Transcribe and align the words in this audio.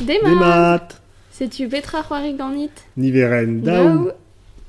Des 0.00 0.06
Des 0.06 0.20
maths. 0.22 0.38
maths. 0.38 1.00
Sais-tu 1.32 1.68
petra 1.68 2.02
c'hoari 2.02 2.34
ganit 2.34 2.70
Niveren 2.96 3.60
daou. 3.62 4.10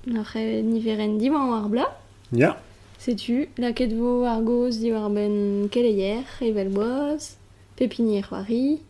N'oc'h 0.08 0.36
e 0.36 0.62
niveren 0.63 1.17
diwan 1.17 1.50
war 1.50 1.67
bla 1.70 1.86
Ya. 2.32 2.58
Sais-tu 2.98 3.48
laket 3.58 3.94
vo 3.94 4.24
ar 4.26 4.42
goz 4.42 4.80
di 4.80 4.92
war 4.92 5.10
ben 5.10 5.68
keleier, 5.70 6.24
evel 6.42 6.70
boaz, 6.70 7.38
pepinier 7.76 8.23
c'hoari, 8.23 8.82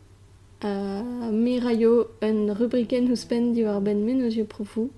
uh, 0.64 1.32
me 1.32 1.60
raio 1.60 2.08
un 2.22 2.54
rubriken 2.58 3.10
ouspen 3.12 3.54
di 3.54 3.64
war 3.64 3.82
ben 3.82 4.04
menozio 4.06 4.46
profou, 4.46 4.90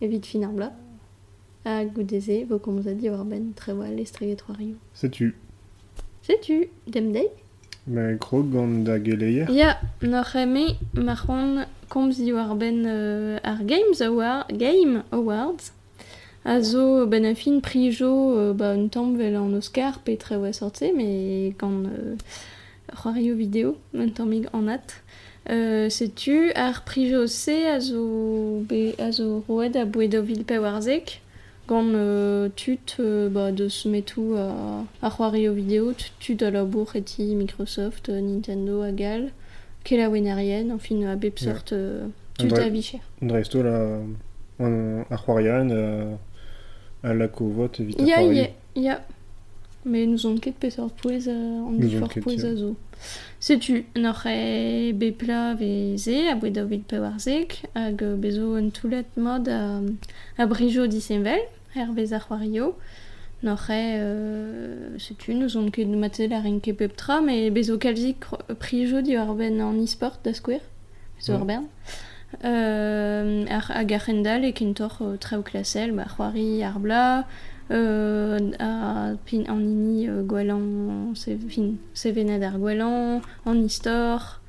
evit 0.00 0.24
fin 0.24 0.44
ar 0.44 0.52
bla. 0.52 0.72
A 1.64 1.84
goudeze, 1.84 2.44
vo 2.48 2.58
komz 2.58 2.86
a 2.86 2.94
di 2.94 3.08
war 3.10 3.24
ben 3.24 3.52
trewal 3.54 3.98
estreget 3.98 4.42
c'hoario. 4.42 4.76
Sais-tu 4.94 5.34
Sais-tu, 6.22 6.68
dem 6.86 7.12
Mais 7.86 8.16
krog 8.18 8.50
gant 8.50 8.84
da 8.84 8.98
geleier 8.98 9.48
Ya, 9.50 9.78
n'oc'h 10.02 10.36
e 10.36 10.46
me 10.46 10.66
marron 10.94 11.64
komz 11.88 12.18
di 12.18 12.32
war 12.32 12.56
ben 12.56 12.84
euh, 12.84 13.38
Games 13.64 14.00
Award, 14.00 14.52
Game 14.52 15.04
Awards, 15.12 15.72
a 16.44 16.58
ben 17.06 17.24
a 17.24 17.34
fin 17.34 17.60
prijo 17.60 18.36
euh, 18.36 18.52
ba 18.52 18.72
un 18.74 18.88
tamm 18.88 19.16
vel 19.16 19.36
an 19.36 19.54
Oscar 19.54 20.00
pe 20.00 20.16
tre 20.16 20.36
oa 20.36 20.50
me 20.94 21.50
gant 21.50 21.84
euh, 21.86 23.34
video, 23.34 23.76
un 23.94 24.08
tammig 24.08 24.46
an 24.52 24.68
at. 24.68 25.02
Euh, 25.48 25.88
Setu, 25.88 26.50
ar 26.56 26.82
prijo 26.84 27.28
se 27.28 27.66
a 27.68 27.80
zo, 27.80 28.64
be, 28.68 28.94
a 28.98 29.12
zo 29.12 29.44
roed 29.48 29.76
a 29.76 29.84
gant 31.68 31.84
euh, 31.94 32.48
tut 32.54 32.78
euh, 33.00 33.28
ba, 33.28 33.52
deus 33.52 33.84
metou 33.86 34.34
a, 34.36 34.84
a 35.02 35.10
c'hoario 35.10 35.52
video, 35.54 35.92
tut- 35.92 36.12
tut 36.20 36.42
a 36.44 36.50
labour 36.50 36.94
eti 36.94 37.34
Microsoft, 37.34 38.08
euh, 38.08 38.20
Nintendo 38.20 38.82
a 38.82 38.92
gal, 38.92 39.30
ket 39.84 39.96
la 39.98 40.08
wenarien, 40.10 40.70
en 40.70 40.78
fin 40.78 41.02
a 41.04 41.16
bep 41.16 41.38
sort 41.38 41.72
euh, 41.72 42.06
tut 42.38 42.52
a 42.54 42.68
vicher. 42.68 43.00
Dresto 43.22 43.62
la 43.62 43.98
an 44.58 45.04
ar 45.10 45.22
c'hoarian 45.24 45.70
a, 45.70 47.08
a 47.08 47.14
la 47.14 47.28
kovot 47.28 47.80
evit 47.80 48.00
ar 48.00 48.06
Ya, 48.06 48.16
c'hoari. 48.22 48.48
ya. 48.76 49.00
Mais 49.88 50.04
nous 50.04 50.26
on 50.26 50.36
ket 50.38 50.56
pesor 50.56 50.90
pouez 50.90 51.28
euh, 51.28 51.60
an 51.60 51.76
on 51.80 51.90
fort 52.00 52.08
ket, 52.12 52.20
pouez 52.20 52.44
a 52.44 52.56
zo. 52.56 52.74
Setu, 53.38 53.84
n'oc'h 53.94 54.26
e 54.26 54.92
bepla 54.92 55.54
veze, 55.54 56.26
a 56.30 56.34
boued 56.34 56.58
vid 56.68 56.82
pe 56.88 56.98
warzek, 56.98 57.60
hag 57.76 58.02
euh, 58.02 58.16
bezo 58.16 58.56
un 58.56 58.70
toulet 58.70 59.06
mod 59.16 59.46
a, 59.48 59.80
a 60.38 60.46
brijo 60.46 60.88
disenvel, 60.88 61.38
er 61.76 62.20
c'hoario. 62.20 62.76
N'oc'h 63.42 63.70
e, 63.70 63.98
euh, 64.00 64.98
setu, 64.98 65.34
nous 65.34 65.58
on 65.58 65.70
ket 65.70 65.84
matel 65.84 66.32
a 66.32 66.40
rin 66.40 66.58
ket 66.58 66.72
pep 66.72 66.96
tra, 66.96 67.20
mais 67.20 67.50
bezo 67.50 67.76
kalzik 67.76 68.24
prijo 68.58 69.02
di 69.02 69.14
war 69.16 69.34
ben 69.34 69.60
an 69.60 69.78
e-sport 69.82 70.24
da 70.24 70.32
skwer, 70.32 70.62
bezo 71.18 71.34
ar 71.34 71.44
bern. 71.44 71.66
Euh, 72.44 73.44
ar, 73.48 73.66
hag 73.68 73.92
ar 73.92 74.00
c'hendal 74.00 74.44
e 74.44 74.52
kentor 74.52 74.96
euh, 75.02 75.16
traoù 75.18 75.42
klasel, 75.42 75.92
ba 75.92 76.06
c'hoari 76.08 76.62
ar 76.64 76.78
bla, 76.78 77.26
euh, 77.70 78.52
a 78.58 79.12
pin 79.26 79.44
an 79.48 79.60
ini 79.60 80.08
euh, 80.08 80.22
gwelan, 80.22 81.14
se, 81.14 81.36
fin, 81.36 81.76
sevenad 81.92 82.42
ar 82.42 82.56
gwelan, 82.56 83.20
an 83.44 83.62
istor, 83.62 84.40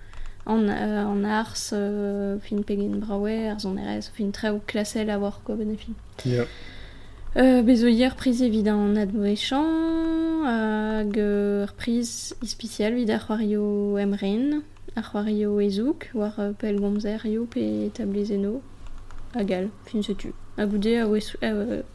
an, 0.46 0.64
euh, 0.70 1.04
an 1.04 1.26
ars, 1.26 1.72
euh, 1.74 2.40
fin 2.40 2.64
pegen 2.64 3.02
brawe, 3.04 3.52
ar 3.52 3.60
zon 3.60 3.76
erez, 3.76 4.08
fin 4.16 4.32
traoù 4.32 4.62
klasel 4.66 5.10
a 5.10 5.20
war 5.20 5.42
ko 5.44 5.60
ben 5.60 5.76
e 5.76 5.78
Euh, 7.38 7.62
bezo 7.62 7.88
hier 7.88 8.16
prise 8.16 8.42
vid 8.42 8.68
an 8.68 8.96
admoechant, 8.96 10.44
hag 10.46 11.18
euh, 11.20 11.66
ur 11.66 11.74
prise 11.74 12.34
ispicial 12.42 12.96
vid 12.96 13.12
ar 13.12 13.28
c'hoario 13.28 13.98
emren, 14.02 14.64
ar 14.96 15.04
c'hoario 15.12 15.60
ezouk, 15.62 16.10
war 16.16 16.34
euh, 16.40 16.54
pel 16.58 16.80
gomzer 16.82 17.28
yo 17.28 17.46
pe 17.46 17.92
tablezeno, 17.94 18.62
agal, 19.36 19.70
fin 19.86 20.02
setu. 20.02 20.34
A 20.58 20.66
goude 20.66 20.96
a 20.98 21.06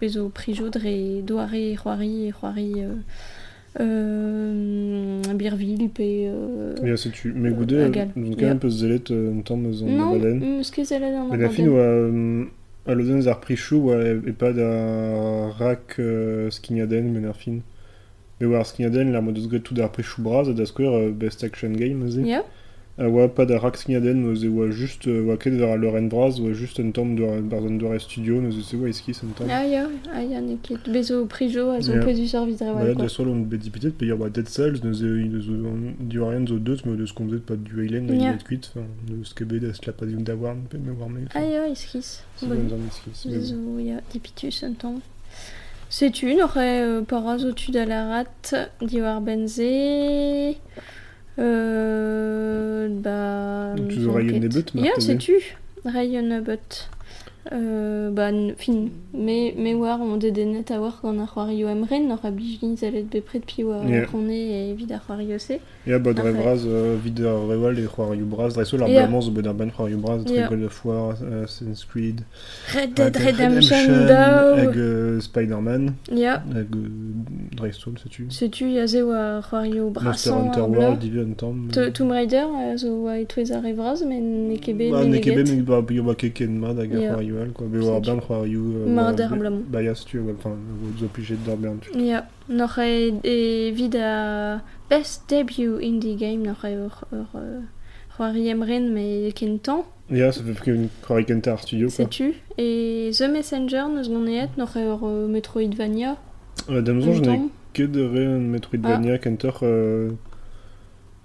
bezo 0.01 0.29
prijo 0.29 0.69
dre 0.71 1.23
doare 1.27 1.75
c'hoari 1.75 2.29
e 2.29 2.31
c'hoari 2.31 2.85
euh, 3.81 5.23
birvil 5.35 5.89
pe... 5.91 6.29
Euh, 6.29 6.97
sais-tu 6.97 7.33
Me 7.33 7.49
Euh, 7.49 7.53
goude, 7.53 7.73
Ya. 7.73 8.07
quand 8.07 8.47
même 8.47 8.61
peus 8.61 8.71
zelet 8.71 9.11
euh, 9.11 9.33
un 9.37 9.41
tamm 9.43 9.67
eus 9.67 9.83
an 9.83 9.87
non, 9.87 10.15
abaden. 10.15 10.61
eus 10.61 10.71
ket 10.71 10.85
zelet 10.85 11.13
an 11.17 11.27
Mais 11.33 11.39
la 11.39 11.49
fin 11.49 11.67
oa 11.67 12.47
euh, 12.87 12.93
a 12.93 12.95
lodenz 12.95 13.27
ar 13.27 13.41
prichou 13.41 13.89
oa 13.89 14.03
e 14.03 14.31
e 14.31 14.33
pad 14.33 14.59
a 14.59 14.71
rak 15.59 15.99
euh, 15.99 16.51
skignaden 16.51 17.13
men 17.13 17.27
ar 17.27 17.35
fin. 17.35 17.63
Me 18.41 18.47
oa 18.47 18.59
ar 18.59 18.67
skignaden 18.67 19.13
l'ar 19.13 19.23
mod 19.23 19.39
eus 19.39 19.49
gret 19.49 19.65
tout 19.65 19.79
ar 19.81 19.93
prichou 19.93 20.23
braz 20.23 20.49
a 20.49 20.53
da 20.53 20.67
skwer 20.67 20.93
euh, 20.99 21.11
best 21.13 21.45
action 21.45 21.77
game 21.79 22.07
eze. 22.07 22.27
Ya, 22.27 22.43
A 22.99 23.09
oa 23.09 23.27
pad 23.29 23.51
a 23.51 23.59
rak 23.59 23.77
oa 23.89 24.71
just 24.71 25.07
oa 25.07 25.37
ket 25.39 25.61
ar 25.63 25.79
Loren 25.79 26.11
braz 26.11 26.39
oa 26.39 26.53
just 26.53 26.79
un 26.79 26.93
tamm 26.93 27.17
barzan 27.17 27.99
studio 27.99 28.41
neus 28.43 28.57
eus 28.57 28.73
e 28.75 28.77
oa 28.77 28.89
eskis 28.89 29.23
un 29.23 29.33
tamm. 29.33 29.49
ah 29.51 29.65
ya, 29.65 29.89
ah 30.13 30.21
ya, 30.21 30.41
ne 30.41 30.59
ket 30.63 30.85
bezo 30.93 31.25
prijo 31.27 31.71
a 31.71 31.81
zo 31.81 31.93
peus 32.05 32.33
da 32.59 33.09
sol 33.09 33.31
on 33.31 33.45
bet 33.45 33.65
pe 33.99 34.13
ur 34.13 34.19
ba 34.19 34.29
Dead 34.29 34.47
Cells 34.47 34.81
rien 34.83 36.47
zo 36.47 36.59
deus 36.59 36.85
me 36.85 36.97
deus 36.99 37.13
komzet 37.13 37.47
pad 37.47 37.65
du 37.65 37.75
kuit, 38.45 38.71
neus 39.09 39.33
ket 39.33 39.49
bet 39.49 39.63
eus 39.65 39.81
la 39.87 39.93
pad 39.95 40.09
un 40.09 40.25
da 40.25 40.35
war 40.35 40.55
pe 40.69 40.77
me 40.77 40.93
war 40.93 41.09
me. 41.09 41.21
Ah 41.35 41.41
ya, 41.41 41.65
eskis. 41.73 42.21
ya, 42.43 44.01
dipitus 44.13 44.63
un 44.63 44.75
tamm. 44.75 45.01
Setu, 45.89 46.27
e 46.27 46.37
euh, 46.41 47.03
tud 47.55 47.77
a 47.77 47.85
la 47.85 48.09
rat, 48.09 48.55
di 48.81 49.01
war 49.01 49.21
benze... 49.21 50.57
Euh, 51.39 52.89
ba... 52.91 53.75
Tu 53.89 53.97
nous 53.99 54.03
veux 54.03 54.11
on 54.11 54.15
rayon 54.15 54.33
ket- 54.33 54.41
nebet, 54.41 54.65
Ya, 54.75 54.81
Marthe, 54.83 55.01
Euh, 57.51 58.11
ba, 58.13 58.31
fin, 58.57 58.91
me, 59.13 59.51
me 59.57 59.75
war 59.75 60.01
on 60.01 60.17
dedenet 60.17 60.71
a 60.71 60.79
war 60.81 60.95
gant 61.03 61.19
ar 61.19 61.27
c'hoario 61.27 61.67
emren, 61.69 62.07
n'oc'h 62.07 62.25
a 62.25 62.31
blijlin 62.31 62.77
zalet 62.77 63.11
bepred 63.11 63.43
pi 63.45 63.65
war 63.65 63.83
yeah. 63.85 64.07
e 64.31 64.75
vid 64.79 64.93
ar 64.93 65.01
c'hoario 65.05 65.39
se. 65.41 65.59
Ya, 65.85 65.99
bah, 65.99 66.13
dre 66.13 66.29
Après. 66.29 66.41
braz, 66.41 66.63
euh, 66.65 66.97
vid 67.03 67.19
ar 67.19 67.51
e 67.51 67.57
braz, 68.25 68.55
dre 68.55 68.63
ar 68.63 68.89
blamans 68.89 69.29
bet 69.31 69.47
ar 69.49 69.55
c'hoarioù 69.55 69.99
braz, 69.99 70.25
dre. 70.25 70.47
God 70.49 70.63
of 70.63 70.85
War, 70.85 71.15
Assassin's 71.43 71.85
Creed, 71.85 72.21
Red 72.75 72.95
Dead 72.95 73.17
Red 73.17 73.25
Dead 73.25 73.35
Redemption 73.35 73.91
hag 73.91 74.77
euh, 74.77 75.21
Spider-Man, 75.21 75.95
Ya, 76.13 76.45
hag 76.55 76.71
dre 77.57 77.73
sol, 77.73 77.99
setu. 77.99 78.31
setu, 78.31 78.69
ya 78.69 78.87
ze 78.87 79.03
war 79.03 79.43
c'hoario 79.43 79.91
Monster 79.91 80.01
brasan 80.01 80.47
Hunter. 80.47 80.69
World, 80.69 81.37
Tomb 81.93 82.13
Raider, 82.13 82.47
zo 82.77 83.09
a 83.09 83.19
etouez 83.19 83.51
ar 83.51 83.67
evraz, 83.67 84.05
men 84.05 84.49
ne 84.49 84.59
kebe 84.59 84.93
me 84.93 85.09
ne 85.09 85.19
ket 85.19 85.35
bet, 85.35 85.47
neget. 85.49 85.57
me 85.57 85.63
ba 85.63 85.83
bio 85.83 86.05
ba 86.05 86.15
keken 86.15 86.61
mad 86.61 86.79
hag 86.79 86.95
ar 86.95 87.01
Ya. 87.03 87.32
C'hoarioù 87.33 87.43
al, 87.43 87.53
quoi. 87.53 87.67
Be 87.67 87.79
war 87.79 87.97
Setu. 88.05 88.11
ben 88.11 88.21
c'hoarioù... 88.21 88.73
euh, 88.77 88.87
Marder 88.95 89.29
war- 89.31 89.39
blamon. 89.39 89.63
Bah, 89.69 89.83
ya, 89.83 89.95
setu, 89.95 90.19
ouais, 90.21 90.35
enfin, 90.39 90.57
zo 90.99 91.07
plijet 91.07 91.37
d'ar 91.47 91.57
bern, 91.57 91.79
tu. 91.81 91.91
Ya, 91.99 92.29
n'oc'h 92.49 92.79
a 93.97 94.61
best 94.91 95.23
debut 95.29 95.79
indie 95.83 96.17
game, 96.17 96.43
n'oc'h 96.43 96.65
e 96.65 96.75
ur, 96.87 97.05
ur 97.13 97.27
euh, 97.37 97.61
c'hoari 98.17 98.49
emren, 98.49 98.93
me 98.93 99.31
ken 99.33 99.59
tan, 99.59 99.85
Ya, 100.11 100.31
ça 100.33 100.43
fait 100.43 100.61
que 100.65 100.77
c'hoari 101.07 101.25
kent 101.25 101.47
ar 101.49 101.61
studio, 101.61 101.87
quoi. 101.89 102.05
setu. 102.05 102.35
E 102.59 103.11
The 103.13 103.31
Messenger, 103.33 103.85
neus 103.95 104.09
gant 104.11 104.27
eet, 104.27 104.51
n'oc'h 104.59 105.29
Metroidvania, 105.29 106.17
Euh, 106.71 106.83
Damzon, 106.83 107.11
un 107.11 107.15
j'en 107.15 107.23
ai 107.23 107.25
tamm. 107.27 107.49
ket 107.73 107.91
de 107.91 108.07
Metroidvania 108.39 109.17
kenter 109.19 109.51
euh, 109.63 110.11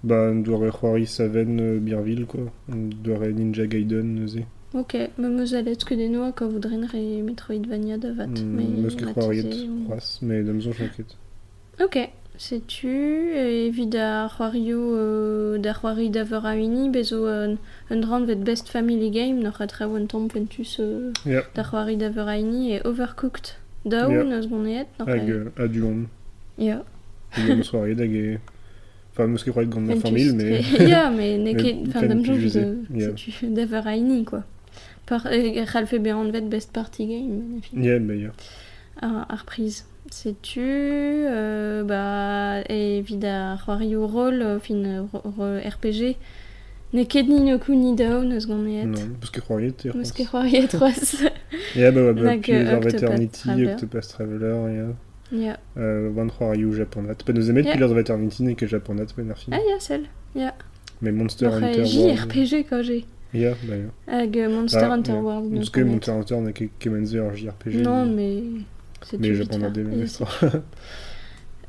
bah 0.02 0.32
doare 0.32 0.70
c'hoari 0.72 1.06
Saven 1.06 1.60
euh, 1.60 1.78
Birville 1.78 2.24
quoi 2.24 2.40
doare 2.68 3.28
Ninja 3.34 3.66
Gaiden 3.66 4.14
neuze 4.14 4.38
Ok, 4.74 4.94
me 5.16 5.28
meus 5.28 5.54
a 5.54 5.62
let 5.62 5.82
ket 5.84 5.98
eno 5.98 6.30
ka 6.32 6.44
voudren 6.46 6.84
re 6.92 7.22
Metroidvania 7.22 7.96
da 7.96 8.12
vat. 8.12 8.28
mm, 8.28 8.84
eus 8.84 8.94
ket 8.96 9.14
c'hoariet 9.14 9.48
c'hoaz 9.86 10.18
mais 10.22 10.42
Damzon 10.44 10.72
ket 10.94 11.16
Ok, 11.80 11.96
setu, 12.36 13.32
evit 13.34 13.94
ar 13.96 14.28
c'hoario 14.36 14.78
euh, 14.94 15.58
da 15.58 15.72
c'hoari 15.72 16.10
d'aver 16.10 16.44
a 16.44 16.54
uni, 16.54 16.90
bezo 16.90 17.24
un, 17.26 17.56
un 17.90 17.96
dran 18.00 18.24
vet 18.26 18.36
best 18.44 18.68
family 18.68 19.10
game, 19.10 19.40
n'oc'h 19.40 19.60
a 19.62 19.66
traoù 19.66 19.96
un 19.96 20.06
tamm 20.06 20.28
pentus 20.28 20.76
euh, 20.80 21.12
Ya. 21.24 21.42
da 21.54 21.62
c'hoari 21.64 21.96
d'aver 21.96 22.28
a 22.28 22.36
uni, 22.38 22.74
e 22.74 22.80
Overcooked 22.84 23.56
daou, 23.86 24.12
Ya. 24.12 24.24
neus 24.24 24.46
n'oc'h 24.48 25.08
hag 25.08 25.30
euh, 25.30 25.50
a 25.56 25.66
duon 25.66 26.08
Ya, 26.58 26.84
duon 27.36 27.62
c'hoariet 27.62 28.00
hag 28.00 28.12
e 28.12 28.38
enfin 29.14 29.28
meus 29.28 29.42
ket 29.44 29.52
c'hoariet 29.54 29.70
gant 29.72 29.80
ma 29.80 29.94
famille 29.96 30.32
mais 30.36 30.60
ya, 30.90 31.08
me 31.10 31.38
ne 31.38 31.54
Mais 31.54 31.54
ket, 31.54 31.76
quand 31.86 31.92
fin 31.92 32.00
même 32.02 32.08
d'am 32.08 32.22
plus 32.22 32.34
jons, 32.40 32.46
usé. 32.48 32.60
euh, 32.60 32.74
Ya. 32.94 33.08
setu, 33.16 33.32
d'aver 33.48 33.80
a 33.86 33.96
uni, 33.96 34.24
quoi. 34.26 34.44
Par, 35.08 35.26
e, 35.32 35.64
c'halfe 35.64 35.94
be 35.94 36.12
an 36.12 36.30
vet 36.30 36.48
best 36.48 36.72
party 36.72 37.06
game, 37.06 37.60
ya 37.72 37.96
ar, 39.00 39.26
ar 39.28 39.44
priz. 39.46 39.84
Setu, 40.10 40.60
euh, 40.60 41.82
ba, 41.84 42.62
evit 42.68 43.24
ar 43.24 43.58
c'hoario 43.64 44.06
rol, 44.06 44.42
euh, 44.42 44.58
fin 44.58 44.84
euh, 44.84 45.60
RPG, 45.68 46.16
ne 46.92 47.04
ket 47.04 47.28
ni 47.28 47.40
no 47.44 47.58
kou 47.58 47.74
ni 47.76 47.94
dao 47.94 48.22
neus 48.24 48.46
gant 48.46 48.64
eet. 48.66 48.86
non 48.86 49.14
parce 49.20 49.30
que 49.30 49.40
c'hoariet 49.40 49.84
e 49.84 49.90
c'hoaz. 49.92 50.12
ket 50.12 50.26
c'hoariet 50.26 50.76
roaz. 50.78 51.16
ya 51.76 51.90
bah 51.92 52.12
bah 52.12 52.22
euh, 52.48 52.80
Eternity 52.80 53.42
Traveler. 53.42 53.72
Octopath 53.72 54.08
Traveler 54.08 54.56
ya 55.32 55.58
euh, 55.76 56.72
japonat 56.72 57.14
pa 57.24 57.32
neus 57.32 57.50
emet 57.50 57.64
Ya. 57.64 57.74
pilaz 57.74 57.92
Eternity 57.92 58.42
ne 58.42 58.54
ket 58.54 58.68
japonat 58.68 59.06
ben 59.16 59.30
ar 59.30 59.36
fin 59.36 59.52
Ah, 59.52 59.60
ya, 59.68 59.78
sel. 59.80 60.04
Ya. 60.34 60.54
Mais 61.02 61.12
Monster 61.12 61.46
Hunter 61.46 61.82
World... 61.82 62.16
JRPG 62.16 62.66
quand 62.68 62.82
j'ai. 62.82 63.04
Ja. 63.34 63.52
Hag 64.06 64.36
euh, 64.36 64.48
Monster 64.48 64.78
Ah, 64.82 64.92
Hunter. 64.92 65.12
World. 65.12 65.54
Parce 65.54 65.70
que. 65.70 65.80
Monster 65.80 66.12
Hunter 66.12 66.36
n'a 66.40 66.52
JRPG. 67.34 67.82
Non, 67.82 68.06
mais... 68.06 68.42
c'est 69.02 69.18
Mais 69.18 69.34
fait. 69.34 69.70
des. 69.70 69.84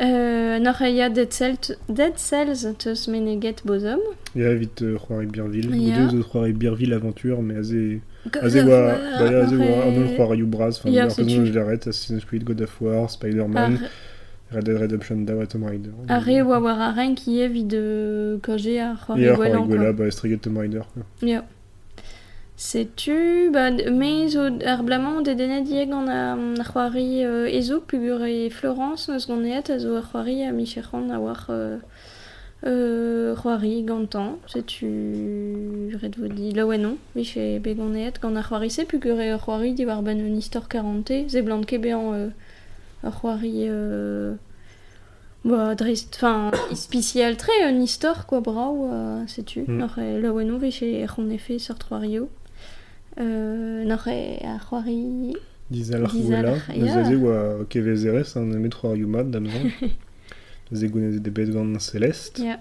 Euh, 0.01 0.59
noch 0.59 0.79
ja 0.79 1.09
Dead 1.09 1.33
Cells, 1.33 1.75
Dead 1.89 2.13
Cells 2.15 2.73
teus 2.77 3.09
meneget 3.09 3.65
bozom. 3.65 3.99
Ja, 4.33 4.53
vite 4.53 4.81
euh, 4.81 4.97
c'hoari 4.97 5.25
Birville. 5.25 5.75
Ja. 5.75 6.05
Goude 6.05 6.11
zo 6.11 6.23
c'hoari 6.23 6.53
Birville 6.53 6.93
Aventure, 6.93 7.41
mais 7.41 7.55
Bah. 7.65 8.97
Enfin, 10.77 10.89
Ja, 10.89 11.07
tu. 11.07 11.45
je 11.47 11.51
l'arrête, 11.53 11.87
Assassin's 11.87 12.23
Creed, 12.23 12.45
God 12.45 12.61
of 12.61 12.79
War, 12.79 13.09
Spider-Man, 13.09 13.73
Ar, 13.73 13.89
Red 14.51 14.63
Dead 14.63 14.77
Redemption 14.77 15.25
da 15.25 15.45
Tomb 15.45 15.65
Raider. 15.65 15.91
ar 16.07 16.27
oa 16.27 16.59
war 16.59 16.79
a 16.81 16.91
ren 16.95 17.15
ki 17.15 17.41
evit 17.41 17.67
de 17.67 18.39
kaje 18.41 18.79
ar 18.81 18.97
c'hoari 18.97 19.35
quoi. 19.35 19.67
Gwella, 19.67 19.93
bah, 19.93 20.07
estriget 20.07 20.41
Tomb 20.41 20.57
Raider. 20.57 20.85
quoi. 20.93 21.03
Ja. 21.29 21.43
Setu, 22.55 23.51
ba, 23.53 23.69
me 23.71 24.27
zo 24.27 24.49
ar 24.65 24.83
blamant 24.83 25.21
de 25.21 25.33
denet 25.33 25.63
dieg 25.63 25.91
an 25.91 26.09
a, 26.09 26.33
a 26.33 26.63
c'hoari 26.63 27.23
euh, 27.23 27.47
ezouk 27.47 27.85
pugur 27.87 28.25
e 28.25 28.49
Florence 28.49 29.07
neus 29.07 29.29
a 29.29 29.79
zo 29.79 29.95
ar 29.95 30.03
c'hoari 30.03 30.41
a 30.43 30.49
a 30.49 31.19
war 31.19 31.45
euh, 31.49 31.77
euh, 32.65 33.35
c'hoari 33.35 33.83
gantan. 33.83 34.39
Setu 34.47 35.95
red 36.01 36.15
vo 36.17 36.27
di 36.27 36.51
laouenon, 36.51 36.97
miche 37.15 37.61
be 37.61 37.75
ganeet 37.75 38.19
gant 38.19 38.35
ar 38.35 38.43
c'hoari 38.43 38.69
se 38.69 38.83
pugur 38.83 39.21
e 39.21 39.31
ar 39.31 39.39
c'hoari 39.39 39.73
di 39.73 39.85
war 39.85 40.01
ban 40.01 40.19
un 40.19 40.35
istor 40.35 40.67
40 40.67 41.29
ze 41.29 41.41
blant 41.41 41.65
ket 41.65 41.79
bean 41.81 42.13
euh, 42.13 42.29
c'hoari 43.03 43.65
euh, 43.67 44.35
Bah, 45.45 45.73
drist, 45.75 46.15
enfin, 46.15 46.51
spécial 46.73 47.37
très 47.37 47.63
un 47.63 47.79
histoire 47.79 48.25
quoi, 48.25 48.41
bravo, 48.41 48.91
euh, 48.91 49.25
sais-tu. 49.27 49.61
Mm. 49.61 49.77
Noch 49.77 49.97
e 49.97 50.19
laouenou 50.19 50.59
vech 50.59 50.83
e 50.83 51.05
c'hon 51.07 51.29
efe 51.29 51.57
sur 51.57 51.75
Troario. 51.75 52.29
Euh, 53.19 53.85
noch 53.85 54.07
e 54.07 54.43
a 54.43 54.59
c'hoari... 54.59 55.33
Dizal 55.69 56.03
an 58.35 58.51
emet 58.51 58.73
c'hoari 58.73 59.05
mat 59.05 59.31
damzan. 59.31 59.71
Neus 60.71 60.83
e 60.83 60.87
gounez 60.87 61.19
de 61.19 61.29
bet 61.29 61.49
gant 61.51 61.79
Celeste. 61.79 62.39
Ja. 62.39 62.59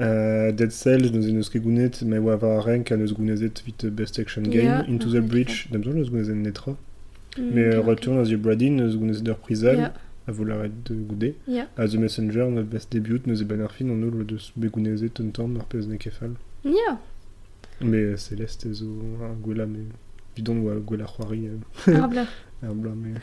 Euh, 0.00 0.50
Dead 0.50 0.72
Cells, 0.72 1.12
neus 1.12 1.28
e 1.28 1.32
neus 1.32 1.50
ket 1.50 1.60
gounet, 1.60 2.02
me 2.02 2.18
oa 2.18 2.36
va 2.36 2.60
renk 2.60 2.90
a 2.90 2.96
neus 2.96 3.12
gounezet 3.12 3.60
vite 3.66 3.90
Best 3.90 4.18
Action 4.18 4.42
Game, 4.42 4.84
Into 4.88 5.10
the. 5.10 5.20
Breach, 5.20 5.68
damzan 5.70 5.94
neus 5.94 6.10
gounezet 6.10 6.40
netra. 6.40 6.74
Mm, 7.38 7.50
Mais 7.54 7.74
euh. 7.74 7.80
Return 7.80 8.18
as 8.20 8.28
you 8.30 8.38
Bradin, 8.38 8.70
neus 8.76 8.96
gounezet 8.96 9.28
ur 9.28 9.36
prizal, 9.38 9.76
Ja, 9.78 9.92
a 10.26 10.32
vo 10.32 10.44
l'arret 10.44 10.70
de 10.84 10.94
goude. 10.94 11.34
ja. 11.48 11.66
A 11.76 11.86
The 11.88 11.96
Messenger, 11.98 12.48
neus 12.50 12.64
best 12.64 12.92
debut, 12.92 13.20
neus 13.26 13.40
e 13.40 13.44
ben 13.44 13.60
ar 13.60 13.70
fin, 13.72 13.90
an 13.90 14.02
eul 14.02 14.24
deus 14.26 14.52
be 14.56 14.68
gounezet 14.68 15.20
un 15.20 15.30
tamm 15.30 15.56
ar 15.56 15.64
pez 15.66 15.86
ne 15.88 15.96
kefal. 15.96 16.32
Ja, 16.64 16.98
Mais 17.80 18.04
euh, 18.04 18.16
Celeste 18.16 18.72
zo 18.72 18.86
ar 19.22 19.34
gwella, 19.42 19.66
me 19.66 19.80
bidon 20.36 20.62
oa 20.64 20.76
gwella 20.80 21.06
c'hoari 21.06 21.48
ar. 21.48 22.26
ar 22.68 22.74
blamme. 22.74 23.14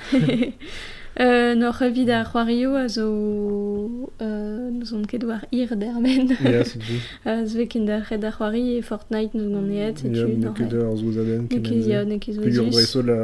euh, 1.20 1.56
No 1.56 1.72
revid 1.72 2.10
ar 2.10 2.26
c'hoario 2.32 2.76
a 2.76 2.88
zo 2.88 4.10
euh, 4.22 4.70
nous 4.72 4.94
on 4.94 5.04
ket 5.04 5.24
war 5.24 5.42
ir 5.52 5.76
dermen. 5.76 6.30
Ya, 6.44 6.64
c'est 6.64 6.80
dit. 6.80 7.02
A 7.26 7.46
Zve 7.52 7.68
ken 7.68 7.86
da 7.86 8.00
red 8.00 8.24
ar 8.24 8.38
c'hoari 8.38 8.78
e 8.78 8.82
Fortnite 8.82 9.34
nous 9.34 9.50
gant 9.50 9.70
eet. 9.70 10.04
Ya, 10.04 10.26
ne 10.26 10.54
ket 10.54 10.74
ur 10.74 10.96
zo 10.98 11.12
zaden. 11.12 11.48
Ne 11.52 11.60
ket 11.60 11.86
ya, 11.88 12.06
ne 12.06 12.18
ket 12.20 12.36
zo 12.36 12.42
zus. 12.42 12.50
Pegur 12.50 12.70
breso 12.72 13.02
la 13.02 13.20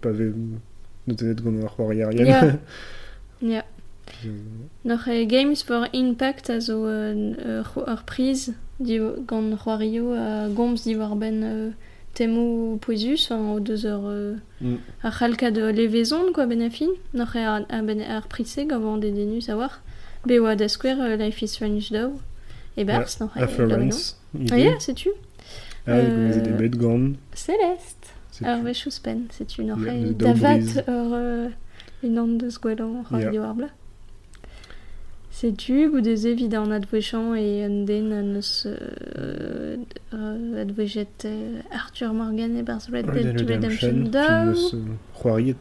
pave 0.00 0.32
nous 1.06 1.14
tenet 1.14 1.42
gant 1.42 1.62
ar 1.62 1.70
c'hoari 1.76 2.02
arien. 2.02 2.26
Ya, 2.26 2.58
ya. 3.42 3.64
Nor 4.84 5.08
e 5.08 5.24
Games 5.26 5.62
for 5.62 5.86
Impact 5.92 6.50
a 6.50 6.60
zo 6.60 6.84
ur 6.86 8.02
priz 8.06 8.52
gant 8.80 9.56
c'hoario 9.56 10.12
a 10.12 10.48
gomz 10.48 10.84
di 10.84 10.96
war 10.96 11.16
ben... 11.16 11.42
Euh, 11.42 11.70
temo 12.14 12.76
poezus 12.78 13.30
enfin, 13.30 13.52
o 13.54 13.60
deus 13.60 13.84
ur 13.84 14.02
euh, 14.06 14.34
Mm. 14.60 14.76
ar 15.02 15.12
c'halka 15.18 15.50
de 15.50 15.62
levezon 15.72 16.32
quoi 16.32 16.46
ben 16.46 16.62
a 16.62 16.70
fin 16.70 16.90
noch 17.14 17.34
e 17.34 17.38
ar, 17.40 17.62
a 17.68 17.82
ben 17.82 18.00
ar 18.00 18.28
prize 18.28 18.60
gavant 18.66 18.98
de 18.98 19.10
denus 19.10 19.48
a 19.48 19.56
war 19.56 19.80
be 20.26 20.38
oa 20.38 20.54
da 20.54 20.68
skwer 20.68 20.98
euh, 21.00 21.16
Life 21.16 21.42
is 21.42 21.48
Strange 21.54 21.90
daou 21.90 22.12
e 22.76 22.84
bers 22.84 23.18
noch 23.20 23.36
A 23.36 23.46
Florence. 23.48 24.16
Ah 24.52 24.56
ya, 24.58 24.78
sais-tu 24.80 25.10
Ah, 25.86 25.90
Euh, 25.96 26.08
gounezet 26.10 26.46
e 26.46 26.52
bet 26.60 26.76
gant. 26.78 27.12
Céleste 27.34 28.06
c'est 28.30 28.44
Ur 28.46 28.58
tu. 28.58 28.62
vechous 28.64 29.00
pen, 29.02 29.26
e 29.28 30.04
de 30.08 30.12
davat 30.12 30.58
Daubriz. 30.58 30.76
ur 30.86 31.10
euh, 31.12 31.48
une 32.04 32.18
an 32.18 32.28
deus 32.38 32.56
gwellañ 32.62 33.02
Ja. 33.10 33.18
radio 33.18 33.42
ar 33.42 33.54
bla. 33.54 33.68
Sais-tu, 35.42 35.90
goudez 35.90 36.28
evit 36.28 36.54
an 36.54 36.70
advechan 36.70 37.34
e 37.34 37.64
un 37.64 37.82
den 37.84 38.12
an 38.12 38.36
eus 38.38 38.64
euh, 38.64 39.74
euh, 40.14 40.64
euh, 41.24 41.60
Arthur 41.72 42.14
Morgan 42.14 42.56
e 42.56 42.62
bars 42.62 42.86
Red 42.92 43.06
Dead 43.12 43.40
Redemption 43.50 44.04
euh, 44.14 44.54
c'hoariet. 45.20 45.56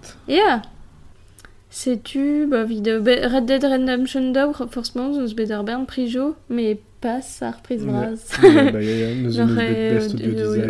Bah 2.48 2.64
vid 2.64 2.88
euh, 2.88 3.00
be- 3.00 3.26
Red 3.26 3.48
Dead 3.48 3.64
Redemption 3.64 4.32
daou, 4.32 4.54
forcément, 4.70 5.14
zeus 5.14 5.34
bet 5.34 5.50
ar 5.50 5.64
bern 5.64 5.88
prijo, 5.88 6.36
mais 6.48 6.78
pas 7.02 7.22
ar 7.42 7.60
priz 7.64 7.84
braz. 7.84 8.20
Bah, 8.40 8.50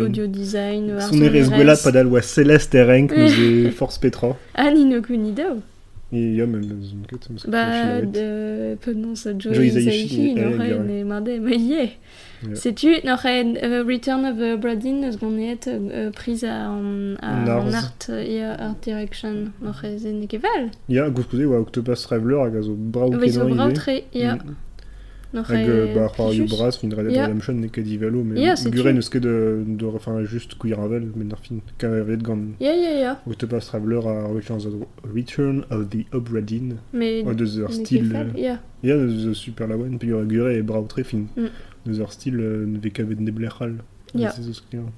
audio 0.00 0.26
design. 0.26 0.98
Son 1.00 1.20
erez 1.20 1.50
padal 1.84 2.06
oa 2.06 2.22
Celeste 2.22 2.76
e 2.76 2.82
renk 2.82 3.12
neus 3.12 3.36
e 3.38 3.70
Force 3.72 3.98
Petra. 3.98 4.38
Un 6.12 7.06
ket, 7.08 7.30
neus 7.30 7.42
ket 7.42 7.50
Bah, 7.50 7.66
chilaret. 7.72 8.06
de 8.06 8.74
penons 8.80 9.26
a 9.26 9.32
Joe 9.38 9.54
Joe 9.54 9.64
Hisaishi, 9.64 10.04
Hisaishi, 10.04 10.34
no 10.34 10.42
eh, 10.42 10.56
re, 10.58 10.68
gare. 10.68 10.84
ne 10.84 11.04
marde, 11.04 11.40
ma 11.40 11.50
ie. 11.50 11.90
Ja. 12.42 12.54
Sais-tu, 12.56 12.96
no 13.04 13.14
re, 13.16 13.44
euh, 13.62 13.84
Return 13.84 14.24
of 14.26 14.36
uh, 14.38 14.56
Bradin, 14.60 15.02
eus 15.08 15.16
gonet 15.16 15.60
euh, 15.68 16.10
prise 16.10 16.44
à, 16.44 16.70
en, 16.70 17.14
à, 17.22 17.44
En 17.44 17.46
art. 17.48 17.74
art 17.74 18.10
et 18.10 18.42
euh, 18.44 18.54
art 18.58 18.76
direction, 18.82 19.52
no 19.62 19.70
re, 19.70 19.96
ze 19.98 20.08
ne 20.08 20.26
keval. 20.26 20.70
Ya, 20.88 21.08
gouzkoude 21.08 21.46
oa 21.46 21.60
Octopus 21.60 22.02
Traveler 22.02 22.40
hag 22.44 22.56
a 22.56 22.62
zo 22.62 22.74
brav 22.76 23.10
Oui, 23.14 23.30
zo 23.30 23.40
kenan 23.46 23.54
brau 23.56 23.68
ive. 23.70 23.74
tre, 23.74 24.04
ia, 24.14 24.34
Mm. 24.34 24.54
Hag 25.34 25.46
bah, 25.94 26.06
re, 26.06 26.08
c'hoario 26.14 26.44
prijus. 26.44 26.58
braz 26.58 26.76
fin 26.78 26.88
Red 26.90 27.06
Dead 27.06 27.14
Ya. 27.14 27.26
Redemption 27.26 27.54
ne 27.54 27.68
ket 27.68 27.82
divalo, 27.82 28.22
mais 28.22 28.40
Ya, 28.40 28.56
c'est 28.56 28.70
gure 28.70 28.88
tu. 28.88 28.94
neus 28.94 29.08
ket 29.08 29.20
de, 29.20 29.64
de, 29.66 29.86
enfin, 29.86 30.22
just 30.24 30.56
kouiravel, 30.58 31.10
men 31.16 31.32
ar 31.32 31.38
fin, 31.38 31.60
kavet 31.78 32.18
gant 32.22 32.54
Ya, 32.60 32.74
ya, 32.74 33.00
ya, 33.00 33.20
Octopus 33.26 33.66
Traveler 33.66 34.06
a 34.06 34.28
Return 34.32 34.56
of 34.58 34.72
the, 34.72 34.86
Return 35.14 35.64
of 35.70 35.88
the 35.90 36.04
Obra 36.12 36.40
Dinn, 36.42 36.76
mais 36.92 37.22
oa 37.24 37.34
deus 37.34 37.58
ur 37.58 37.72
stil... 37.72 38.12
ya. 38.36 38.60
Ya, 38.82 38.96
deus 38.96 39.26
ur 39.26 39.34
super 39.34 39.66
laouen, 39.66 39.98
pe 39.98 40.12
ur 40.12 40.24
gure 40.24 40.52
e 40.58 40.64
tre 40.88 41.04
fin. 41.04 41.26
Mm. 41.36 41.48
Deus 41.86 42.00
ur 42.00 42.12
stil 42.12 42.38
euh, 42.38 42.66
ne 42.66 42.78
vez 42.78 42.90
kavet 42.90 43.16
ne 43.20 43.30
blec'hal. 43.30 43.76
Ya. 44.14 44.30
Skrivañ. 44.30 44.90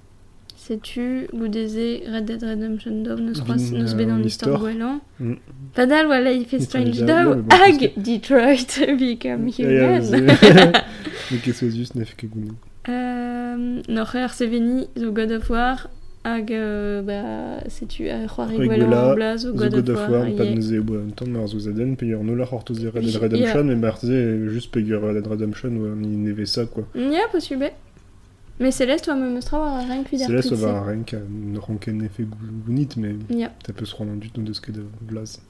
Sais-tu, 0.67 1.27
goudeze 1.35 2.01
Red 2.11 2.25
Dead 2.25 2.43
Redemption 2.43 3.03
Dog, 3.03 3.21
neus 3.21 3.35
Vin, 3.35 3.45
croas, 3.45 3.71
neus 3.73 3.93
euh, 3.93 3.97
bet 3.99 4.07
an 4.09 4.15
an 4.21 4.25
istor 4.25 4.49
istor. 4.49 4.61
gwellañ. 4.61 5.01
Mm. 5.21 5.35
Padal, 5.75 6.07
voilà, 6.07 6.33
il 6.33 6.47
fait 6.47 6.59
Strange 6.61 7.05
parce 7.05 7.61
hag 7.61 7.93
Detroit 7.99 8.73
Become 8.99 9.49
ya, 9.59 9.99
Human. 9.99 10.03
c'est- 10.03 10.23
Mais 11.31 11.39
ket 11.45 11.53
zo 11.55 11.69
just 11.69 11.95
nef 11.97 12.15
ket 12.17 12.31
gounet. 12.31 12.57
Euh, 12.89 13.83
Noc'h 13.89 14.15
ur 14.17 14.31
seveni 14.33 14.87
zo 14.97 15.13
God 15.13 15.33
of 15.33 15.51
War 15.51 15.89
hag 16.25 16.51
euh, 16.51 17.03
bah 17.03 17.61
setu 17.69 18.09
a 18.09 18.25
c'hoari 18.27 18.57
C'hoari 18.57 18.69
gwellañ 18.69 18.89
gwella, 18.89 19.11
an 19.11 19.15
blaz 19.17 19.43
zo 19.45 19.51
Zo 19.53 19.57
God 19.59 19.89
of 19.91 19.99
War 19.99 20.11
War, 20.11 20.31
pad 20.39 20.47
ie. 20.49 20.55
neuze 20.57 20.75
eo 20.81 20.97
un 21.03 21.11
tamm 21.15 21.37
ar 21.37 21.47
zo 21.53 21.59
zaden, 21.61 21.97
pe 22.01 22.07
ur 22.15 22.25
nola 22.25 22.47
c'hortoz 22.49 22.81
e 22.83 22.89
Red 22.89 23.05
Dead. 23.05 23.21
Redemption, 23.23 23.69
e 23.71 23.75
marze 23.77 24.49
just 24.55 24.71
pe 24.73 24.81
ur 24.81 25.03
Red 25.05 25.21
Dead 25.21 25.27
Redemption 25.29 25.77
oa 25.83 25.93
ni 25.95 26.17
neve 26.17 26.47
ça, 26.47 26.65
quoi. 26.65 26.85
Ya, 26.95 27.29
possible. 27.31 27.69
Mais 28.61 28.71
Céleste, 28.71 29.09
oa 29.09 29.17
me 29.17 29.31
meustra 29.31 29.59
war 29.59 29.79
a 29.81 29.85
renk 29.85 30.09
vid 30.11 30.23
ar 30.23 30.29
Celeste 30.29 30.51
pritse. 30.51 30.63
va 30.63 30.85
ne 30.95 31.59
ranken 31.59 31.99
nefe 31.99 32.23
gounit, 32.67 32.97
mais 32.97 33.17
Ya. 33.31 33.51
ta 33.65 33.73
peus 33.73 33.93
c'hoant 33.93 34.09
an 34.13 34.17
dut 34.17 34.37
no 34.39 34.45
deus 34.45 34.61
ket 34.61 34.73
de 34.73 34.85
blaz. 35.01 35.41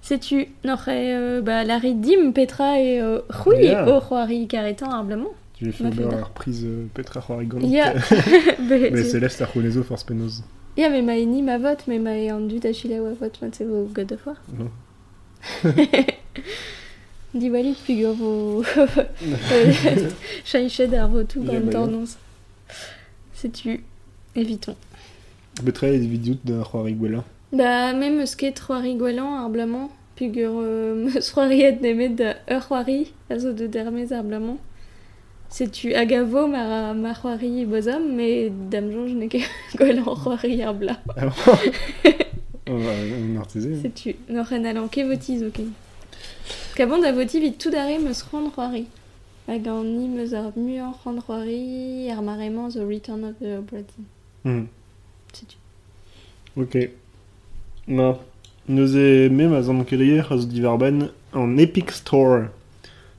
Setu, 0.00 0.46
noc'h 0.64 0.88
e, 0.88 1.14
euh, 1.14 1.42
bah, 1.42 1.64
la 1.64 1.78
dim 1.80 2.32
petra 2.32 2.78
e 2.80 3.00
euh, 3.00 3.20
c'houi 3.30 3.66
Ya. 3.66 3.86
o 3.86 4.00
c'hoari 4.00 4.48
karetan 4.48 4.90
ar 4.90 5.04
blamant. 5.04 5.34
Ma 5.80 5.90
ar 6.18 6.30
prise 6.30 6.64
euh, 6.64 6.86
petra 6.94 7.20
c'hoari 7.20 7.46
gant. 7.46 7.60
Ya. 7.60 7.92
Mais 8.58 9.04
Celeste 9.04 9.42
ar 9.42 9.50
c'honezo 9.52 9.82
force 9.82 10.04
penoz. 10.04 10.42
Ya, 10.78 10.88
mais 10.88 11.02
ma 11.02 11.18
eni 11.18 11.42
ma 11.42 11.58
vote, 11.58 11.84
mais 11.88 11.98
ma 11.98 12.16
e 12.16 12.30
an 12.30 12.40
dut 12.40 12.64
a 12.64 12.72
chile 12.72 12.98
oa 13.00 13.12
vote, 13.12 13.38
mat 13.42 13.54
se 13.54 13.64
vo 13.64 13.84
God 13.92 14.12
of 14.12 14.26
War. 14.26 14.36
Non. 14.58 14.70
Diwalit 17.34 17.76
pugur 17.86 18.12
vo... 18.12 18.62
Chaïched 20.44 20.86
d'ar 20.90 21.08
vo 21.08 21.24
tout 21.24 21.42
gant 21.42 21.70
tornons. 21.70 22.18
Setu, 23.32 23.84
evitons. 24.36 24.76
Betra 25.62 25.88
e 25.88 25.98
vidiout 25.98 26.38
de 26.44 26.62
c'hoar 26.62 26.88
igwellañ 26.88 27.22
Bah 27.52 27.94
même 27.94 28.26
ce 28.26 28.36
ket 28.36 28.60
c'hoar 28.60 28.84
igwellañ 28.84 29.44
ar 29.44 29.48
blamant, 29.48 29.90
pugur 30.16 30.60
euh, 30.60 31.08
eus 31.08 31.32
c'hoari 31.32 31.62
et 31.62 31.80
nemet 31.80 32.10
da 32.10 32.34
ur 32.50 32.84
de 33.54 33.66
dermes 33.66 34.12
arblement. 34.12 34.58
blamant. 35.58 35.70
tu 35.72 35.94
agavo 35.94 36.46
ma 36.48 36.92
mar 36.92 37.18
c'hoari 37.18 37.62
e 37.62 37.66
mais 37.66 38.50
me 38.50 38.50
dam 38.70 38.90
je 38.90 39.14
n'ai 39.14 39.28
que 39.28 39.38
gwellañ 39.76 40.04
c'hoari 40.04 40.62
ar 40.62 40.74
blam. 40.74 40.96
Ah 41.16 41.26
bon 42.66 43.42
Setu, 43.82 44.16
n'or 44.28 44.52
en 44.52 44.64
alan 44.64 44.88
ket 44.88 45.04
votiz 45.04 45.42
o 45.42 45.50
ken. 45.50 45.72
Kabon 46.76 47.02
da 47.02 47.12
voti 47.12 47.38
vit 47.38 47.58
tout 47.58 47.70
dare 47.70 47.98
meus 47.98 48.22
c'hoant 48.22 48.50
c'hoari. 48.54 48.86
hag 49.46 49.66
an 49.66 50.00
im 50.00 50.18
eus 50.18 50.32
ar 50.32 50.52
muioc'h 50.56 51.06
an 51.06 51.18
c'hoari 51.20 52.08
ar 52.10 52.22
maremañ 52.22 52.72
The 52.72 52.86
Return 52.86 53.24
of 53.24 53.34
the 53.40 53.58
Obra 53.58 53.82
Dinn. 53.82 54.06
Hmm. 54.44 54.66
Setu. 55.34 55.56
Ok. 56.56 56.90
Na, 57.86 58.18
neus 58.68 58.94
e 58.94 59.28
mem 59.28 59.52
a 59.52 59.62
zan 59.62 59.84
kelier 59.84 60.30
a 60.30 60.38
zo 60.38 60.48
divarben 60.48 61.10
an 61.32 61.58
Epic 61.58 61.90
Store. 61.90 62.48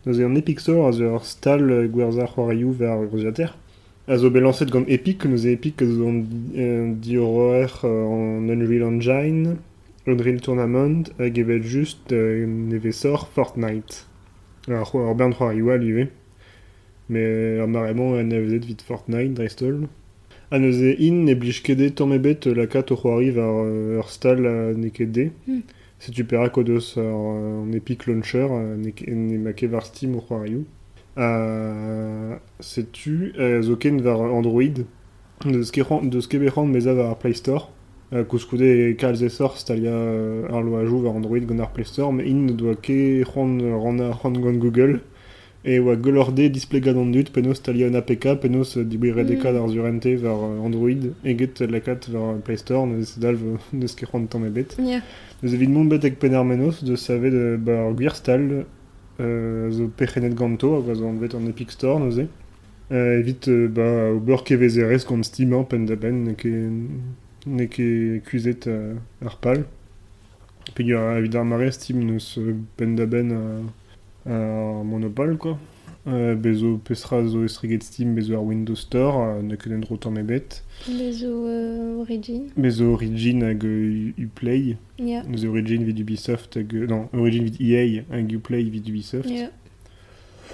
Neus 0.05 0.17
e 0.17 0.23
an 0.23 0.37
Epic 0.37 0.59
Store 0.59 0.87
a 0.87 0.91
zo 0.91 1.13
ur 1.13 1.23
stal 1.23 1.61
euh, 1.69 1.87
gwerzh 1.87 2.25
c'hoarioù 2.33 2.73
ver 2.73 3.05
groziater. 3.11 3.53
A 4.07 4.17
zo 4.17 4.31
belanset 4.31 4.71
gant 4.71 4.89
Epic, 4.89 5.25
neus 5.25 5.45
e 5.45 5.53
Epic 5.53 5.81
a 5.81 5.85
zo 5.85 6.07
an 6.07 6.25
euh, 6.55 6.93
di 6.95 7.17
horreur 7.17 7.83
euh, 7.83 8.07
an 8.15 8.49
Unreal 8.49 8.87
Engine, 8.89 9.59
Unreal 10.05 10.39
Tournament, 10.39 11.13
hag 11.17 11.37
evet 11.37 11.63
just 11.63 12.11
euh, 12.11 12.45
neve 12.45 12.91
sor 12.91 13.27
Fortnite. 13.33 14.05
Ar 14.67 14.83
c'hoar 14.83 15.15
bern 15.15 15.31
c'hoarioù 15.31 15.69
al 15.71 15.83
ive. 15.83 16.09
Me 17.07 17.59
ar 17.61 17.67
maremañ 17.67 18.17
a 18.19 18.23
nevezet 18.23 18.65
vit 18.65 18.81
Fortnite 18.83 19.33
dreistol. 19.33 19.87
Ha 20.51 20.59
neus 20.59 20.81
e 20.83 20.91
in 21.07 21.23
ne 21.23 21.35
blij 21.35 21.61
ket 21.63 21.95
tamm 21.95 22.11
lakaat 22.11 22.91
o 22.91 22.95
c'hoari 22.95 23.31
euh, 23.37 23.97
ur 23.99 24.09
stal 24.09 24.45
a 24.45 24.73
ne 24.75 24.89
ket 24.89 25.11
de. 25.11 25.31
Hmm. 25.45 25.63
Setu 25.99 26.25
perak 26.25 26.57
o 26.57 26.63
deus 26.63 26.97
ar, 26.97 27.03
euh, 27.03 27.63
an 27.63 27.71
Epic 27.71 28.05
Launcher 28.07 28.49
euh, 28.51 28.75
ne, 28.75 29.37
ma 29.37 29.53
ket 29.53 29.71
war 29.71 29.85
Steam 29.85 30.15
o 30.15 30.21
c'hoarioù. 30.27 30.65
Uh, 31.15 32.35
setu 32.59 33.31
uh, 33.37 33.61
zo 33.61 33.77
ken 33.77 34.01
war 34.03 34.19
Android 34.19 34.85
deus 35.45 35.71
ket 35.71 35.87
ran 35.87 36.67
meza 36.67 36.93
war 36.93 37.11
ar 37.11 37.19
Play 37.19 37.33
Store. 37.33 37.69
Uh, 38.13 38.23
Kouskoude 38.29 38.61
e 38.61 38.93
kalz 38.93 39.23
e 39.23 39.29
sor 39.29 39.55
stalia 39.57 39.89
uh, 39.89 40.53
ar 40.53 40.61
loajou 40.61 41.01
war 41.01 41.15
Android 41.15 41.47
gant 41.47 41.61
ar 41.61 41.71
Play 41.73 41.85
Store, 41.85 42.13
me 42.13 42.21
in 42.29 42.45
doa 42.59 42.75
ket 42.75 43.25
ran 43.33 43.57
ran 43.57 43.97
ran 44.21 44.35
gant 44.43 44.59
Google. 44.61 44.99
E 45.65 45.79
oa 45.79 45.95
gelorde 45.95 46.51
display 46.51 46.81
gant 46.81 46.99
an 46.99 47.09
dut, 47.11 47.31
penaos 47.33 47.57
stalia 47.57 47.87
un 47.87 47.97
APK, 47.97 48.35
penaos 48.43 48.75
dibri 48.77 49.13
redekad 49.15 49.55
Mm. 49.55 49.63
ar 49.63 49.69
zurente 49.69 50.15
var 50.21 50.37
euh, 50.45 50.65
Android, 50.65 51.13
eget 51.25 51.61
lakat 51.61 52.09
var 52.09 52.37
Play 52.45 52.57
Store, 52.57 52.85
neus 52.85 53.17
dal 53.17 53.39
neus 53.71 53.95
ket 53.95 54.13
ran 54.13 54.27
tamm 54.27 54.45
ebet. 54.45 54.77
Ya. 54.77 55.01
Eus 55.41 55.53
evit 55.53 55.69
mont 55.69 55.89
bet 55.89 56.05
eg 56.05 56.19
penar 56.19 56.45
menos, 56.45 56.83
de 56.83 56.95
save 56.95 57.31
de 57.31 57.57
ba 57.57 57.87
ar 57.87 57.97
gwir 57.97 58.13
stal, 58.13 58.45
euh, 59.21 59.71
zo 59.71 59.89
pechenet 59.97 60.35
ganto, 60.35 60.75
hag 60.81 60.91
a 60.91 60.95
zo 60.95 61.09
an 61.09 61.17
vet 61.17 61.33
an 61.33 61.49
Epic 61.49 61.71
Store, 61.71 61.97
neuze. 61.99 62.27
Euh, 62.91 63.21
evit 63.21 63.47
euh, 63.47 63.67
ba 63.69 64.11
o 64.13 64.19
beur 64.19 64.43
ke 64.43 64.53
vezerez 64.53 65.07
gant 65.07 65.23
Steam 65.23 65.53
an 65.53 65.63
pen 65.63 65.87
da 65.87 65.95
ben, 65.95 66.35
ke, 67.43 67.49
ne 67.49 67.67
ke 67.67 68.21
kuzet 68.29 68.67
ar 69.25 69.37
pal. 69.41 69.65
Pe 70.75 70.83
a 70.95 71.17
evit 71.19 71.35
ar 71.35 71.43
mare 71.45 71.71
Steam 71.71 71.99
neus 72.07 72.37
euh, 72.39 72.55
pen 72.77 72.95
da 72.95 73.05
ben 73.05 73.31
a, 73.31 74.31
a 74.31 74.83
monopole, 74.83 75.37
quoi. 75.37 75.57
Euh, 76.05 76.35
bezo 76.35 76.77
pestra 76.83 77.25
zo 77.25 77.45
estriget 77.45 77.83
Steam 77.83 78.13
bezo 78.15 78.33
ar 78.35 78.43
Windows 78.43 78.75
Store, 78.75 79.21
euh, 79.37 79.41
ne 79.41 79.55
ket 79.55 79.71
en 79.71 79.79
dro 79.79 79.95
tamm 79.97 80.17
ebet. 80.17 80.63
Bezo 80.87 81.47
euh, 81.47 82.01
Origin. 82.01 82.49
Bezo 82.57 82.93
Origin 82.93 83.43
hag 83.43 83.63
euh, 83.63 84.11
Uplay. 84.17 84.77
Ya. 84.99 85.23
Nous 85.23 85.45
Origin 85.45 85.83
vid 85.83 85.99
Ubisoft 85.99 86.57
hag... 86.57 86.73
euh, 86.75 86.87
Non, 86.87 87.07
Origin 87.13 87.43
vid 87.43 87.61
EA 87.61 88.03
hag 88.11 88.31
Uplay 88.31 88.63
vid 88.63 88.87
Ubisoft. 88.87 89.29
Ya. 89.29 89.49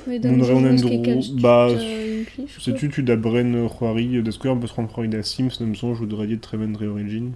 Me 0.08 0.14
Mon 0.14 0.20
dan 0.20 0.42
reon 0.42 0.62
jez 0.62 0.70
en 0.70 0.76
ket 0.76 0.82
dro- 0.86 1.02
kalz 1.04 1.32
bah, 1.42 1.68
euh. 1.70 2.24
Setu 2.58 2.90
tu 2.90 3.04
da 3.04 3.16
bren 3.16 3.54
euh, 3.56 3.68
c'hoari 3.68 4.22
da 4.24 4.32
skouer 4.32 4.56
beus 4.56 4.72
ran 4.72 4.88
c'hoari 4.88 5.10
da 5.10 5.24
Sims 5.24 5.60
nem 5.60 5.76
son 5.76 5.94
jou 5.96 6.06
dra 6.06 6.26
dit 6.26 6.38
tremen 6.38 6.74
dre 6.74 6.88
Origin. 6.88 7.32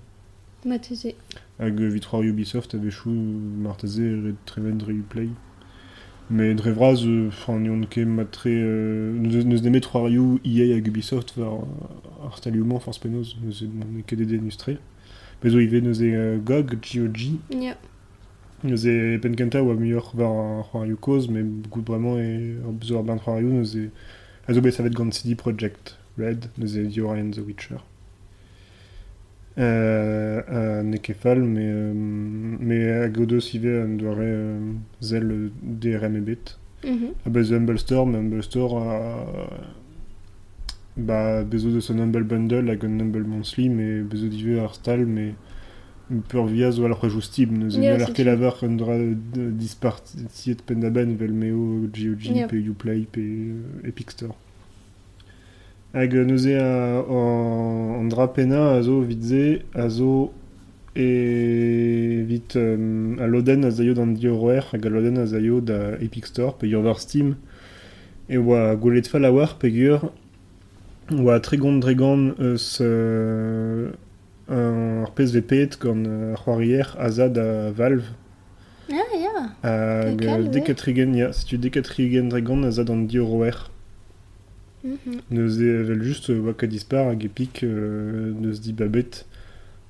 Ma 0.66 0.80
teze. 0.80 1.14
Hag 1.60 1.80
euh, 1.82 1.90
vid 1.90 2.06
c'hoari 2.06 2.30
Ubisoft 2.30 2.74
a 2.76 2.78
vechou 2.78 3.10
marteze 3.12 4.00
red 4.00 4.36
tremen 4.46 4.78
dre 4.78 4.94
Uplay. 4.94 5.30
Mais 6.30 6.54
dre 6.56 6.72
vraz, 6.72 7.04
euh, 7.06 7.28
enfin, 7.28 7.60
n'yon 7.60 7.82
ket 7.90 8.06
matre... 8.06 8.48
Euh, 8.48 9.12
neus 9.14 9.44
neus 9.46 9.62
nemet 9.62 9.82
c'hoarioù 9.84 10.40
EA 10.46 10.76
hag 10.78 10.88
Ubisoft 10.88 11.34
var 11.38 11.54
euh, 11.54 12.26
ar 12.26 12.38
stalioù-mañ 12.38 12.80
force 12.80 13.00
penoz, 13.00 13.36
neus 13.44 13.62
e 13.62 13.68
ne 13.68 14.02
ket 14.08 14.22
ede 14.22 14.40
nustre. 14.42 14.78
Bezo 15.44 15.60
ive 15.60 15.82
neus 15.84 16.00
e 16.02 16.14
euh, 16.16 16.38
GOG, 16.40 16.78
GOG, 16.80 17.20
Ya. 17.52 17.76
Neus 17.76 17.76
e 18.64 19.20
penkenta 19.20 19.62
oa 19.62 19.76
muioc'h 19.76 20.14
war 20.16 20.60
ar 20.60 20.64
c'hoarioù 20.70 21.00
koz, 21.00 21.28
met 21.28 21.68
gout 21.70 21.86
bremañ 21.86 22.18
e 22.20 22.30
bezo 22.80 22.98
ar 22.98 23.04
bern 23.04 23.20
c'hoarioù 23.20 23.52
neus. 23.52 23.76
A 24.48 24.54
zo 24.54 24.62
bet 24.62 24.74
savet 24.76 24.96
gant 24.96 25.14
CD 25.14 25.36
Projekt 25.36 25.98
Red, 26.18 26.50
e 26.58 26.88
Diora 26.88 27.20
and 27.20 27.34
The 27.34 27.42
Witcher. 27.42 27.82
Euh, 29.58 30.42
euh, 30.50 30.82
ne 30.82 30.98
ket 30.98 31.14
fall, 31.14 31.40
me, 31.40 31.62
euh, 31.62 31.94
me 31.94 33.04
hag 33.04 33.20
o 33.22 33.26
deus 33.30 33.52
ive 33.54 33.70
an 33.84 33.98
doare 34.00 34.26
euh, 34.26 34.72
zel 35.00 35.30
euh, 35.30 35.52
DRM 35.62 36.16
ebet. 36.18 36.58
Mhm. 36.84 37.14
A 37.26 37.30
bez 37.30 37.52
Humble 37.54 37.78
Store, 37.78 38.08
me 38.08 38.18
Humble 38.18 38.42
Store 38.44 38.82
a... 38.82 39.48
Ba, 40.98 41.44
bezo 41.44 41.70
deus 41.70 41.90
an 41.90 42.00
Humble 42.02 42.24
Bundle 42.24 42.70
hag 42.70 42.84
an 42.84 43.00
Humble 43.00 43.28
Monthly, 43.28 43.70
me 43.70 44.02
bezo 44.04 44.28
dive 44.28 44.60
ar 44.60 44.74
stal, 44.74 45.06
me 45.06 45.36
pur 46.22 46.46
via 46.46 46.72
zo 46.72 46.86
al 46.86 46.94
c'hwejou 46.94 47.22
Steam, 47.22 47.58
neus 47.58 47.78
e 47.78 47.82
Ya, 47.82 47.98
yeah, 47.98 48.12
ket 48.12 48.26
lavar 48.26 48.58
an 48.64 48.78
dra 48.78 48.94
euh, 48.94 49.16
dispartiet 49.36 50.62
pen 50.66 50.80
da 50.80 50.90
ben 50.90 51.16
vel 51.18 51.34
meo 51.34 51.88
GOG, 51.92 52.26
Ya. 52.36 52.48
pe 52.48 52.58
Uplay, 52.58 53.08
pe 53.12 53.20
euh, 53.22 53.88
Epic 53.88 54.12
Store. 54.12 54.36
Hag 55.94 56.16
euh, 56.16 56.26
neus 56.26 56.46
e 56.46 56.56
a, 56.56 57.02
an, 57.02 58.08
dra 58.10 58.28
pena 58.28 58.76
a 58.76 58.82
zo 58.82 59.02
vitze, 59.02 59.62
a 59.74 59.90
zo 59.90 60.32
e 60.96 62.24
vit 62.28 62.56
um, 62.56 63.18
a 63.20 63.26
loden 63.28 63.66
a 63.66 63.72
zaio 63.72 63.94
d'an 63.94 64.14
dioroer 64.14 64.68
hag 64.72 64.86
a 64.86 64.90
loden 64.90 65.18
a 65.18 65.26
zaio 65.26 65.60
da 65.60 65.98
Epic 66.00 66.28
Store 66.28 66.54
pe 66.60 66.68
ur 66.68 67.00
Steam 67.00 67.36
e 68.30 68.38
oa 68.38 68.76
gwelet 68.76 69.08
fall 69.10 69.26
a 69.26 69.32
war 69.32 69.58
pe 69.58 69.72
gur 69.74 70.12
oa 71.12 71.40
tregont 71.40 71.82
dregan 71.82 72.36
eus 72.38 72.78
un 74.50 75.06
PSVP 75.16 75.70
gant 75.80 76.04
euh, 76.06 76.34
ar 76.34 76.44
c'hoarier 76.44 76.84
a 76.98 77.10
zad 77.10 77.38
a 77.38 77.72
Valve 77.72 78.04
Ah, 78.92 78.96
ya. 79.16 79.30
hag 79.64 80.26
euh, 80.26 80.42
ouais. 80.44 80.50
dekatrigen, 80.50 81.14
ya, 81.16 81.32
setu 81.32 81.58
dekatrigen 81.58 82.28
dregan 82.30 82.64
a 82.66 82.72
zad 82.72 82.90
an 82.90 83.06
dioroer 83.08 83.70
Mhm. 84.84 85.22
Neus 85.32 85.60
e 85.62 85.84
vel 85.88 86.02
just 86.04 86.30
euh, 86.30 86.42
oa 86.44 86.54
ket 86.54 86.68
dispar 86.68 87.06
hag 87.08 87.24
epik 87.24 87.62
euh, 87.64 88.34
neus 88.36 88.60
di 88.60 88.74
babet 88.74 89.26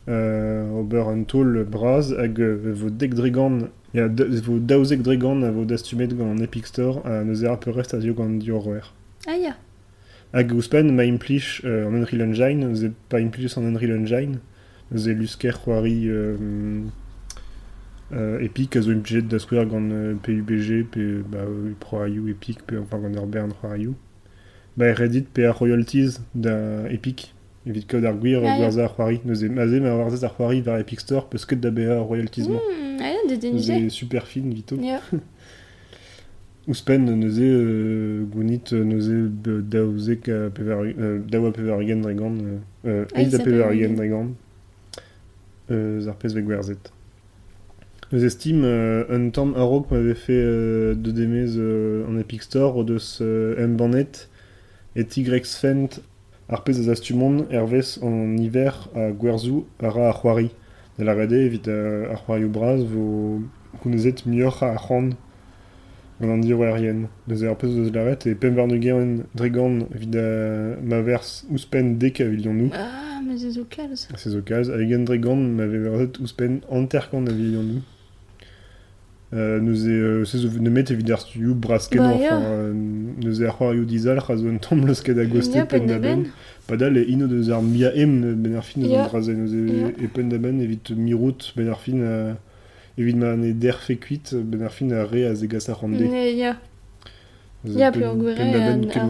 euh, 0.08 0.70
ober 0.80 1.08
an 1.10 1.24
tol 1.26 1.64
braz 1.66 2.12
hag 2.14 2.38
euh, 2.40 2.74
vo 2.78 2.92
dek 2.92 3.16
dregan 3.18 3.70
ya 3.96 4.08
da- 4.08 4.30
vo 4.46 4.60
daouzek 4.60 5.02
dregan 5.02 5.42
a 5.44 5.50
vo 5.52 5.66
dastumet 5.66 6.14
gant 6.16 6.30
an 6.38 6.44
Epic 6.46 6.68
Store 6.68 7.02
a 7.06 7.24
neus 7.24 7.42
e 7.42 7.48
ar 7.50 7.58
peurest 7.60 7.96
a 7.96 8.02
zio 8.02 8.14
gant 8.14 8.38
dioroer. 8.38 8.94
Ah, 9.26 9.34
ya. 9.36 9.56
Hag 10.34 10.52
ouspen 10.52 10.90
ma 10.96 11.04
implij 11.06 11.62
euh, 11.63 11.86
an 11.88 11.94
Unreal 12.00 12.22
Engine, 12.25 12.66
neus 12.66 12.82
e 12.84 12.90
pa 13.10 13.20
implij 13.22 13.54
an 13.58 13.68
Unreal 13.70 13.94
Engine, 14.00 14.40
neus 14.90 15.06
e 15.06 15.13
lusker 15.13 15.54
c'hoari 15.60 16.10
euh, 16.10 16.38
euh, 18.13 18.42
Epic 18.42 18.75
a 18.75 18.82
zo 18.82 18.92
implijet 18.92 19.28
da 19.30 19.38
skouer 19.40 19.66
gant 19.70 19.92
euh, 19.92 20.16
PUBG, 20.24 20.84
pe 20.92 21.06
ba, 21.30 21.46
c'hoarioù 21.86 22.28
Epic, 22.34 22.63
pe 22.66 22.78
enfin 22.82 23.00
gant 23.00 23.20
ur 23.22 23.28
bern 23.28 23.54
c'hoarioù. 23.62 23.94
Ba 24.78 24.90
e 24.90 24.94
redit 24.98 25.30
pe 25.34 25.46
royalties 25.54 26.20
da 26.34 26.56
Epic, 26.90 27.28
evit 27.70 27.86
kod 27.90 28.06
ar 28.10 28.18
gwir 28.18 28.42
Ah, 28.42 28.58
gwerza 28.58 28.88
ar 28.88 28.96
c'hoari, 28.96 29.22
neus 29.25 29.44
e 29.46 29.50
maze 29.54 29.80
ma 29.86 29.94
warzez 30.02 30.25
ar 30.25 30.34
c'hoari 30.34 30.62
var 30.66 30.80
Epic 30.82 31.06
Store, 31.06 31.28
peus 31.30 31.46
ket 31.46 31.62
da 31.62 31.70
beha 31.70 32.00
ar 32.02 32.08
royalties 32.10 32.50
mañ. 32.50 32.58
Ah, 33.00 33.13
ya, 33.13 33.22
de 33.30 33.38
Neus 33.54 33.68
denize. 33.70 33.86
e 33.86 33.90
super 33.90 34.25
fin, 34.25 34.50
vito. 34.50 34.82
Ya. 34.82 35.00
Ouspen 36.67 37.03
neus 37.03 37.39
e 37.39 37.43
euh, 37.43 38.24
gounit 38.24 38.72
euh, 38.72 38.84
neus 38.86 39.10
e 39.10 39.27
be- 39.27 39.62
daouzek 39.62 40.29
a 40.29 40.50
pevar, 40.50 40.84
euh, 40.86 41.20
daoa 41.20 41.51
pevar 41.51 41.82
egen 41.82 42.01
dregan, 42.01 42.38
euh, 42.39 42.58
euh, 42.86 43.05
Ah, 43.13 43.22
eiz 43.22 43.36
a 43.36 43.38
il 43.38 43.43
pevar 43.43 43.67
s'appelle 43.67 43.82
egen 43.82 43.96
dregan, 43.96 44.29
euh, 45.72 46.00
zar 46.00 46.15
pez 46.15 46.34
vek 46.34 46.46
gwerzet. 46.46 46.91
Neus 48.13 48.24
estim 48.24 48.63
euh, 48.63 49.03
un 49.10 49.29
tamm 49.29 49.55
a 49.55 49.63
rok 49.63 49.91
m'avait 49.91 50.15
fait 50.15 50.39
euh, 50.39 50.96
de 50.96 51.12
demez 51.12 51.58
euh, 51.58 52.05
en 52.08 52.17
Epic 52.17 52.43
Store 52.43 52.77
o 52.77 52.84
deus 52.86 53.20
euh, 53.20 53.58
embanet 53.65 54.29
et 54.96 55.03
Tigrex 55.03 55.58
Fent 55.58 56.00
ar 56.48 56.63
pez 56.63 56.79
a 56.79 56.84
zastumon 56.84 57.46
ervez 57.50 57.98
en 58.01 58.38
hiver 58.38 58.88
a 58.96 59.12
gwerzou 59.12 59.65
a 59.82 59.89
ra 59.89 60.10
ar 60.10 60.22
c'hoari. 60.22 60.51
Da 60.98 61.03
la 61.03 61.13
rede 61.15 61.34
evit 61.34 61.67
euh, 61.67 62.12
ar 62.12 62.24
c'hoarioù 62.24 62.50
braz 62.50 62.84
vo 62.86 63.41
kounezet 63.82 64.25
muioc'h 64.27 64.63
a 64.63 64.77
c'hant 64.77 65.10
gant 66.24 66.34
an 66.34 66.42
dir 66.42 66.56
aerien. 66.63 67.03
Deus 67.27 67.44
e 67.44 67.48
ar 67.51 67.58
pez 67.60 67.75
eus 67.75 67.92
laret 67.94 68.25
e 68.25 68.34
pem 68.36 68.56
varnugen 68.58 69.24
dregan 69.36 69.84
vid 69.94 70.15
a 70.15 70.27
ma 70.82 71.01
vers 71.06 71.44
ouspen 71.51 71.98
dek 72.01 72.22
a 72.24 72.30
vilion 72.32 72.53
nou. 72.58 72.70
Ah, 72.74 73.20
mais 73.25 73.38
c'est 73.38 73.60
au 73.60 73.65
calze. 73.70 74.08
Se 74.15 74.30
zo 74.34 74.42
kaz, 74.42 74.70
a 74.72 74.80
egen 74.82 75.06
dregan 75.06 75.36
m'ave 75.58 75.84
verzet 75.86 76.20
ouspen 76.24 76.62
anterkant 76.72 77.27
a 77.27 77.32
vilion 77.36 77.63
nou. 77.75 77.82
Euh, 79.36 79.60
neus 79.60 79.86
e, 79.88 79.89
euh, 79.89 80.25
se 80.25 80.38
zo 80.38 80.48
nemet 80.62 80.92
evit 80.94 81.10
ar 81.10 81.20
studio 81.20 81.56
brasken, 81.56 81.98
Bah, 81.98 82.12
enfin, 82.13 82.42
euh, 82.46 82.72
neus 83.24 83.39
e 83.42 83.48
ar 83.50 83.56
c'hoarioù 83.58 83.86
dizal, 83.89 84.20
ra 84.22 84.36
zo 84.38 84.46
un 84.46 84.60
tamm 84.62 84.86
leus 84.86 85.01
ket 85.01 85.18
a 85.18 85.25
goste 85.25 85.56
Ya, 85.58 85.65
pen 85.65 85.88
da 85.88 85.98
ben. 85.98 86.27
Padal 86.68 86.98
e 86.98 87.01
ino 87.10 87.25
deus 87.27 87.50
ar 87.50 87.63
mia 87.63 87.89
em 87.98 88.13
ben 88.36 88.53
ar 88.56 88.63
fin 88.63 88.84
eus 88.84 88.92
Ya. 88.92 89.06
an 89.06 89.10
draze, 89.10 89.34
neus 89.34 89.51
e, 89.51 89.63
Ya. 89.74 89.88
e 90.06 90.08
pen 90.08 90.30
da 90.30 90.38
ben 90.38 90.62
evit 90.62 90.92
mirout 90.96 91.51
ben 91.58 91.68
ar 91.74 91.80
fin 91.82 92.03
a, 92.06 92.38
evit 92.98 93.16
ma 93.16 93.36
ne 93.36 93.54
der 93.54 93.78
fe 93.86 93.96
kuit 93.98 94.34
ben 94.34 94.62
ar 94.62 94.72
fin 94.72 94.92
a 94.92 95.04
re 95.06 95.26
a 95.30 95.34
ar 95.70 95.78
rande. 95.82 96.04
Ne, 96.04 96.30
ya. 96.36 96.58
Ya, 97.66 97.92
gwere 98.16 98.36
Pendaben 98.36 98.84
an- 98.84 98.90
ar- 98.90 99.08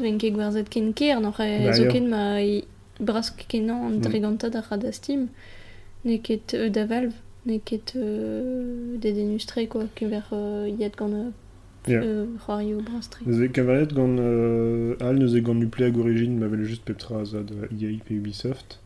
ven 0.00 0.18
ket 0.18 0.32
gwerzet 0.32 0.68
ken 0.70 0.92
ker 0.94 1.20
e 1.46 1.66
Bah, 1.66 1.72
zo 1.74 1.84
ya. 1.84 1.90
ken 1.92 2.08
ma 2.08 2.40
e 2.40 2.64
brask 2.98 3.36
kenan 3.48 3.84
an 3.86 3.94
Mm. 3.98 4.00
dregantad 4.00 4.56
ar 4.56 4.64
radastim 4.70 5.28
ne 6.04 6.16
ket 6.18 6.54
euh, 6.54 6.70
da 6.70 6.86
valve 6.86 7.12
ne 7.46 7.58
ket 7.58 7.92
euh, 7.96 8.96
quoi 9.68 9.84
euh, 10.32 10.68
yad 10.80 10.96
gant 10.96 11.12
euh, 11.12 11.30
Ya. 11.88 12.00
euh, 12.00 12.26
c'hoario 12.46 12.80
brastre. 12.80 13.18
Neuze 13.26 13.50
kavaliet 13.52 13.92
gant 13.92 14.16
euh, 14.18 14.94
al 15.00 15.16
neuze 15.18 15.36
gant 15.42 15.54
nuple 15.54 15.82
hag 15.84 15.96
origin 15.98 16.38
ma 16.38 16.46
vel 16.46 16.64
just 16.64 16.84
petra 16.84 17.24
za 17.24 17.42
da 17.42 17.54
EA 17.78 17.98
pe 18.06 18.14
Ubisoft. 18.14 18.78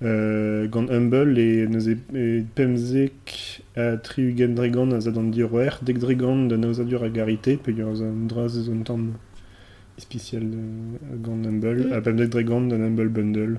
Euh, 0.00 0.68
gant 0.68 0.86
Humble 0.88 1.36
e 1.40 1.66
neuze 1.66 1.96
e 2.14 2.44
pemzek 2.54 3.62
a 3.74 3.96
tri 3.96 4.28
ugen 4.30 4.54
dregan 4.54 4.92
a 4.92 5.00
zad 5.00 5.18
an 5.18 5.32
diroer, 5.34 5.80
dek 5.82 5.98
dregan 5.98 6.46
da 6.48 6.56
nauzadur 6.56 7.02
a 7.02 7.08
garite, 7.10 7.56
pe 7.58 7.72
ur 7.82 7.96
zan 7.96 8.28
draz 8.30 8.54
zon 8.62 8.84
tam 8.84 9.14
spécial 9.98 10.44
euh, 10.44 11.16
gant 11.24 11.42
Humble, 11.44 11.88
Mm. 11.88 11.92
a 11.92 12.00
pemzek 12.00 12.30
dregan 12.30 12.70
Humble 12.70 13.08
Bundle. 13.08 13.58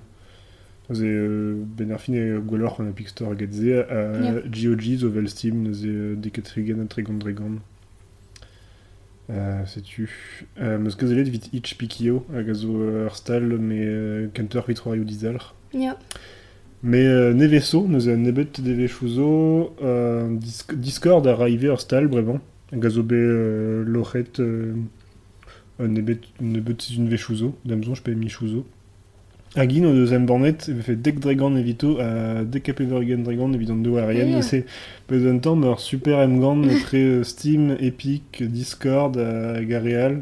Neuze 0.90 1.04
euh, 1.04 1.56
ben 1.78 1.92
ar 1.92 2.00
fin 2.00 2.14
e 2.16 2.40
gwelloc'h 2.40 2.80
an 2.80 2.88
Epic 2.90 3.10
Store 3.10 3.36
ze, 3.52 3.84
a. 3.84 4.40
GOG 4.48 4.96
zo 4.98 5.10
vel 5.12 5.28
Steam 5.28 5.62
neuze 5.64 5.86
euh, 5.88 6.16
deket 6.16 6.46
trigen 6.46 6.80
a 6.80 6.86
tregan 6.88 7.20
dregan. 7.20 7.60
Euh, 9.30 9.66
sais-tu? 9.66 10.10
Euh, 10.58 10.80
Meus 10.80 10.96
kazelet 10.96 11.30
vit 11.30 11.50
itch 11.54 11.76
pikio 11.78 12.26
hag 12.34 12.50
a 12.50 12.54
zo 12.54 12.80
ur 12.80 13.14
stal 13.16 13.44
me 13.60 14.30
kantor 14.34 14.66
vit 14.68 14.80
c'hoarioù 14.80 15.04
dizalc'h. 15.04 15.52
Ya. 15.52 15.59
Mais 16.82 17.04
euh, 17.04 17.34
neveso, 17.34 17.86
nous 17.88 18.08
a 18.08 18.16
nebet 18.16 18.62
deve 18.62 18.88
chouzo, 18.88 19.76
euh, 19.84 20.30
Dis- 20.38 20.64
Discord 20.74 21.28
a 21.28 21.36
raivé 21.36 21.68
ur 21.68 21.80
stal 21.82 22.08
bremañ. 22.08 22.40
Hag 22.72 22.86
a 22.86 22.90
zo 22.90 23.04
bet 23.04 23.16
euh, 23.16 23.84
loc'het 23.84 24.40
euh, 24.40 24.76
euh, 25.82 25.88
nebet, 25.88 26.22
nebet 26.40 26.78
une 26.96 27.10
ve 27.10 27.18
chouzo, 27.18 27.56
damzon 27.66 27.96
je 27.96 28.02
pe 28.02 28.12
mi 28.12 28.30
chouzo. 28.30 28.66
Hag 29.56 29.74
in 29.74 29.86
o 29.86 29.92
deus 29.92 30.14
em 30.14 30.22
bornet, 30.22 30.70
e 30.70 30.82
fait 30.82 30.96
dek 30.96 31.20
dregan 31.20 31.58
evito 31.58 31.98
a 32.00 32.46
dek 32.46 32.70
ap 32.70 32.80
ever 32.80 33.04
gen 33.04 33.24
dregan 33.24 33.52
evit 33.54 33.72
an 33.72 33.82
deo 33.84 33.98
arien, 33.98 34.30
yeah. 34.30 34.42
se 34.42 34.64
peus 35.08 35.28
un 35.28 35.40
tamm 35.40 35.64
ur 35.66 35.80
super 35.80 36.22
etre 36.22 36.96
euh, 36.96 37.24
Steam, 37.24 37.76
Epic, 37.80 38.44
Discord 38.44 39.18
hag 39.18 39.74
a 39.74 39.80
real. 39.80 40.22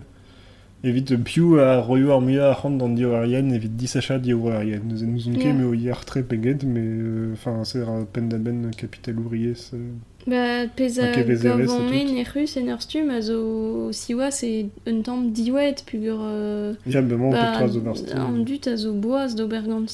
Evit 0.83 1.05
euh, 1.11 1.17
piou 1.17 1.57
a 1.57 1.81
roio 1.81 2.11
ar 2.11 2.21
muiañ 2.21 2.51
a 2.51 2.53
c'hant 2.53 2.69
d'an 2.69 2.89
dio 2.89 3.11
arien, 3.13 3.49
evit 3.49 3.67
disachat 3.69 4.19
dio 4.19 4.47
arien. 4.49 4.79
Nous 4.87 5.05
nous 5.05 5.27
on 5.27 5.33
ket 5.33 5.43
Yeah. 5.45 5.65
o 5.65 5.73
hier 5.73 6.05
très 6.05 6.21
peget, 6.23 6.63
mais 6.63 6.81
euh, 6.83 7.33
enfin 7.33 7.63
c'est 7.63 7.81
un 7.81 8.05
pen 8.05 8.29
d'aben 8.29 8.69
capital 8.77 9.17
ouvrier. 9.19 9.55
ce- 9.55 9.75
Ba 10.27 10.67
pez 10.75 10.99
a 10.99 11.09
Ok, 11.09 11.25
vezere, 11.25 11.57
gavon 11.57 11.67
ça 11.67 11.83
men 11.89 12.07
tout. 12.07 12.15
e 12.17 12.23
rus 12.39 12.57
en 12.57 12.67
ur 12.67 12.81
stum 12.81 13.09
a 13.09 13.21
zo 13.21 13.91
siwa 13.91 14.29
se 14.29 14.65
un 14.85 15.01
tamm 15.01 15.31
diouet 15.31 15.75
pugur 15.85 16.19
euh, 16.21 16.73
Ya, 16.85 17.01
ben 17.01 17.17
moi 17.17 17.29
on 17.29 17.31
peut 17.31 17.37
ba 17.37 17.53
trois 17.53 17.77
over 17.77 17.95
Steam. 17.95 18.19
an 18.19 18.37
dut 18.43 18.67
a 18.67 18.75
zo 18.77 18.93
boaz 18.93 19.35
d'ober 19.35 19.61
gant 19.65 19.85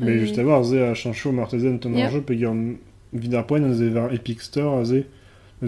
Mais 0.00 0.12
e- 0.16 0.18
juste 0.20 0.38
à 0.38 0.44
voir, 0.44 0.64
ze 0.64 0.76
a 0.76 0.94
chancho 0.94 1.30
martezen 1.32 1.78
ton 1.78 1.92
Yeah. 1.92 2.06
arjeu, 2.06 2.22
pe 2.22 2.34
gant 2.36 2.76
vid 3.12 3.34
ar 3.34 3.44
poen, 3.46 3.74
ze 3.74 3.88
var 3.90 4.12
Epic 4.14 4.40
Store, 4.40 4.78
a 4.80 4.84
ze, 4.84 5.04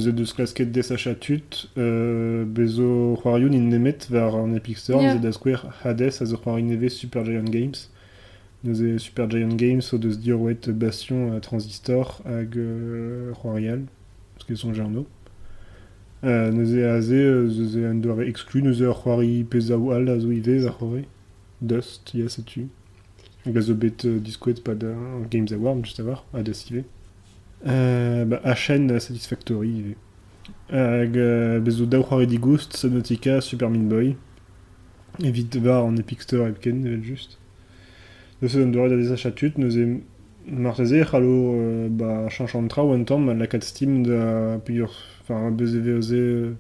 ze 0.00 0.12
deus 0.12 0.32
klasket 0.34 0.72
desachat 0.72 1.20
tut, 1.20 1.70
euh, 1.78 2.44
bezo 2.44 3.16
c'hoarioù 3.22 3.52
in 3.52 3.68
nemet 3.68 4.08
an 4.34 4.54
Epic 4.54 4.78
Store, 4.78 5.02
Yeah. 5.02 5.14
ze 5.14 5.20
da 5.20 5.32
skwer 5.32 5.60
Hades 5.82 6.20
a 6.20 6.24
zo 6.26 6.36
c'hoari 6.36 6.62
neve 6.62 6.88
Super 6.90 7.24
Giant 7.24 7.50
Games. 7.50 7.90
Neuze 8.64 8.98
Super 8.98 9.28
Giant 9.28 9.56
Games 9.56 9.92
o 9.92 9.98
deus 9.98 10.18
dir 10.18 10.38
Bastion 10.72 11.32
a 11.36 11.40
Transistor 11.40 12.22
hag 12.24 12.56
euh, 12.56 13.32
c'hoarial, 13.34 13.82
parce 14.34 14.46
que 14.46 14.54
son 14.56 14.72
jarno. 14.74 15.06
Euh, 16.24 16.50
neuze 16.50 16.82
a 16.82 17.00
ze, 17.02 17.12
euh, 17.14 17.48
ze 17.50 17.64
ze 17.68 17.84
an 17.86 18.00
doare 18.00 18.26
exclu, 18.26 18.62
neuze 18.62 18.82
ar 18.82 18.94
c'hoari 18.94 19.44
pezaou 19.44 19.92
al 19.92 20.08
a 20.08 20.18
zo 20.18 20.30
ar. 20.30 21.04
Dust, 21.60 22.14
ya 22.14 22.28
setu. 22.28 22.68
Hag 23.44 23.56
a 23.56 23.60
zo 23.60 23.74
bet 23.74 24.04
euh, 24.06 24.18
diskouet 24.18 24.62
pa 24.64 24.74
da 24.74 24.94
Games 25.30 25.52
Award, 25.52 25.84
just 25.84 26.00
a 26.00 26.04
war, 26.04 26.24
a 26.32 26.42
da. 26.42 26.84
Euh, 27.66 28.24
ba, 28.24 28.40
HN 28.44 28.98
Satisfactory 28.98 29.96
euh, 30.72 31.60
bezo 31.60 31.86
daou 31.86 32.02
c'hoari 32.02 32.26
digoust, 32.26 32.76
Subnautica, 32.76 33.40
Super 33.40 33.70
Meat 33.70 33.88
Boy. 33.88 34.16
Evit 35.22 35.56
var 35.56 35.84
an 35.84 35.96
Epic 35.96 36.22
Store 36.22 36.48
epken, 36.48 36.84
evel 36.84 37.02
just. 37.02 37.38
Neuze 38.42 38.60
an 38.60 38.72
doare 38.72 38.90
da 38.90 38.96
desachatut, 38.96 39.56
neuze 39.58 40.00
marteze 40.46 41.04
c'hallo 41.04 41.54
euh, 41.54 41.88
ba 41.88 42.28
chanchantra 42.28 42.82
un 42.82 43.04
tamm 43.04 43.38
la 43.38 43.46
kat 43.46 43.62
Steam 43.62 44.02
da 44.04 44.58
pur 44.58 44.92
enfin 45.22 45.50
beze 45.50 45.76
veze 45.76 46.12
euh, 46.12 46.52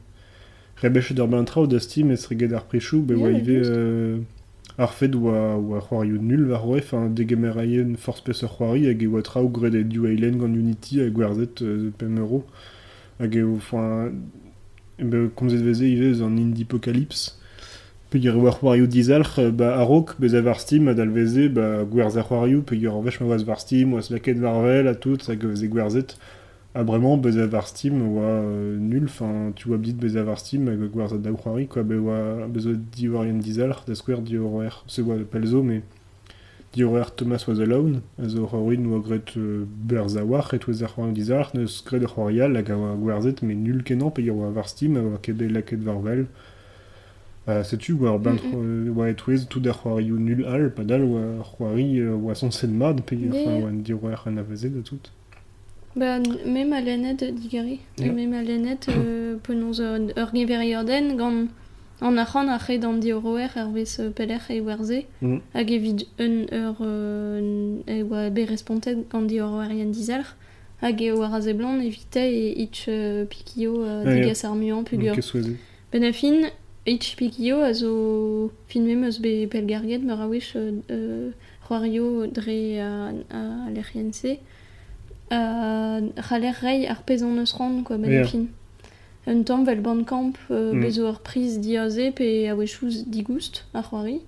rebech 0.76 1.12
d'ur 1.12 1.28
bantra 1.28 1.62
ou 1.62 1.66
da 1.66 1.80
Steam 1.80 2.10
et 2.10 2.16
sreget 2.16 2.52
ar 2.52 2.64
prechou 2.64 3.04
oa 4.78 4.82
euh, 4.82 4.84
ar 4.84 4.92
fet 4.92 5.14
oa 5.14 5.56
oa 5.58 6.04
nul 6.04 6.46
var 6.48 6.66
oe 6.66 6.78
enfin 6.78 7.08
degemeraien 7.08 7.96
force 7.96 8.22
pes 8.24 8.42
ur 8.42 8.50
c'hoari 8.50 8.88
hag 8.88 9.02
e 9.02 9.06
oa 9.06 9.22
tra 9.22 9.42
ou 9.42 9.48
gred 9.48 9.74
e 9.74 9.84
Unity 9.84 11.00
hag 11.00 11.12
gwerzet 11.12 11.62
euh, 11.62 11.90
pem 11.98 12.18
euro. 12.18 12.44
Hag 13.20 13.36
e 13.36 13.44
enfin 13.44 14.12
e 14.98 15.04
be 15.04 15.28
komzet 15.34 15.62
veze 15.62 15.82
ive 15.84 16.10
eus 16.10 16.22
an 16.22 16.36
Indiepocalypse 16.36 17.38
pe 18.10 18.20
gir 18.20 18.36
war 18.36 18.58
c'hoarioù 18.58 18.86
dizalc'h 18.86 19.38
euh, 19.38 19.50
ba 19.50 19.74
a-raok 19.80 20.16
bez 20.20 20.34
a 20.34 20.40
var 20.40 20.60
Steam 20.60 20.88
ad 20.88 21.00
alveze 21.00 21.48
ba 21.48 21.84
gwerz 21.84 22.16
ar 22.16 22.26
c'hoarioù 22.28 22.62
pe 22.62 22.78
gir 22.78 22.94
vech 23.02 23.20
ma 23.20 23.56
Steam 23.56 23.94
oaz 23.94 24.10
laket 24.10 24.38
varvel 24.38 24.88
a 24.88 24.94
tout 24.94 25.22
hag 25.28 25.42
veze 25.42 25.66
gwerzet 25.66 26.16
a 26.74 26.82
bremañ 26.82 27.18
bez 27.18 27.38
a 27.38 27.46
var 27.46 27.66
Steam 27.66 28.02
oa 28.02 28.22
euh, 28.24 28.76
nul. 28.78 29.04
Enfin 29.04 29.52
tu 29.54 29.68
vois 29.68 29.78
bdit 29.78 29.94
bez 29.94 30.16
a 30.16 30.22
var 30.22 30.38
Steam 30.38 30.68
hag 30.68 30.80
gwerzet 30.90 31.18
da 31.22 31.30
c'hoari 31.32 31.66
quoi. 31.66 31.82
Be 31.82 31.94
oa 31.94 32.46
bez 32.48 32.66
o 32.66 32.72
di 32.74 33.08
warien 33.08 33.38
dizalc'h 33.38 33.84
da 33.86 33.94
skwer 33.94 34.20
di 34.20 34.36
horroer 34.36 34.84
se 34.86 35.02
oa 35.02 35.16
pelzo 35.18 35.62
mais 35.62 35.82
di 36.72 36.84
Thomas 37.16 37.46
was 37.46 37.60
alone. 37.60 38.00
A 38.22 38.28
zo 38.28 38.46
c'hoarin 38.46 38.86
oa 38.86 39.00
gret 39.00 39.36
euh, 39.36 39.64
berz 39.68 40.16
a 40.16 40.24
war 40.24 40.52
et 40.52 40.68
oaz 40.68 40.82
ar 40.82 40.94
dizalc'h 41.12 41.54
neus 41.54 41.82
gret 41.84 42.02
ur 42.02 42.08
c'hoarial 42.14 42.56
hag 42.56 42.70
a 42.70 42.76
oa 42.76 42.96
gwerzet 42.96 43.42
mais 43.42 43.54
nul 43.54 43.82
kenan 43.82 44.10
pe 44.10 44.28
oa 44.30 44.50
var 44.50 44.68
Steam 44.68 44.96
oa 44.96 45.18
ket 45.22 45.34
bet 45.36 45.50
laket 45.50 45.80
varvel 45.82 46.26
Euh, 47.46 47.62
sais-tu, 47.62 47.92
oa 47.92 48.16
ben 48.16 48.36
oa 48.96 49.10
et 49.10 49.16
ouez 49.28 49.44
tout 49.44 49.60
ar 49.68 49.76
c'hoarioù 49.76 50.16
nul 50.18 50.46
al, 50.46 50.70
pa 50.72 50.82
dal 50.82 51.02
oa 51.04 51.44
c'hoari 51.44 52.00
euh, 52.00 52.16
oa 52.16 52.34
son 52.34 52.50
sen 52.50 52.72
mad, 52.72 53.02
pe 53.02 53.16
Yeah, 53.16 53.28
enfin, 53.28 53.50
yeah. 53.50 53.64
oa 53.64 53.68
an 53.68 53.82
diroer 53.84 54.22
an 54.26 54.38
aveze 54.38 54.70
da 54.72 54.80
tout. 54.80 55.10
Ba, 55.96 56.18
mem 56.44 56.72
a 56.72 56.80
lennet 56.80 57.22
digari. 57.22 57.80
Ja. 57.98 58.12
Mem 58.12 58.32
a 58.34 58.42
lennet 58.42 58.88
euh, 58.88 59.36
penaos 59.44 59.78
ur 59.80 60.10
ur 60.16 60.30
geverier 60.32 60.84
den 60.84 61.16
gant 61.16 61.48
an 62.00 62.18
ac'han 62.18 62.48
a 62.48 62.58
c'hed 62.58 62.84
an 62.84 62.98
dioroer 62.98 63.50
ar 63.56 63.70
vez 63.70 64.00
euh, 64.00 64.10
peler 64.10 64.42
e 64.50 64.60
werze. 64.60 65.04
Mm. 65.22 65.38
Hag 65.54 65.70
evit 65.70 66.06
un 66.18 66.36
ur 66.50 66.76
euh, 66.80 67.78
e 67.86 68.02
oa 68.02 68.30
be 68.30 68.44
respontet 68.44 69.06
gant 69.10 69.22
dioroerien 69.22 69.90
dizalc'h. 69.94 70.34
Hag 70.82 71.00
e 71.00 71.12
oa 71.12 71.28
raze 71.28 71.54
blanc 71.54 71.80
evite 71.80 72.26
e 72.26 72.62
itch 72.64 72.86
euh, 72.88 73.24
pikio 73.26 73.84
euh, 73.84 74.04
Ah, 74.04 74.48
ar 74.48 74.84
pugur. 74.84 75.14
Ben 75.92 76.02
a 76.02 76.12
fin, 76.12 76.50
itch 76.86 77.16
pikio 77.16 77.60
a 77.62 77.72
zo 77.72 78.50
filmem 78.66 79.04
eus 79.04 79.20
be 79.20 79.46
pelgarget 79.46 80.02
meur 80.02 80.20
a 80.20 80.28
wech 80.28 80.56
euh, 80.56 80.72
euh, 80.90 81.30
c'hoario 81.66 82.26
dre 82.26 82.80
a, 82.80 83.12
a 83.30 83.70
l'RNC. 83.70 84.24
a 84.24 84.53
c'haller 86.26 86.54
rei 86.62 86.86
ar 86.86 87.02
pez 87.02 87.22
an 87.22 87.38
eus 87.38 87.52
ran, 87.58 87.82
quoi, 87.82 87.96
ben 87.98 88.24
fin. 88.26 88.46
Un 89.26 89.42
tamm 89.42 89.64
vel 89.64 89.80
bandkamp 89.80 90.36
euh, 90.50 90.72
Mm. 90.74 90.80
bezo 90.82 91.08
ur 91.08 91.20
priz 91.20 91.58
diaze 91.58 92.12
pe 92.14 92.48
a 92.50 92.54
wechouz 92.54 93.04
digoust 93.06 93.64
ar 93.74 93.82
c'hoari. 93.88 94.20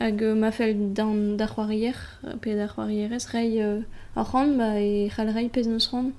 Hag 0.00 0.22
euh, 0.22 0.34
ma 0.34 0.50
fel 0.52 0.92
dan 0.94 1.36
da 1.36 1.46
c'hoarier, 1.46 1.96
pe 2.40 2.54
da 2.54 2.66
c'hoarierez 2.68 3.24
rei 3.32 3.60
euh, 3.62 3.80
ar 4.16 4.26
ran, 4.32 4.48
ba 4.56 4.78
e 4.80 5.08
c'hall 5.14 5.30
rei 5.34 5.48
pez 5.48 5.66
neus 5.66 5.88
ran. 5.92 6.12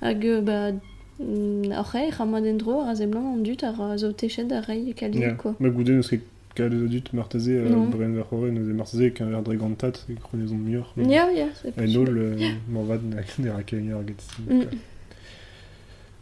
Hag 0.00 0.22
ba 0.42 0.72
mm, 1.20 1.70
ar 1.72 1.86
rei, 1.92 2.10
c'hamad 2.16 2.46
en 2.46 2.56
dro, 2.56 2.80
ar 2.80 2.96
ze 2.96 3.04
blanc 3.06 3.26
an 3.34 3.42
dut 3.42 3.62
ar 3.62 3.98
zo 3.98 4.12
techet 4.12 4.50
ar 4.50 4.64
rei 4.66 4.94
kali, 4.94 5.18
Ja. 5.20 5.34
quoi. 5.34 5.52
Ma 5.60 5.68
goude 5.68 5.90
neus 5.90 6.08
ket 6.08 6.22
kal 6.54 6.72
eus 6.72 6.88
dut 6.88 7.12
marteze 7.12 7.50
euh, 7.50 7.68
Non. 7.68 7.88
bren 7.88 8.14
ver 8.14 8.26
c'hore, 8.28 8.50
neus 8.50 8.68
e 8.70 8.72
marteze 8.72 9.12
qu'un 9.12 9.30
ver 9.30 9.42
dregantat, 9.42 10.04
e 10.08 10.14
kronezon 10.14 10.56
miur. 10.56 10.92
Ya, 10.96 11.30
ya, 11.32 11.46
c'est 11.54 11.76
Et 11.78 11.92
nol, 11.92 12.16
euh, 12.16 12.36
m'en 12.68 12.84
va 12.84 12.98
de 12.98 13.06
ne 13.06 13.50
rakeier 13.50 13.92
ar 13.92 14.04
get. 14.04 14.16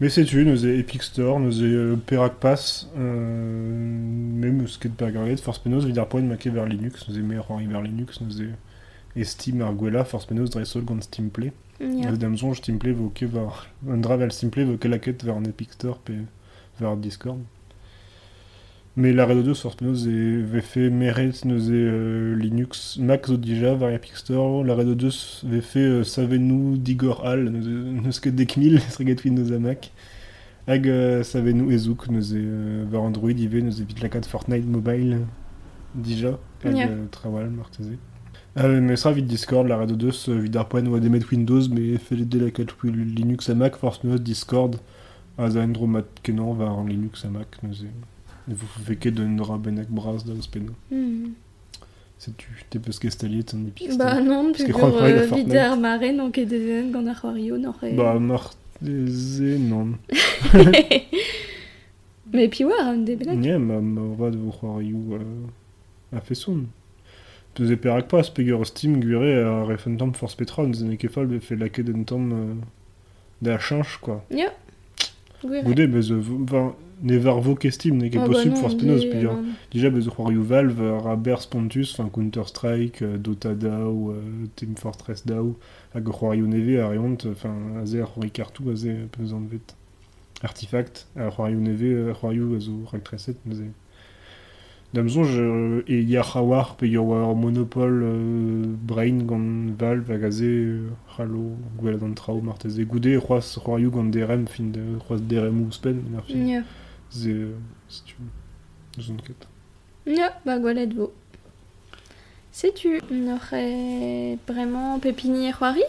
Mais 0.03 0.09
sais-tu, 0.09 0.45
nous 0.45 0.67
e 0.67 0.79
Epic 0.81 1.01
Store, 1.05 1.39
nous 1.39 1.63
e 1.63 1.65
euh, 1.65 1.97
Perak 1.97 2.35
Pass, 2.41 2.91
euh, 2.99 3.01
même 3.01 4.67
per 4.99 5.13
garget, 5.13 5.37
force 5.37 5.61
penaos 5.61 5.87
vid 5.87 5.97
ar 5.97 6.09
poen 6.09 6.27
make 6.27 6.45
vers 6.49 6.67
Linux, 6.67 7.09
nous 7.09 7.17
e 7.17 7.23
me 7.23 7.41
c'hoari 7.41 7.67
vers 7.67 7.83
Linux, 7.83 8.21
nous 8.21 8.43
e 8.43 8.49
e 9.15 9.25
Steam 9.25 9.63
ar 9.63 9.73
gwella, 9.75 10.05
force 10.05 10.27
penaos 10.27 10.51
dre 10.51 10.65
sol 10.65 10.83
gant 10.85 11.01
Steam 11.03 11.31
Play. 11.31 11.53
Ya. 11.79 11.87
Yeah. 11.87 12.17
Damzon, 12.17 12.55
Steam 12.55 12.79
Play 12.79 12.93
vo 12.93 13.11
ket 13.15 13.31
var... 13.31 13.69
Un 13.89 13.99
dravel 13.99 14.33
Steam 14.33 14.51
Play 14.51 14.65
vo 14.65 14.77
ket 14.77 14.91
laket 14.91 15.23
vers 15.23 15.37
un 15.37 15.45
Epic 15.45 15.73
Store 15.75 16.01
vers 16.81 16.97
Discord. 16.97 17.39
Mais 18.95 19.15
la 19.15 19.25
Redo 19.25 19.43
2 19.43 19.55
force 19.55 19.77
penaos 19.77 20.07
e 20.07 20.43
ve 20.43 20.61
fait 20.61 20.91
meret 20.91 21.33
nous 21.47 21.71
e 21.71 21.73
euh, 21.73 22.37
Linux 22.37 22.99
Mac 22.99 23.27
zo 23.27 23.39
dija 23.39 23.75
vers 23.75 23.89
Epic 23.91 24.17
Store. 24.17 24.65
La 24.65 24.75
Redo 24.75 24.95
2 24.95 25.09
ve 25.45 25.61
fait 25.63 25.79
euh, 25.79 26.05
savenou 26.05 26.77
digor 26.77 27.25
al, 27.27 27.45
nous 27.49 27.67
e- 27.67 28.01
neus 28.05 28.21
ket 28.21 28.37
dek 28.37 28.59
mil, 28.59 28.77
esreget 28.77 29.17
fin 29.21 29.31
nous 29.31 29.51
a 29.53 29.59
Mac. 29.67 29.93
Hag 30.67 30.87
euh, 30.89 31.23
savenou 31.23 31.71
ezuk 31.73 32.09
neuze 32.11 32.37
euh, 32.37 32.85
var 32.91 33.01
Android 33.01 33.39
ive 33.41 33.63
neuze 33.65 33.81
vit 33.81 34.03
lakat 34.03 34.29
Fortnite 34.29 34.69
Mobile 34.69 35.23
dija 35.95 36.37
hag 36.63 36.77
euh, 36.77 37.07
trawal 37.11 37.49
marteze. 37.49 37.97
Euh, 38.59 38.83
mais 38.83 38.97
ça 38.97 39.11
vite 39.11 39.27
Discord, 39.27 39.67
la 39.67 39.79
radio 39.79 39.97
2, 39.97 40.11
euh, 40.29 40.39
vid 40.39 40.57
ar 40.57 40.69
poen 40.69 40.87
oa 40.93 41.01
demet 41.01 41.25
Windows, 41.33 41.71
mais 41.73 41.97
lakat 42.37 42.67
Linux 42.85 43.49
a 43.49 43.55
Mac, 43.55 43.77
force 43.77 44.05
Discord, 44.05 44.77
a 45.39 45.49
za 45.49 45.63
endro 45.65 45.87
mat 45.87 46.05
kenan 46.23 46.53
var 46.53 46.85
Linux 46.85 47.25
a 47.25 47.31
Mac 47.31 47.63
neuze. 47.63 47.89
Ne 47.89 48.12
vous 48.49 48.67
fait 48.85 48.97
ket 48.97 49.15
d'un 49.15 49.37
dra 49.37 49.59
benak 49.59 49.89
bras 49.89 50.25
da 50.27 50.33
ospeno. 50.33 50.73
C'est 52.19 52.37
tu, 52.37 52.49
t'es 52.71 52.79
peus 52.79 52.99
kestaliet 53.01 53.53
an 53.55 53.67
epik. 53.67 53.97
Bah 53.99 54.21
non, 54.21 54.53
Parce 54.53 54.59
plus 54.59 54.67
que 54.67 54.73
crois 54.73 54.91
gur 54.91 54.99
pas, 55.01 55.11
il 55.11 55.17
a 55.17 55.23
euh, 55.23 55.27
vid 55.27 55.57
ar 55.57 55.77
mare 55.77 56.17
donc 56.17 56.39
e 56.39 56.45
dezen 56.45 56.93
gant 56.93 57.07
ar 57.07 57.21
c'hoario 57.21 57.59
n'oc'he... 57.59 57.97
Bah 57.97 58.19
marteze 58.19 59.59
non. 59.59 59.99
Mais 62.33 62.49
puis 62.49 62.65
war 62.65 62.87
an 62.87 62.99
de 63.05 63.17
benak. 63.17 63.45
Ja, 63.45 63.59
ma, 63.59 63.81
ma 63.81 64.15
va 64.17 64.31
de 64.31 64.39
c'hoarioù 64.39 65.15
euh, 65.15 66.17
a 66.17 66.21
feson. 66.21 66.67
Peus 67.55 67.71
e 67.71 67.75
perak 67.75 68.09
pas, 68.09 68.31
pegur 68.31 68.65
Steam 68.67 69.01
gure 69.01 69.25
a 69.45 69.77
tamm 69.77 70.15
Force 70.15 70.37
Petra, 70.37 70.65
nous 70.65 70.83
en 70.85 70.97
kefal 70.97 71.27
be 71.27 71.41
fe 71.41 71.55
laket 71.55 71.89
un 71.91 72.05
tamm 72.05 72.33
euh, 72.33 72.55
da 73.43 73.59
change, 73.59 73.99
quoi. 74.01 74.25
Ya. 74.31 74.47
Gwir. 74.47 74.62
Goude, 75.45 75.87
bez, 75.91 76.13
euh, 76.13 76.21
va, 76.21 76.77
ne 77.03 77.17
var 77.19 77.41
vo 77.41 77.55
ket 77.55 77.71
Steam, 77.73 77.97
ne 77.97 78.09
ket 78.09 78.19
Ah 78.19 78.27
bah 78.27 78.35
possible 78.35 78.57
Force 78.57 78.77
Penos, 78.77 79.01
des- 79.01 79.11
pegur. 79.11 79.35
non. 79.35 79.45
Déjà, 79.73 79.91
Valve, 79.91 80.81
euh, 80.81 80.99
a 81.01 81.17
ber 81.17 81.41
Spontus, 81.43 81.93
enfin 81.99 82.09
Counter-Strike, 82.09 83.03
euh, 83.03 83.19
Dota 83.19 83.55
DAO, 83.55 84.11
euh, 84.13 84.21
Team 84.57 84.77
Fortress 84.77 85.27
DAO, 85.27 85.59
c'hoarioù 85.95 86.47
neve 86.47 86.79
a 86.81 86.89
reont, 86.89 87.19
enfin, 87.31 87.55
a 87.83 87.87
ze 87.87 88.01
ar 88.01 88.13
c'hoari 88.15 88.31
kartou, 88.31 88.71
a 88.71 88.77
ze 88.77 89.07
peus 89.11 89.33
an 89.33 89.43
vet. 89.51 89.75
Artifact, 90.43 91.09
c'hoarioù 91.17 91.61
neve, 91.61 92.13
rak 92.93 93.05
treset, 93.05 93.37
mais 93.45 93.57
ze. 94.93 94.97
Damzon, 94.97 95.25
je, 95.25 95.83
e 95.89 96.03
ya 96.03 96.23
c'hawar 96.23 96.77
pe 96.77 96.87
ur 96.87 97.05
war 97.05 97.35
monopole 97.35 98.03
euh, 98.03 98.65
brain 98.67 99.25
gant 99.25 99.75
Valve 99.79 100.11
hag 100.11 100.25
a 100.25 100.31
ze 100.31 100.45
euh, 100.45 100.91
c'hallo 101.17 101.57
gwelet 101.79 102.03
an 102.03 102.15
trao 102.15 102.41
marteze. 102.41 102.81
Goude 102.85 103.19
c'hoaz 103.19 103.59
c'hoarioù 103.59 103.91
gant 103.91 104.05
DRM 104.05 104.47
fin 104.47 104.65
de 104.65 104.99
c'hoaz 105.07 105.21
DRM 105.21 105.63
ou 105.63 105.73
spen, 105.73 106.03
fin. 106.27 106.63
Euh, 107.27 107.53
si 107.89 108.03
tu 108.05 108.17
zon 109.01 109.17
ket. 109.17 109.49
Ya, 110.07 110.33
bah 110.45 110.59
gwalet 110.59 110.87
vo. 110.87 111.13
Sais-tu, 112.53 113.01
n'aurait 113.11 114.39
vraiment 114.47 114.99
pépini 114.99 115.49
et 115.49 115.53
c'hoari 115.53 115.83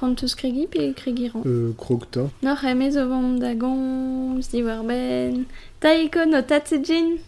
Ront 0.00 0.14
eus 0.22 0.34
kregi 0.34 0.66
pe 0.66 0.92
kregiran. 0.94 1.42
Euh, 1.44 1.72
Krogta. 1.76 2.30
N'aurait 2.42 2.74
mes 2.74 2.96
o 2.96 3.06
vant 3.08 3.34
da 3.36 3.54
gomz, 3.54 4.48
di 4.48 4.62
war 4.62 4.82
ben... 4.84 5.44
Taiko 5.80 6.24
no 6.24 6.40
tatsejin 6.40 7.18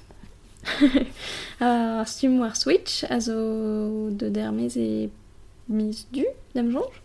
Stum 2.06 2.40
war 2.40 2.56
Switch, 2.56 3.04
a 3.08 3.20
zo 3.20 4.10
de 4.10 4.28
dermez 4.28 4.76
e 4.76 5.10
mis 5.68 6.06
du, 6.12 6.24
dam 6.54 6.70
jonge. 6.70 7.02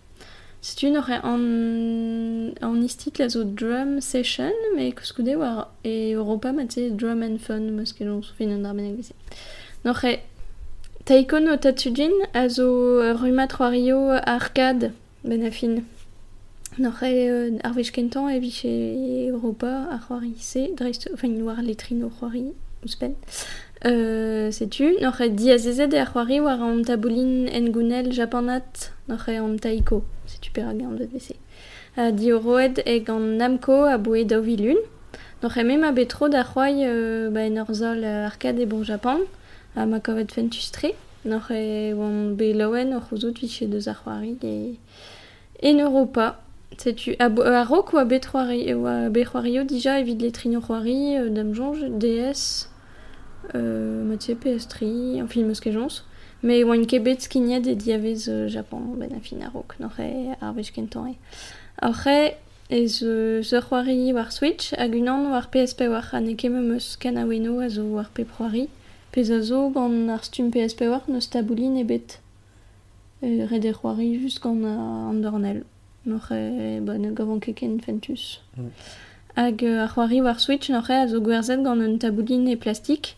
Sais-tu, 0.62 0.90
n'aurait 0.90 1.22
en, 1.24 2.52
en 2.62 2.82
istit 2.82 3.14
la 3.20 3.30
zo 3.30 3.44
drum 3.44 4.02
session, 4.02 4.52
mais 4.76 4.92
koskoude 4.92 5.38
war 5.38 5.72
e 5.86 6.12
Europa 6.12 6.52
ma 6.52 6.66
te 6.66 6.90
drum 6.90 7.22
and 7.24 7.38
fun, 7.38 7.72
meus 7.72 7.94
ket 7.94 8.08
jonge 8.08 8.34
fin 8.38 8.52
an 8.52 8.64
darben 8.64 8.90
agvese. 8.92 9.14
N'aurait 9.86 10.24
Taiko 11.06 11.40
no 11.40 11.56
tatsujin, 11.56 12.12
a 12.34 12.50
zo 12.50 13.00
euh, 13.00 13.14
rumat 13.14 13.48
c'hoario 13.48 14.10
arcade, 14.10 14.92
ben 15.24 15.46
a 15.46 15.52
fin. 15.52 15.84
N'aurait 16.80 17.30
euh, 17.30 17.58
ar 17.64 17.72
vech 17.74 17.94
kentan 17.94 18.28
e 18.28 18.40
vich 18.40 18.66
e 18.66 19.30
Europa 19.30 19.88
ar 19.90 20.02
c'hoari 20.04 20.34
se, 20.38 20.76
dreist, 20.76 21.08
enfin, 21.14 21.32
war 21.48 21.62
letrin 21.62 22.04
o 22.04 22.10
c'hoari, 22.10 22.52
ouspen. 22.84 23.14
Euh, 23.86 24.50
sais-tu, 24.52 24.96
n'aurait 25.02 25.30
di 25.30 25.52
a 25.52 25.58
zezet 25.58 25.94
e 25.94 25.98
ar 25.98 26.12
c'hoari 26.12 26.40
war 26.40 26.62
an 26.62 26.82
taboulin 26.82 27.46
en 27.54 27.70
gounel 27.70 28.12
japanat, 28.12 28.92
n'aurait 29.08 29.38
an 29.38 29.56
taiko, 29.56 30.04
sais-tu 30.26 30.52
per 30.52 30.66
hag 30.68 30.82
an 30.82 30.96
de. 30.96 31.08
A 31.96 32.12
di 32.12 32.32
roed 32.32 32.82
e 32.86 33.00
gant 33.02 33.38
Namco 33.38 33.84
a 33.84 33.98
boe 33.98 34.24
daou 34.26 34.42
vilun. 34.42 34.78
N'aurait 35.44 35.64
mem 35.64 35.84
a 35.84 35.92
betro 35.92 36.30
da 36.30 36.44
c'hoai 36.44 36.86
euh, 36.86 37.30
ba 37.30 37.42
en 37.46 37.58
ur 37.58 37.74
zol 37.74 38.04
euh, 38.04 38.26
arcade 38.26 38.60
e 38.60 38.66
bon 38.66 38.84
Japan, 38.84 39.20
a 39.76 39.86
ma 39.86 40.00
kovet 40.00 40.32
fentus 40.32 40.72
tre. 40.72 40.96
N'aurait 41.26 41.94
oan 41.94 42.34
be 42.34 42.54
laouen 42.54 42.96
o 42.96 43.00
c'houzout 43.00 43.38
vich 43.40 43.62
e 43.62 43.68
deus 43.68 43.88
ar 43.88 44.02
c'hoari 44.04 44.38
e... 44.44 44.76
En 45.62 45.78
Europa, 45.80 46.40
sais-tu, 46.78 47.16
a 47.20 47.64
rok 47.64 47.94
ou 47.94 47.98
a 47.98 48.06
B3 48.06 48.74
ou 48.76 48.88
a 48.88 49.10
B3 49.10 49.66
déjà 49.66 50.00
evit 50.00 50.16
les 50.16 50.32
trino 50.32 50.62
c'hoari 50.62 51.18
euh, 51.18 51.30
dam 51.30 51.54
jonge 51.54 51.86
DS 51.90 52.70
euh, 53.56 54.04
mathieu 54.04 54.36
PS3 54.36 55.24
en 55.24 55.28
film 55.28 55.50
eus 55.50 55.60
ket 55.60 55.72
jons 55.72 56.04
mais 56.44 56.64
oan 56.64 56.86
kebet 56.86 57.22
skignad 57.22 57.66
e 57.68 57.76
diavez 57.76 58.28
euh, 58.28 58.48
Japon 58.48 58.82
ben 58.98 59.14
a 59.16 59.20
fin 59.22 59.40
a 59.42 59.50
rok 59.50 59.80
n'oc'he 59.80 60.36
ar 60.42 60.54
vech 60.54 60.74
kentan 60.74 61.08
e 61.08 61.16
Après, 61.80 62.38
ez 62.70 63.04
euh, 63.04 63.42
ze 63.42 63.60
c'hoari 63.62 64.12
war 64.14 64.32
Switch 64.32 64.74
hag 64.74 64.94
unan 64.96 65.32
war 65.32 65.50
PSP 65.50 65.88
war 65.88 66.14
an 66.14 66.28
eke 66.28 66.50
meum 66.50 66.74
eus 66.76 66.98
kanaweno 66.98 67.60
a 67.60 67.70
zo 67.70 67.84
war 67.96 68.10
P3 68.14 68.68
pez 69.12 69.32
a 69.32 69.42
zo 69.42 69.70
gant 69.70 70.10
ar 70.10 70.24
stum 70.24 70.52
PSP 70.52 70.82
war 70.92 71.04
neus 71.08 71.30
taboulin 71.30 71.78
ebet 71.78 72.20
e 73.22 73.46
red 73.46 73.66
e 73.66 73.74
a- 76.32 76.36
e, 76.38 76.80
ba, 76.80 76.98
ne 76.98 77.12
gavon 77.12 77.40
ket 77.40 77.56
ken 77.56 77.80
fentus. 77.80 78.40
Mm. 78.58 78.70
Hag 79.36 79.64
euh, 79.64 79.84
ar 79.84 79.90
c'hoari 79.94 80.22
war 80.22 80.40
Switch 80.40 80.70
n'oc'he 80.70 80.92
a 81.04 81.08
zo 81.08 81.20
gwerzet 81.22 81.62
gant 81.64 81.80
un 81.82 81.98
taboulin 81.98 82.48
e 82.48 82.56
plastik. 82.56 83.16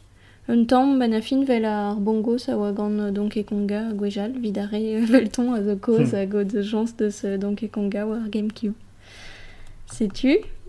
Un 0.49 0.65
tamm 0.65 0.97
ben 0.99 1.13
a 1.13 1.21
fin 1.21 1.43
vel 1.45 1.65
ar 1.65 1.95
bongo 1.95 2.37
sa 2.37 2.57
oa 2.57 2.71
gant 2.73 2.99
euh, 2.99 3.11
Donkey 3.11 3.43
Konga 3.43 3.89
a 3.89 3.93
gwejal, 3.93 4.31
vid 4.41 4.57
a 4.57 4.65
re 4.65 4.81
euh, 4.97 5.05
a 5.53 5.63
zo 5.63 5.75
koz 5.77 6.13
a 6.13 6.25
god 6.25 6.51
jans 6.63 6.95
deus 6.97 7.23
euh, 7.23 7.37
Donkey 7.37 7.69
Konga 7.69 8.05
war 8.07 8.27
Gamecube. 8.29 8.73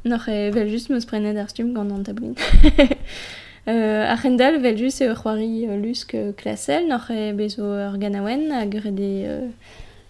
N'oc'he 0.04 0.50
vel 0.52 0.68
just 0.68 0.88
meus 0.90 1.04
prenet 1.04 1.36
ar 1.36 1.48
stum 1.50 1.72
gant 1.74 1.90
an 1.90 2.02
taboulin. 2.02 2.34
Euh, 3.68 4.06
ar 4.10 4.16
vel 4.62 4.76
just 4.78 5.02
e 5.02 5.06
ur 5.10 5.14
c'hoari 5.14 5.66
lusk 5.82 6.14
klasel, 6.38 6.86
bezo 7.36 7.62
ur 7.62 7.98
ganawen 8.00 8.50
hag. 8.50 8.74
Euh, 8.74 9.50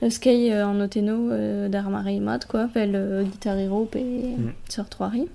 Euh, 0.03 0.65
an 0.65 0.81
oteno 0.81 1.31
euh, 1.31 1.69
d'ar 1.69 1.91
mare 1.91 2.21
mat, 2.21 2.47
quoi, 2.49 2.67
vel 2.75 2.95
euh, 2.95 3.23
Guitar 3.23 3.59
Hero 3.59 3.85
pe 3.85 3.99
Mm. 3.99 4.53
troari. 4.89 5.29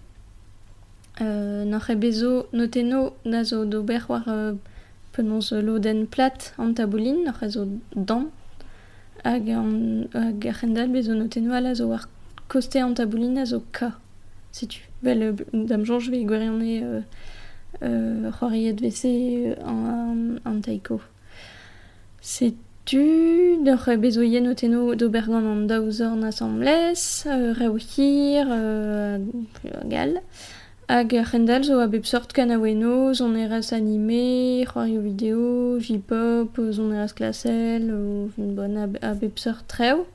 Euh, 1.21 1.95
bezo 1.95 2.47
noteno 2.51 3.13
na 3.25 3.43
zo 3.43 3.63
d'ober 3.65 3.99
war 4.10 4.23
euh, 4.28 4.54
penons 5.13 5.51
loden 5.51 6.08
plat 6.08 6.54
an 6.58 6.73
taboulin, 6.73 7.23
n'oc'he 7.25 7.49
zo 7.49 7.67
dan. 7.95 8.30
Hag 9.23 9.49
an 9.49 10.08
hag 10.13 10.47
ar 10.47 10.56
c'hendal 10.56 10.89
bezo 10.89 11.13
noteno 11.13 11.54
ala 11.54 11.75
zo 11.75 11.88
war 11.88 12.10
koste 12.49 12.78
an 12.78 12.93
taboulin 12.95 13.38
a 13.38 13.45
zo 13.45 13.62
ka. 13.71 13.91
Setu. 14.51 14.80
Vel 15.04 15.21
euh, 15.21 15.34
dam 15.54 15.86
jonge 15.86 16.10
ve 16.10 16.25
euh, 16.25 17.01
euh, 17.84 18.32
c'hoariet 18.32 18.73
vese 18.82 19.06
euh, 19.06 19.56
an, 19.63 20.38
an 20.43 20.60
taiko. 20.60 20.99
C'est 22.19 22.56
d'oc'h 22.86 23.98
bezoien 23.98 24.41
noteno 24.41 24.93
d'obergant 24.93 25.43
an 25.43 25.65
daouzor 25.65 26.15
na 26.15 26.32
samles, 26.32 27.26
euh, 27.26 27.54
reohir, 27.54 28.45
euh, 28.50 29.17
gal. 29.86 30.21
Hag 30.88 31.15
ar 31.15 31.26
c'hendal 31.26 31.63
zo 31.63 31.80
a 31.80 31.88
bep 31.88 32.06
sort 32.06 32.28
animé, 33.71 34.65
c'hoario 34.67 35.02
vidéo, 35.02 35.80
J-pop, 35.80 36.60
zon 36.71 36.91
eras 36.91 37.13
klasel, 37.13 37.91
ou 37.91 38.30
bonne 38.38 38.78
a, 39.02 39.13
bep 39.15 39.39
sort 39.39 39.65
treo. 39.67 40.06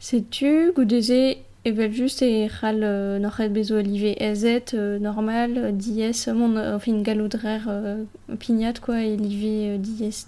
Setu, 0.00 0.72
goudeze, 0.74 1.36
evel 1.66 1.92
just 1.92 2.22
e 2.22 2.48
c'hal 2.48 2.80
euh, 2.82 3.18
n'oc'het 3.18 3.50
bezo 3.50 3.76
alive 3.76 4.16
ezet, 4.18 4.72
euh, 4.72 4.98
normal, 4.98 5.76
dies, 5.76 6.28
mon, 6.28 6.56
euh, 6.56 6.76
enfin, 6.76 7.02
galodrer 7.02 7.60
euh, 7.68 8.04
pignat, 8.38 8.80
quoi, 8.80 9.02
e 9.02 9.16
live 9.16 9.74
euh, 9.74 9.76
dies 9.76 10.24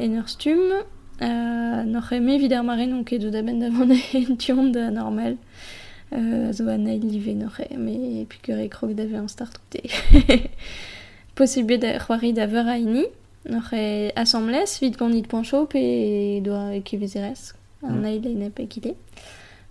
ter. 0.00 0.08
En 0.08 0.14
ur 0.18 0.28
stum, 0.28 0.58
euh, 1.22 1.82
n'oc'he 1.84 2.20
me 2.20 2.38
vid 2.38 2.52
ar 2.52 2.64
mare 2.64 2.86
non 2.86 3.04
ket 3.04 3.18
de 3.18 3.30
da 3.30 3.42
ben 3.42 3.58
davant 3.58 3.90
en 4.14 4.36
tiont 4.36 4.70
da 4.70 4.90
normal. 4.90 5.36
Euh, 6.12 6.52
zo 6.52 6.64
live 6.64 8.26
pikur 8.28 8.58
e 8.58 8.68
krog 8.68 8.98
an 9.14 9.28
start 9.28 9.60
oute. 9.60 9.82
Possible 11.34 11.78
da 11.78 11.98
c'hoari 11.98 12.32
da 12.32 12.46
veur 12.46 12.66
a 12.68 12.76
ini, 12.78 13.04
n'oc'he 13.48 14.12
assemblez, 14.16 14.78
vid 14.80 14.96
pancho 15.28 15.66
pe 15.66 16.40
doa 16.42 16.74
e 16.74 16.82
kevezerez. 16.82 17.54
An 17.82 17.94
Mm. 17.94 18.00
nail 18.02 18.26
e 18.26 18.34
nep 18.34 18.58
e 18.58 18.66
kile. 18.66 18.94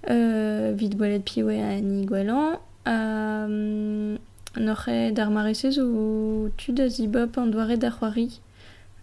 Euh, 0.09 0.73
vid 0.75 0.95
gwelet 0.97 1.19
piwe 1.25 1.59
a 1.61 1.79
ni 1.81 2.05
gwelan. 2.05 2.57
Euh, 2.87 4.17
n'oc'he 4.57 5.11
d'ar 5.11 5.29
maresez 5.29 5.77
ou 5.79 6.49
tu 6.57 6.71
da 6.71 6.87
zibop 6.87 7.37
an 7.37 7.47
doare 7.47 7.77
da 7.77 7.91
c'hoari. 7.91 8.39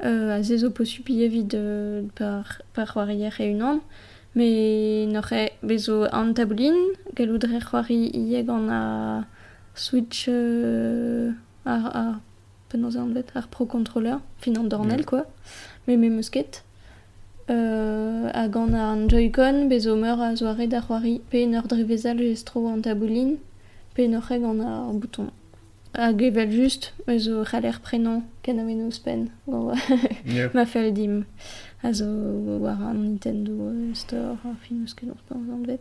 Euh, 0.05 0.37
a 0.37 0.43
zezo 0.43 0.71
po 0.71 0.85
supie 0.85 1.27
vid 1.29 1.55
euh, 1.55 2.03
par, 2.17 2.61
par 2.75 2.93
c'hoarier 2.93 3.31
e 3.41 3.51
unan. 3.51 3.81
Mais 4.35 5.07
n'aurait 5.07 5.53
bezo 5.63 6.05
an 6.13 6.35
taboulin, 6.35 6.75
galoudre 7.15 7.49
c'hoari 7.59 8.11
ie 8.13 8.43
gant 8.45 8.69
a 8.71 9.25
Switch 9.75 10.27
euh, 10.29 11.31
ar, 11.65 11.97
ar, 11.97 12.21
penaos 12.69 12.97
an 12.99 13.07
bet, 13.07 13.25
ar 13.35 13.49
Pro 13.49 13.65
Controller, 13.65 14.19
fin 14.39 14.55
an 14.57 14.65
dornel, 14.65 15.01
Mm. 15.01 15.05
quoi. 15.05 15.25
Mais 15.87 15.97
me 15.97 16.11
musket. 16.11 16.65
Euh, 17.49 18.29
a 18.35 18.49
gant 18.49 18.75
a 18.75 18.91
an 18.93 19.09
Joy-Con, 19.09 19.69
bezo 19.69 19.97
meur 19.97 20.21
a 20.21 20.35
zoare 20.37 20.67
da 20.67 20.81
c'hoari, 20.83 21.21
pe 21.31 21.45
en 21.45 21.55
ur 21.55 21.63
drevezal 21.69 22.19
gestro 22.19 22.67
an 22.69 22.81
taboulin, 22.83 23.37
pe 23.95 24.03
n'aurait 24.07 24.41
gant 24.41 24.61
a 24.61 24.89
ar 24.89 24.93
bouton. 24.93 25.29
Hag 25.97 26.21
just, 26.51 26.93
bezo 27.07 27.43
c'haler 27.43 27.81
prenan, 27.81 28.25
ken 28.43 28.59
a 28.59 28.63
menos 28.63 28.99
pen, 28.99 29.31
gant 29.47 29.73
Yeah. 30.27 30.51
ma 30.55 30.67
fel 30.67 30.93
dim. 30.93 31.25
Also 31.83 32.05
war 32.05 32.77
an 32.83 33.03
Nintendo 33.03 33.71
euh, 33.71 33.95
Store, 33.95 34.37
ar 34.45 34.57
fin 34.61 34.83
eus 34.83 34.93
ket 34.95 35.09
an. 35.09 35.79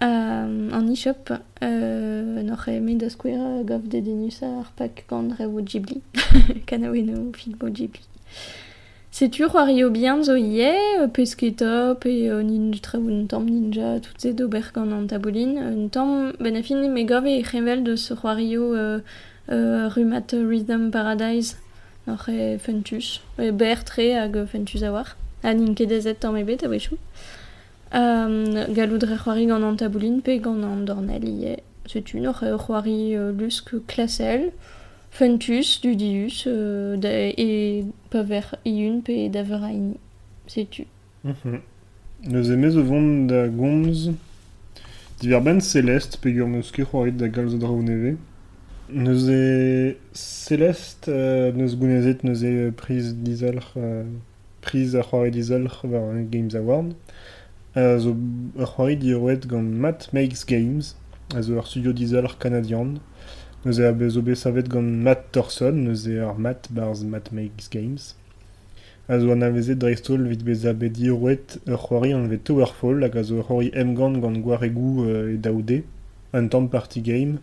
Um, 0.00 0.72
an 0.72 0.88
e-shop, 0.88 1.34
euh, 1.62 2.42
n'oc'h 2.42 2.68
e 2.68 2.80
met 2.80 2.94
da 2.94 3.10
skouer 3.10 3.62
gav 3.64 3.82
de 3.88 4.00
denus 4.00 4.42
ar 4.42 4.72
pak 4.74 5.04
gant 5.06 5.36
re 5.38 5.44
o 5.44 5.60
Ghibli. 5.60 6.00
Kanaweno 6.66 7.30
film 7.34 7.58
o 7.60 7.68
Ghibli. 7.68 8.00
Setu 9.10 9.50
c'hoario 9.50 9.90
bien 9.90 10.22
zo 10.22 10.34
ie, 10.34 10.72
euh, 10.98 11.08
pesketa, 11.08 11.94
pe 12.00 12.08
euh, 12.30 12.42
ninja, 12.42 12.80
tre 12.80 12.96
un 12.96 13.26
tamm 13.26 13.44
ninja, 13.44 14.00
tout 14.00 14.16
se 14.16 14.28
d'ober 14.28 14.72
gant 14.72 14.90
an 14.90 15.06
taboulin. 15.06 15.58
Un 15.58 15.88
tamm, 15.88 16.32
ben 16.40 16.56
a 16.56 16.62
fin 16.62 16.80
me 16.88 17.04
gav 17.04 17.26
e 17.26 17.42
c'hevel 17.42 17.84
de 17.84 17.96
ce 17.96 18.14
c'hoario 18.14 18.72
euh, 18.72 19.00
Rumat 19.52 20.32
Rhythm 20.32 20.90
Paradise. 20.90 21.56
Funtus. 22.58 23.20
E 23.38 23.50
ber 23.50 23.84
tre 23.84 24.14
hag 24.14 24.46
Funtus 24.46 24.82
a 24.82 24.90
war. 24.90 25.16
A 25.42 25.52
nin 25.54 25.74
ket 25.74 25.90
ezet 25.90 26.20
tamm 26.20 26.36
ebet 26.36 26.62
a 26.64 26.68
wechou. 26.68 26.98
Um, 27.92 28.54
galoudre 28.74 29.16
c'hoari 29.16 29.46
gant 29.46 29.62
an 29.62 29.76
taboulin 29.76 30.20
pe 30.20 30.38
gant 30.38 30.64
an 30.64 30.84
dornel 30.84 31.24
ie. 31.24 31.56
Setu 31.86 32.18
euh, 32.18 33.32
lusk 33.32 33.74
klasel. 33.86 34.52
Funtus, 35.10 35.80
Dudius, 35.82 36.44
euh, 36.46 37.82
paver 38.10 38.54
iun 38.64 39.02
pe 39.02 39.28
daver 39.28 39.62
a 39.62 39.70
ini. 39.72 39.98
Setu. 40.46 40.86
Mhm. 41.24 41.60
Neus 42.24 42.48
emez 42.50 42.76
o 42.76 42.82
vont 42.82 43.26
da 43.26 43.48
gomz 43.48 44.10
diverben 45.20 45.60
Celeste 45.60 46.18
pe 46.18 46.32
da. 46.32 48.16
Neus 48.92 49.26
e 49.28 49.96
Celeste 50.12 51.08
euh, 51.08 51.50
neus 51.52 51.76
gounezet 51.76 52.24
neus 52.24 52.42
e 52.44 52.70
priz 52.76 53.14
dizalc'h 53.14 53.76
euh, 53.76 54.04
priz 54.60 54.94
a 54.94 55.02
c'hoarit 55.02 55.32
dizalc'h 55.32 55.84
war 55.84 56.10
an 56.10 56.28
Games 56.30 56.54
Award. 56.54 56.92
Zo 57.74 58.14
c'hoarit 58.58 58.96
diroet 58.96 59.46
gant 59.48 59.62
Matt 59.62 60.12
Makes 60.12 60.44
Games 60.44 60.96
a 61.34 61.40
zo 61.40 61.56
ar 61.56 61.66
studio 61.66 61.92
dizalc'h 61.92 62.36
kanadian. 62.38 62.98
Neus 63.64 63.78
e 63.78 63.86
a 63.88 63.92
bezo 63.92 64.20
bet 64.20 64.36
savet 64.36 64.68
gant 64.68 65.00
Matt 65.06 65.32
Thorson 65.32 65.72
neus 65.86 66.04
e 66.06 66.18
ar 66.18 66.36
Matt 66.36 66.68
barz 66.70 67.02
Matt 67.02 67.32
Makes 67.32 67.70
Games. 67.72 68.14
A 69.08 69.18
zo 69.18 69.32
an 69.32 69.46
avezet 69.48 69.80
dreistol 69.80 70.28
vit 70.28 70.44
bez 70.44 70.66
a 70.68 70.74
bet 70.74 70.92
dirouet 71.00 71.56
ur 71.64 71.80
c'hoari 71.80 72.12
an 72.12 72.28
vet 72.28 72.44
Towerfall 72.44 73.08
hag 73.08 73.16
a 73.16 73.24
zo 73.24 73.40
ur 73.40 73.64
emgant 73.72 74.20
gant 74.20 74.44
gwaregou 74.44 75.08
euh, 75.08 75.32
e 75.32 75.40
daoude 75.40 75.80
un 76.34 76.48
tamm 76.48 76.68
party 76.68 77.00
game 77.00 77.40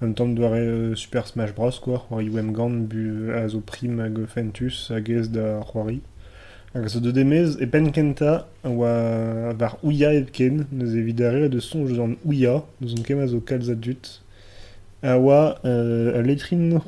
un 0.00 0.12
tamm 0.12 0.34
doare 0.34 0.54
euh, 0.54 0.94
Super 0.94 1.26
Smash 1.26 1.54
Bros 1.54 1.70
quoi. 1.82 2.06
Emgant 2.10 2.70
bu 2.70 3.32
a 3.32 3.48
zo 3.48 3.60
prim 3.60 4.00
hag 4.00 4.26
Fentus 4.26 4.90
hag 4.90 5.10
ez 5.10 5.28
da 5.30 5.60
a 8.20 8.46
oa 8.64 9.52
var 9.54 9.78
Ouya 9.84 10.12
epken 10.12 10.66
neus 10.72 10.96
evit 10.98 11.20
a 11.20 11.48
de 11.48 11.60
sonj 11.60 11.98
an 12.00 12.16
Ouya 12.26 12.64
neus 12.80 12.94
an 12.98 13.04
kem 13.06 13.20
a 13.20 13.28
zo 13.28 13.40
kalz 13.40 13.70
a 13.70 13.74
dut 13.76 14.20
a 15.04 15.16
euh, 15.16 16.18
a 16.18 16.22
letrin 16.22 16.80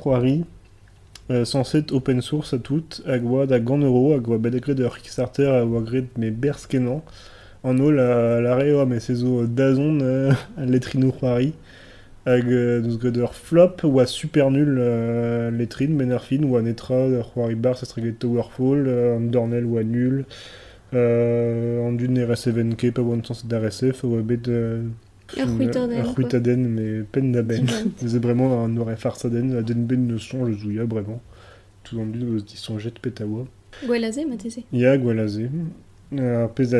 euh, 1.29 1.45
open 1.91 2.21
source 2.21 2.53
a 2.53 2.57
tout 2.59 3.01
hag 3.05 3.23
da 3.47 3.59
gant 3.59 3.81
euro 3.81 4.13
hag 4.15 4.27
oa 4.27 4.89
Kickstarter 4.97 5.51
a 5.53 5.65
berskenan. 6.31 7.01
An 7.63 7.79
ol 7.79 7.99
a 7.99 8.41
la 8.41 8.55
re 8.55 8.73
oa 8.73 8.85
me 8.85 8.99
dazon 9.47 9.99
euh, 10.01 10.33
a 10.57 10.65
hag 12.27 12.45
euh, 12.51 13.27
flop 13.31 13.83
oa 13.83 14.05
super 14.05 14.51
nul 14.51 14.77
euh, 14.79 15.49
letrin 15.49 15.95
ben 15.95 16.11
ar 16.11 16.23
fin 16.23 16.43
oa 16.43 16.61
netra 16.61 17.07
ur 17.07 17.31
c'hoari 17.33 17.55
bar 17.55 17.77
se 17.77 17.85
streget 17.85 18.19
Towerfall 18.19 18.85
euh, 18.87 19.19
dornel 19.19 19.65
oa 19.65 19.83
nul 19.83 20.25
euh, 20.93 21.87
an 21.87 21.93
dun 21.93 22.19
RS7K 22.27 22.91
pa 22.91 23.01
oan 23.01 23.23
sens 23.23 23.45
d'RSF 23.47 24.03
oa 24.03 24.21
bet 24.21 24.47
euh, 24.49 24.83
Ur 25.35 25.45
c'hwitadenn, 25.45 25.99
ur 25.99 26.03
quoi. 26.03 26.13
c'hwitadenn 26.13 26.67
me 26.67 27.03
pen 27.03 27.31
da 27.33 27.41
ben 27.41 27.65
Dibent. 27.65 27.91
C'est 27.97 28.21
vraiment 28.23 28.63
un 28.63 28.77
aurait 28.77 28.95
farsaden, 28.95 29.57
a 29.57 29.61
den 29.61 29.85
ben 29.85 30.07
ne 30.07 30.17
songe 30.17 30.53
zouya, 30.57 30.85
vraiment. 30.85 31.21
Tout 31.83 31.99
en 31.99 32.05
dun 32.05 32.35
eus 32.35 32.45
disonjet 32.45 32.97
pet 33.01 33.19
a 33.19 33.25
oa. 33.25 33.45
Gwelaze, 33.85 34.23
ma 34.25 34.37
teze. 34.37 34.63
Ya 34.71 34.97
gwalaze. 34.97 35.49
Ar 36.17 36.49
pez 36.55 36.73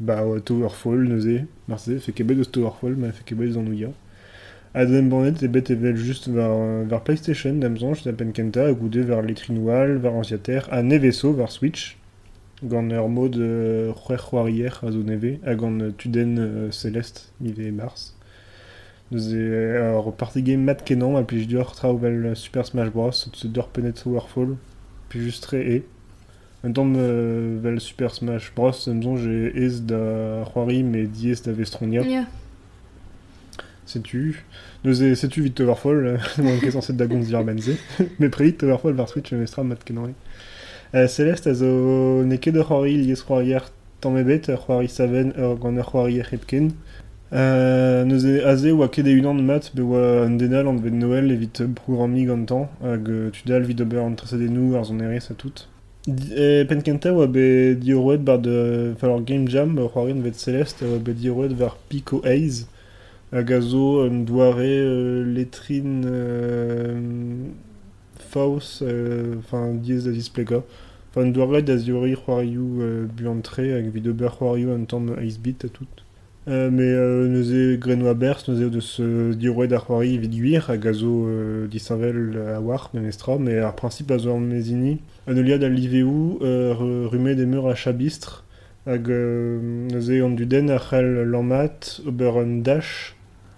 Euh, 0.00 0.34
ba 0.34 0.40
Towerfall 0.40 1.04
neuze. 1.04 1.46
Fe 2.00 2.12
ket 2.12 2.24
bet 2.24 2.36
eus 2.36 2.50
Towerfall, 2.50 2.96
ma 2.96 3.12
fe 3.12 3.24
ket 3.24 3.36
bet 3.38 3.48
eus 3.48 3.58
an 3.58 3.68
ouya. 3.68 3.92
A 4.72 4.84
den 4.86 5.08
bannet 5.10 5.42
e 5.42 5.48
bet 5.48 5.70
evel 5.70 5.96
just 5.96 6.28
var, 6.28 6.50
euh, 6.50 6.98
PlayStation 7.04 7.58
d'amzanj 7.58 8.04
da 8.04 8.12
pen 8.12 8.32
kenta 8.32 8.68
a 8.68 8.72
goude 8.72 9.02
var 9.08 9.22
letrinoual, 9.26 9.98
var 9.98 10.14
anziater, 10.14 10.68
a 10.70 10.82
neveso 10.82 11.32
var 11.32 11.50
Switch. 11.50 11.96
Gant 12.62 12.92
ur 12.92 13.08
mod 13.08 13.36
euh, 13.36 13.92
c'hwer 13.94 14.20
c'hoarier 14.20 14.70
neve, 15.04 15.38
a 15.44 15.54
gant 15.54 15.80
euh, 15.80 15.90
tuden 15.96 16.38
euh, 16.38 16.70
Celeste, 16.70 17.32
ive 17.42 17.72
mars. 17.72 18.14
Deus 19.10 19.32
e 19.34 19.76
ar 19.76 20.12
party 20.12 20.42
game 20.42 20.62
mat 20.62 20.84
kenan 20.84 21.16
a 21.16 21.24
plij 21.24 21.48
dior 21.48 21.72
traovel 21.74 22.36
Super 22.36 22.64
Smash 22.64 22.92
Bros. 22.92 23.28
Se 23.32 23.48
dior 23.48 23.68
penet 23.68 24.04
Towerfall, 24.04 24.56
puis 25.08 25.20
just 25.20 25.42
tre 25.42 25.64
e. 25.66 25.82
Tamm 26.62 26.94
euh, 26.96 27.78
Super 27.78 28.14
Smash 28.14 28.52
Bros. 28.54 28.72
Emzon 28.86 29.16
j'ai 29.16 29.52
ez 29.56 29.80
da 29.80 30.44
c'hoari 30.44 30.82
me 30.82 31.06
diez 31.06 31.42
da 31.42 31.52
vestronia. 31.52 32.02
Ya. 32.02 32.24
Setu. 33.86 34.44
Deus 34.84 35.00
e 35.00 35.14
setu 35.14 35.42
vit 35.42 35.50
Towerfall, 35.50 36.18
euh, 36.38 36.60
ket 36.60 36.70
sanset 36.72 36.96
da 36.96 37.06
dir 37.06 37.44
benze. 37.44 37.76
Me 38.18 38.28
predit 38.28 38.58
Towerfall 38.58 38.92
var 38.92 39.08
Switch 39.08 39.32
mestra 39.32 39.64
mat. 39.64 39.80
Euh, 40.94 41.08
Celeste 41.08 41.46
a 41.46 41.54
zo 41.54 42.24
ne 42.24 42.36
ket 42.36 42.54
ur 42.56 42.66
c'hoari 42.68 42.96
liez 42.98 43.22
c'hoarier 43.24 43.62
tamm 44.00 44.16
ebet, 44.18 44.48
ur 44.48 44.60
c'hoari 44.66 44.88
saven 44.88 45.32
ur 45.38 45.56
gant 45.58 45.76
ur 45.76 45.84
c'hoari 45.84 46.20
epken. 46.20 46.70
Euh, 47.32 48.04
neus 48.04 48.24
e 48.24 48.40
aze 48.44 48.72
oa 48.72 48.88
ket 48.88 49.06
e 49.06 49.16
unan 49.18 49.40
mat 49.42 49.70
be 49.74 49.82
oa 49.82 50.24
an 50.26 50.36
denal 50.36 50.68
an 50.68 50.80
Noël 50.82 51.30
evit 51.30 51.62
programmi 51.74 52.24
gantan 52.26 52.68
hag 52.82 53.08
euh, 53.08 53.30
tudal 53.30 53.62
vid 53.62 53.80
ober 53.80 54.02
an 54.02 54.14
trasadennou 54.14 54.76
ar 54.76 54.84
zon 54.84 55.00
erez 55.00 55.30
a 55.30 55.34
tout. 55.34 55.66
Di- 56.16 56.32
E 56.34 56.64
penkenta 56.70 57.12
oa 57.12 57.26
be 57.26 57.74
diorouet 57.84 58.18
bar 58.18 58.38
de 58.38 58.56
Game 59.28 59.46
Jam 59.48 59.78
ur 59.78 59.88
c'hoari 59.92 60.12
an 60.12 60.22
vet 60.26 60.34
Celeste 60.44 60.82
oa 60.84 60.98
be 60.98 61.12
diorouet 61.14 61.52
var 61.60 61.76
Pico 61.88 62.20
hag 63.32 63.52
a 63.52 63.60
zo 63.60 64.02
un 64.06 64.24
doare 64.28 64.66
euh, 64.66 65.24
letrin 65.34 66.02
euh, 66.04 66.98
euh, 68.82 69.36
enfin 69.38 69.74
diez 69.74 70.00
da 70.04 70.10
displeka 70.12 70.62
enfin 71.10 71.26
doare 71.26 71.62
da 71.62 71.76
ziori 71.76 72.14
c'hoarioù 72.16 72.80
euh, 72.80 73.06
buantre 73.16 73.60
tout 75.72 75.86
Euh, 76.48 76.70
mais 76.70 76.84
euh, 76.84 77.28
neuze 77.28 77.78
grenoa 77.78 78.14
bers, 78.14 78.42
neuze 78.48 78.70
de 78.70 78.80
ce 78.80 79.32
dirouet 79.34 79.68
d'arroiri 79.68 80.16
vid 80.16 80.30
guir, 80.30 80.70
hag 80.70 80.86
a 80.86 80.92
zo 80.94 81.26
euh, 81.28 81.66
disavel 81.66 82.40
a 82.56 82.60
war, 82.60 82.90
menestra, 82.94 83.38
mais 83.38 83.58
ar 83.58 83.74
principe 83.74 84.10
a 84.10 84.18
zo 84.18 84.32
an 84.32 84.40
mezini. 84.40 85.00
An 85.26 85.36
euliad 85.36 85.62
al 85.62 85.72
liveu, 85.72 86.38
euh, 86.40 87.06
rumet 87.06 87.36
a 87.38 87.74
chabistre, 87.74 88.44
hag 88.86 89.10
euh, 89.10 89.60
neuze 89.92 90.22
an 90.22 90.30
duden 90.30 90.70
ar 90.70 90.88
c'hell 90.88 91.24
lammat, 91.28 92.00
ober 92.06 92.32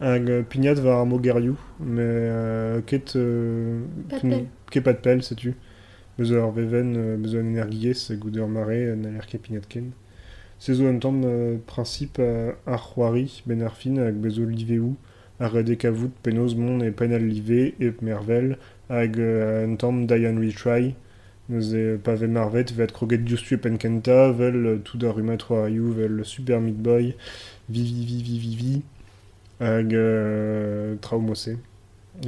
hag 0.00 0.28
euh, 0.28 0.42
pignat 0.42 0.74
var 0.74 0.98
ar 0.98 1.06
mais 1.06 2.02
euh, 2.02 2.80
ket... 2.80 3.14
Euh, 3.14 3.82
Pas 4.08 4.16
de 4.16 4.28
pelle. 4.28 4.46
Ket 4.72 4.80
pas 4.80 4.92
de 4.92 4.98
pelle, 4.98 5.22
sais-tu. 5.22 5.54
Bezo 6.18 6.36
ar 6.36 6.50
veven, 6.50 6.96
euh, 6.96 7.16
bezo 7.16 7.38
an 7.38 7.46
energiez, 7.46 7.94
goude 8.18 8.36
ur 8.36 8.48
mare, 8.48 8.70
euh, 8.70 9.18
ket 9.28 9.38
pignat 9.38 9.68
ken. 9.68 9.92
Se 10.62 10.74
zo 10.74 10.86
un 10.86 11.00
tamm 11.00 11.24
euh, 11.24 11.56
princip 11.66 12.20
euh, 12.20 12.52
ar 12.68 12.78
c'hoari 12.78 13.42
ben 13.46 13.62
ar 13.62 13.74
fin 13.74 13.96
hag 13.98 14.14
bezo 14.14 14.44
liveu 14.44 14.92
ar 15.40 15.56
e 15.56 16.90
pen 16.92 17.12
al 17.12 17.24
live 17.26 17.74
e 17.80 17.90
mervel 18.00 18.56
hag 18.88 19.18
euh, 19.18 19.66
Diane 20.06 20.38
Retry 20.38 20.94
pave 22.04 22.28
marvet 22.28 22.70
vet 22.76 22.92
kroget 22.92 23.26
justu 23.26 23.56
e 23.56 23.58
pen 23.58 23.76
kenta 23.76 24.30
vel 24.30 24.54
euh, 24.54 24.78
tout 24.78 25.04
ar 25.04 25.16
vel 25.16 26.24
Super 26.24 26.60
Meat 26.60 26.76
Boy 26.76 27.16
vivi 27.68 28.06
vivi 28.06 28.38
vivi 28.38 28.82
hag 29.58 29.92
euh, 29.92 30.94
trao 31.00 31.20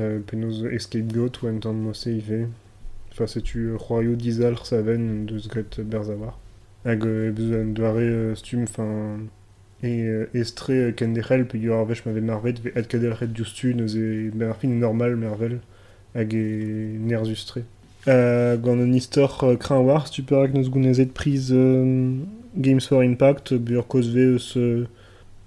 euh, 0.01 0.73
escape 0.73 1.13
goat 1.13 1.41
ou 1.45 1.47
un 1.47 1.59
tamm 1.59 1.77
mosse 1.77 2.07
ive 2.07 2.49
Enfin, 3.13 3.29
setu 3.29 3.69
euh, 3.69 3.79
c'hoarioù 3.79 4.17
dizalc'h 4.17 4.67
saven 4.67 5.25
deus 5.25 5.49
war. 6.19 6.44
Hag 6.85 7.05
e 7.05 7.33
doare 7.75 8.03
euh, 8.03 8.35
stum 8.35 8.67
fin 8.67 9.29
e 9.83 9.87
euh, 9.87 10.27
estre 10.35 10.71
euh, 10.73 10.93
ken 10.93 11.15
derel 11.15 11.47
pe 11.47 11.59
ad 12.77 12.87
kadel 12.89 13.15
fin 14.61 14.69
normal 14.69 15.17
mervel 15.17 15.61
hag 16.15 16.35
e 16.35 16.99
euh, 18.07 18.57
gant 18.59 18.79
euh, 18.79 19.57
war 19.81 20.07
super 20.09 20.43
hag 20.43 20.55
neus 20.55 20.69
gounezet 20.71 21.13
prise 21.15 21.53
euh, 21.53 22.17
Games 22.57 22.81
for 22.81 23.03
Impact 23.03 23.55
bur 23.55 23.87
euh, 24.57 24.87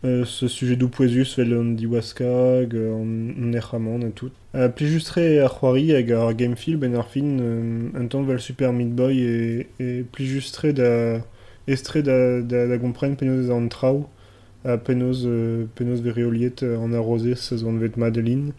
euh, 0.05 0.25
ce 0.25 0.47
sujet 0.47 0.75
d'ou 0.75 0.89
poesus 0.89 1.35
vel 1.37 1.53
an 1.57 1.73
diwaska 1.75 2.23
hag 2.61 2.75
euh, 2.75 2.93
an, 2.93 4.11
tout 4.15 4.31
euh, 4.55 4.69
pli 4.69 4.87
justre 4.87 5.19
ar 5.43 5.53
c'hoari 5.59 5.93
hag 5.95 6.11
ar 6.11 6.33
gamefil 6.33 6.77
ben 6.77 6.95
ar 6.95 7.07
fin 7.07 7.39
euh, 7.39 7.89
un 7.95 8.07
temps 8.07 8.23
vel 8.23 8.39
super 8.39 8.73
meat 8.73 8.93
boy 8.95 9.17
et, 9.19 9.67
et 9.79 10.03
pli 10.11 10.25
justre 10.27 10.67
da 10.71 11.19
estre 11.67 12.01
da, 12.03 12.41
da, 12.41 12.67
da 12.67 12.77
gompren 12.77 13.15
penaos 13.15 13.49
an 13.51 13.67
trao 13.69 14.07
a 14.65 14.77
penaos, 14.77 15.23
euh, 15.25 15.65
penaos 15.75 16.01
verioliet 16.01 16.63
euh, 16.63 16.77
an 16.77 16.91
zon 17.57 17.77
vet 17.77 17.97
Madeline 17.97 18.51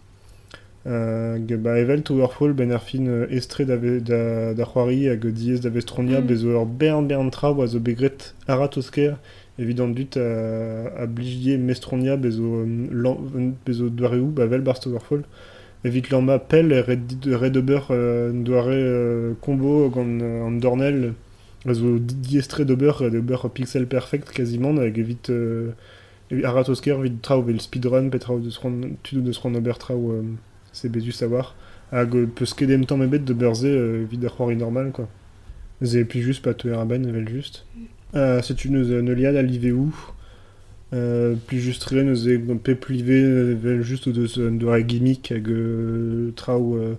ge- 0.87 1.57
ba 1.57 1.79
evel 1.79 2.03
Towerfall 2.03 2.53
ben 2.55 2.71
ar 2.73 2.83
fin 2.83 3.07
estre 3.31 3.65
da, 3.67 3.77
da, 3.77 4.55
da 4.55 4.65
c'hoari 4.65 5.09
hag 5.09 5.27
diez 5.27 5.61
da 5.61 5.69
vestronia 5.71 6.21
Mm. 6.21 6.27
bezo 6.27 6.49
ur 6.49 6.65
bern 6.67 7.07
bern 7.07 7.31
trao 7.31 7.61
a 7.63 7.67
zo 7.67 7.79
begret 7.81 8.35
arat 8.47 8.77
osker 8.79 9.17
evident 9.59 9.89
dut 9.89 10.17
a, 10.17 11.03
a 11.03 11.07
blijier 11.07 11.59
mestronia 11.59 12.17
bezo, 12.17 12.65
euh, 12.65 12.87
lan, 12.91 13.55
bezo 13.67 13.89
doareou 13.91 14.31
ba 14.31 14.47
vel 14.47 14.61
bar 14.63 14.81
Towerfall 14.81 15.25
evit 15.85 16.11
l'an 16.11 16.23
pell 16.39 16.73
e 16.73 16.81
red, 16.81 17.07
dit- 17.07 17.35
red 17.35 17.57
ober 17.57 17.87
euh, 17.91 18.33
euh, 18.75 19.35
combo 19.41 19.89
gant 19.91 20.21
euh, 20.21 20.45
an 20.45 20.53
dornel. 20.53 21.15
Zo 21.67 21.99
diestre 21.99 22.63
d'ober 22.65 22.93
pixel 23.53 23.87
perfect 23.87 24.31
quasiment 24.31 24.77
hag 24.79 24.97
evit 24.99 25.29
euh, 25.29 25.73
arat 26.45 26.69
osker 26.69 26.97
vel 27.43 27.61
speedrun 27.61 28.11
pe 28.11 28.19
deus 28.39 28.59
ran 28.63 28.81
tudo 29.03 29.23
ober 29.57 29.77
trao 29.79 30.13
euh, 30.13 30.23
se 30.73 30.87
bezu 30.89 31.11
savoir 31.11 31.57
hag 31.91 32.15
euh, 32.15 32.27
peus 32.27 32.55
ket 32.55 32.71
em 32.71 32.85
tamm 32.85 33.03
ebet 33.03 33.19
de 33.19 33.35
euh, 33.69 34.07
c'hoari 34.29 34.57
normal 34.57 34.93
quoi. 34.93 35.09
Ze 35.83 36.05
plus 36.05 36.23
juste 36.23 36.45
pas 36.45 36.55
te 36.55 36.69
ben 36.87 37.11
vel 37.11 37.29
juste 37.29 37.67
euh, 38.15 38.41
c'est 38.43 38.65
une 38.65 38.83
ne 39.03 39.13
liade 39.13 39.37
à 39.37 39.43
l'IVU 39.43 39.75
euh, 40.95 41.35
plus 41.47 41.61
juste 41.61 41.85
rien 41.85 42.05
nous 42.05 42.29
est 42.29 42.39
pe 42.39 42.75
plivé 42.75 43.55
vel 43.55 43.83
juste 43.83 44.09
de 44.09 44.27
de 44.51 44.67
la 44.67 44.81
gimmick 44.83 45.33
hag 45.33 45.49
euh, 45.51 46.33
euh, 46.77 46.95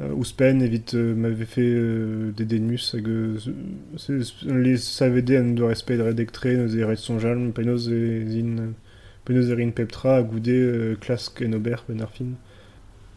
euh, 0.00 0.12
ouspen 0.14 0.62
evit 0.62 0.84
euh, 0.94 1.14
m'avait 1.14 1.44
fait 1.46 1.62
euh, 1.62 2.32
des 2.32 2.46
euh, 3.08 3.38
c'est- 3.98 4.46
les 4.46 4.76
saved 4.78 5.30
an 5.32 5.54
de 5.54 5.62
respect 5.62 5.96
de 5.98 6.02
redectre 6.02 6.48
nous 6.48 6.86
red 6.88 6.98
son 6.98 7.18
jalm 7.18 7.52
penos 7.52 7.88
et 7.88 8.24
zin 8.28 8.72
penos 9.24 9.48
erin 9.50 9.70
peptra 9.70 10.16
a 10.18 10.22
goudé 10.22 10.52
euh, 10.52 10.96
clask 10.96 11.42
en 11.46 11.52
ober 11.54 11.76
ben 11.88 12.06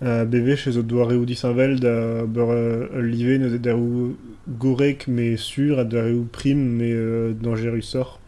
euh, 0.04 0.56
chez 0.56 0.78
ot 0.78 0.84
doare 0.84 1.14
ou 1.14 1.26
disavel 1.26 1.80
da 1.80 2.26
beur 2.26 2.50
euh, 2.52 2.88
nous 2.94 3.54
est 3.56 3.60
darou 3.60 4.16
gorek 4.48 5.08
mais 5.08 5.38
sûr 5.38 5.80
a 5.80 5.86
darou 5.86 6.28
prime 6.32 6.78
mais 6.78 6.92
euh, 6.92 7.34
danger 7.34 7.82
sort 7.82 8.20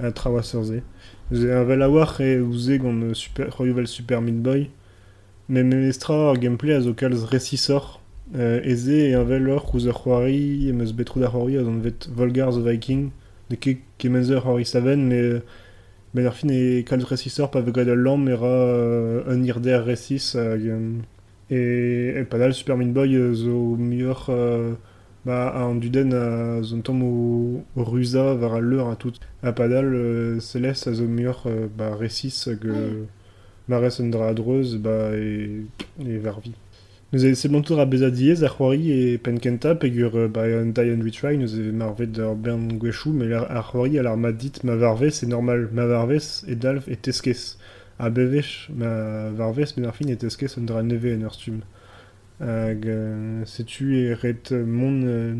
a 0.00 0.10
trawa 0.12 0.42
sorze 0.42 0.82
nous 1.30 1.46
est 1.46 1.52
un 1.52 1.64
vel 1.64 1.82
a 1.82 1.88
war 1.88 2.20
et 2.20 2.38
ouze 2.40 2.70
gant 2.78 2.94
euh, 3.02 3.14
super 3.14 3.56
royal 3.56 3.86
super 3.86 4.20
meat 4.20 4.42
boy. 4.42 4.68
Mais 5.48 5.62
memestra 5.62 6.30
ar 6.30 6.36
gameplay 6.38 6.74
a 6.74 6.80
zo 6.80 6.94
kalz 6.94 7.24
resi 7.24 7.58
euh, 8.34 8.60
eze 8.64 9.14
un 9.14 9.24
vel 9.24 9.48
e 9.48 10.72
meus 10.72 10.92
betrou 10.92 11.20
da 11.20 11.28
c'hoari 11.28 11.58
a 11.58 11.62
vet 11.62 12.08
Volgar 12.14 12.52
the 12.52 12.58
Viking 12.58 13.10
ne 13.50 13.56
ket 13.56 13.78
kemenzer 13.98 14.42
c'hoari 14.42 14.64
saven 14.64 15.08
mais 15.08 15.42
euh, 16.14 16.14
Ben 16.14 16.26
ar 16.26 16.34
fin 16.34 16.48
e 16.50 16.82
kalz 16.84 17.04
resisor 17.04 17.50
pa 17.50 17.60
vegad 17.60 17.88
al 17.88 17.98
lamp 17.98 18.28
era 18.28 18.44
euh, 18.44 19.22
un 19.26 19.42
irder 19.44 19.78
resis 19.78 20.34
euh, 20.36 21.00
e, 21.50 22.20
e 22.20 22.24
padal 22.24 22.52
Super 22.52 22.76
Meat 22.76 22.92
Boy 22.92 23.34
zo 23.34 23.76
muioc'h 23.76 24.28
euh, 24.28 24.74
ba 25.24 25.52
an 25.56 25.76
duden 25.76 26.12
a 26.12 26.62
zon 26.62 26.82
tamm 26.82 27.02
o, 27.02 27.64
o 27.76 27.82
ruza 27.84 28.34
war 28.34 28.54
al 28.56 28.64
leur 28.64 28.88
a 28.90 28.96
tout. 28.96 29.14
A 29.42 29.52
padal 29.52 30.40
seles 30.40 30.86
a 30.86 30.92
zo 30.92 31.04
muioc'h 31.04 31.46
euh, 31.46 31.68
ba 31.74 31.96
resis 31.96 32.46
hag 32.48 32.66
euh, 32.66 33.04
marez 33.68 34.00
un 34.00 34.10
dra 34.10 34.28
adreuz 34.28 34.76
ba 34.76 35.14
e, 35.14 35.64
e 35.98 36.18
varvi. 36.18 36.52
Nous 37.12 37.26
avons 37.26 37.34
c'est 37.34 37.62
tour 37.62 37.78
a 37.78 37.84
beza 37.84 38.10
diez 38.10 38.42
ar 38.42 38.56
c'hoari 38.56 38.90
e 38.90 39.18
penkenta 39.18 39.74
pegur 39.74 40.16
euh, 40.16 40.28
ba 40.28 40.46
nous 40.48 41.54
avons 41.54 41.72
marvet 41.72 42.06
d'ar 42.06 42.34
bern 42.34 42.78
gwechou 42.78 43.12
mais 43.12 43.30
ar 43.34 43.50
ar 43.50 43.70
c'hoari 43.70 43.98
a 43.98 44.02
l'ar 44.02 44.16
ma 44.16 44.32
dit 44.32 44.52
ma 44.64 44.76
c'est 45.10 45.26
normal. 45.26 45.68
Ma 45.72 45.84
varvez 45.84 46.42
et 46.48 46.56
dalf 46.56 46.88
et 46.88 46.96
teskes. 46.96 47.58
A 47.98 48.08
bevech 48.08 48.70
ma 48.74 49.28
varvez 49.28 49.74
mais 49.76 49.86
ar 49.86 49.94
fin 49.94 50.06
et 50.06 50.18
dra 50.64 50.82
neve 50.82 51.14
en 51.14 51.20
ur 51.20 51.34
stum 51.34 51.60
hag 52.42 52.86
euh, 52.86 53.44
setu 53.44 53.94
e 53.94 54.14
ret 54.14 54.52
euh, 54.52 54.64
mon 54.64 55.02
euh, 55.04 55.34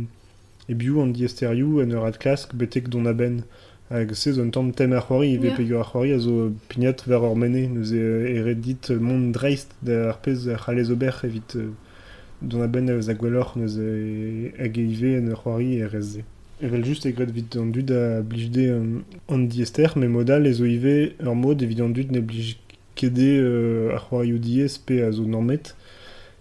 e 0.68 0.74
biou 0.74 1.00
an 1.02 1.10
diesterioù 1.10 1.80
ur 1.82 2.18
klask 2.18 2.54
betek 2.54 2.88
don 2.88 3.06
a 3.06 3.12
ben 3.12 3.42
hag 3.92 4.14
se 4.14 4.32
zon 4.32 4.50
tamm 4.50 4.72
tem 4.72 4.92
ar 4.92 5.04
c'hoari 5.06 5.38
Yeah. 5.42 5.56
pegur 5.56 5.80
ar 5.80 5.88
c'hoari 5.90 6.12
a 6.12 6.18
zo 6.18 6.52
pignat 6.68 6.98
ver 7.06 7.22
ur 7.22 7.36
mene 7.36 7.68
nous 7.68 7.92
e, 7.92 8.02
e 8.36 8.40
ret 8.42 8.54
dit 8.54 8.90
euh, 8.90 8.98
mon 8.98 9.30
dreist 9.30 9.70
da 9.82 10.10
ar 10.10 10.18
pez 10.24 10.48
ar 10.48 10.60
c'halez 10.64 10.90
ober 10.90 11.14
evit 11.24 11.58
don 12.40 12.62
a 12.62 12.66
ben 12.66 12.88
a 12.88 13.14
gwelloc'h 13.14 13.56
neus 13.56 13.76
e 13.78 14.52
hag 14.58 14.78
e 14.78 14.84
ive 14.94 15.10
en 15.18 15.28
ur 15.28 15.38
c'hoari 15.42 15.76
e 15.78 15.86
rez 15.86 16.08
ze. 16.14 16.22
Evel 16.62 16.84
just 16.84 17.06
e 17.06 17.12
gret 17.12 17.30
vit 17.30 17.56
an 17.56 17.70
dud 17.74 17.90
a 17.90 18.22
blijde 18.22 18.66
an 19.28 19.46
diester, 19.48 19.96
me 19.96 20.08
modal 20.08 20.46
e 20.46 20.52
zo 20.52 20.64
ive 20.64 21.14
ur 21.20 21.34
mod 21.34 21.62
evit 21.62 21.80
an 21.80 21.92
dud 21.92 22.10
ne 22.12 22.20
blij 22.20 22.56
kede 22.94 23.30
ar 23.94 24.00
c'hoarioù 24.06 24.38
diez 24.38 24.78
pe 24.78 25.02
a 25.06 25.10
zo 25.12 25.24
normet, 25.24 25.74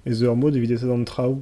e 0.06 0.14
zo 0.14 0.32
ur 0.32 0.38
mod 0.38 0.56
evit 0.56 0.84
an 0.84 1.06
traoù. 1.06 1.42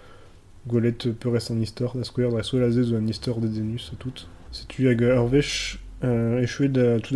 gwelet 0.67 1.07
peurez 1.19 1.49
an 1.51 1.61
istor 1.61 1.95
da 1.97 2.03
skouer 2.05 2.29
dra 2.31 2.43
soel 2.43 2.63
a 2.67 2.71
zo 2.71 2.97
an 2.97 3.09
istor 3.09 3.39
de 3.41 3.47
denus 3.47 3.91
tout. 3.99 4.27
Setu 4.51 4.87
hag 4.89 5.01
ur 5.01 5.27
vech 5.31 5.79
euh, 6.03 6.41
echouet 6.41 6.69
da 6.69 6.99
tout 6.99 7.15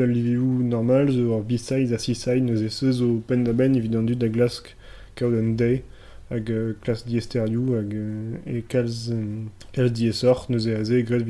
normal 0.63 1.11
zo 1.11 1.35
ur 1.35 1.43
B-side 1.43 1.93
a 1.93 1.97
C-side 1.97 2.43
neus 2.43 2.61
e 2.61 2.69
evident 3.75 4.05
kaout 5.15 5.37
an 5.37 5.55
day 5.55 5.83
hag 6.29 6.49
klas 6.81 7.05
diesterioù 7.05 7.75
euh, 7.77 8.61
kalz 8.67 9.11
diesor 9.93 10.45
neus 10.49 10.65
e 10.65 11.03
gret 11.03 11.23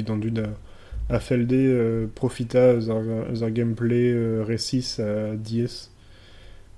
euh, 1.70 2.08
profita 2.16 2.72
eus 2.76 2.90
ar, 2.90 3.04
eus 3.32 3.44
ar 3.44 3.52
gameplay 3.52 4.16
diez 5.36 5.90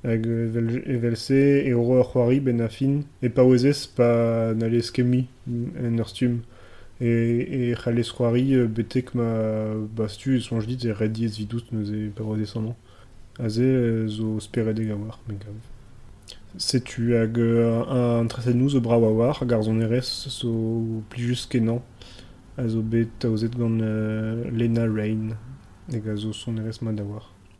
hag 0.07 0.25
euh, 0.25 0.47
evel, 0.47 0.83
evel 0.87 1.17
se 1.17 1.67
e 1.67 1.73
oro 1.73 1.99
ur 1.99 2.11
c'hoari 2.11 2.39
ben 2.39 2.61
a 2.61 2.69
fin 2.69 3.03
e 3.21 3.29
pa 3.29 3.43
oezez 3.43 3.87
pa 3.95 4.53
n'ale 4.55 4.81
skemi 4.81 5.27
en 5.47 5.99
ur 5.99 6.09
stum 6.09 6.39
e, 7.01 7.07
e 7.07 7.75
c'hallez 7.75 8.09
c'hoari 8.15 8.55
euh, 8.55 8.67
betek 8.67 9.13
ma 9.15 9.29
bastu 9.99 10.37
e 10.37 10.41
sonj 10.41 10.65
dit 10.67 10.87
e 10.87 10.91
red 10.91 11.11
diez 11.11 11.33
vidout 11.37 11.71
neus 11.73 11.91
e 11.91 12.07
pa 12.15 12.23
oezez 12.23 12.55
an 12.55 12.73
a 13.39 13.49
ze 13.49 13.67
euh, 13.67 14.07
zo 14.07 14.39
speredeg 14.39 14.91
a 14.91 14.95
war 14.95 15.19
me 15.27 15.35
gav 15.43 15.57
setu 16.57 17.13
hag 17.19 17.37
un 17.37 18.27
trasennoù 18.31 18.69
zo 18.69 18.81
brav 18.81 19.03
a 19.03 19.11
war 19.11 19.35
hag 19.41 19.53
ar 19.53 19.63
zo 19.63 19.73
pli 21.09 21.27
just 21.27 21.49
kenan 21.51 21.81
a 22.57 22.63
Lena 24.57 24.87
Rain 24.87 25.35
hag 25.91 26.07
a 26.07 26.17
son 26.17 26.55
mat 26.81 27.01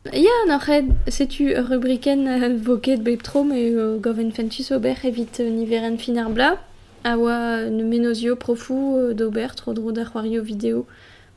a 0.07 0.15
war 0.15 0.19
Ya, 0.19 0.29
n'oc'hed, 0.47 0.85
setu 1.07 1.53
rubriken 1.55 2.27
euh, 2.27 2.57
voket 2.61 2.97
bep 3.03 3.23
tro, 3.23 3.43
me 3.43 3.55
euh, 3.55 3.97
goven 3.99 4.31
fentus 4.31 4.71
ober 4.71 4.95
evit 5.03 5.39
euh, 5.39 5.49
niveren 5.49 5.97
fin 5.97 6.17
ar 6.17 6.29
bla, 6.29 6.59
a 7.03 7.17
oa 7.17 7.31
euh, 7.31 7.69
ne 7.69 7.83
menozio 7.83 8.35
profou 8.35 8.97
euh, 8.97 9.13
d'ober 9.13 9.47
tro 9.55 9.73
dro 9.73 9.91
da 9.91 10.05
c'hoario 10.05 10.41
vidéo. 10.41 10.85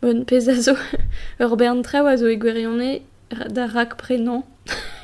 Bon, 0.03 0.25
pez 0.25 0.49
a 0.49 0.55
zo 0.55 0.75
ur 1.41 1.57
bern 1.57 1.83
traoù 1.83 2.07
a 2.07 2.17
zo 2.17 2.27
e 2.27 2.37
gwerione 2.37 3.01
da 3.51 3.67
rak 3.67 3.97
prenan. 3.97 4.43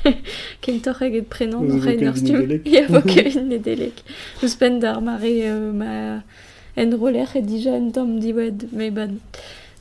Kentor 0.61 1.01
eget 1.01 1.27
prenan, 1.29 1.63
n'oc'hed 1.63 2.01
évoquez 2.01 2.09
ur 2.09 2.17
stum. 2.17 2.61
Ya, 2.65 2.87
vo 2.89 3.01
kevin 3.01 3.49
nedelek. 3.49 4.03
Eus 4.43 4.55
pen 4.55 4.79
d'ar 4.79 5.01
mare 5.01 5.53
ma 5.73 6.23
en 6.77 6.93
roller 6.93 7.29
e 7.35 7.41
dija 7.41 7.75
en 7.75 7.91
tom 7.91 8.19
diwed, 8.19 8.71
me 8.71 8.91
ban. 8.91 9.19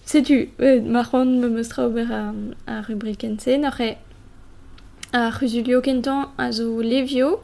Setu, 0.07 0.50
euh, 0.61 0.80
mar 0.82 1.11
c'hoant 1.11 1.26
me 1.26 1.48
mostra 1.48 1.88
ober 1.88 2.07
a, 2.12 2.32
a 2.68 2.80
rubrikense, 2.80 3.59
n'ar 3.59 3.80
e 3.80 3.96
a 5.12 5.32
c'huzulio 5.32 5.80
kentan 5.80 6.28
a 6.38 6.52
zo 6.52 6.80
levio, 6.80 7.42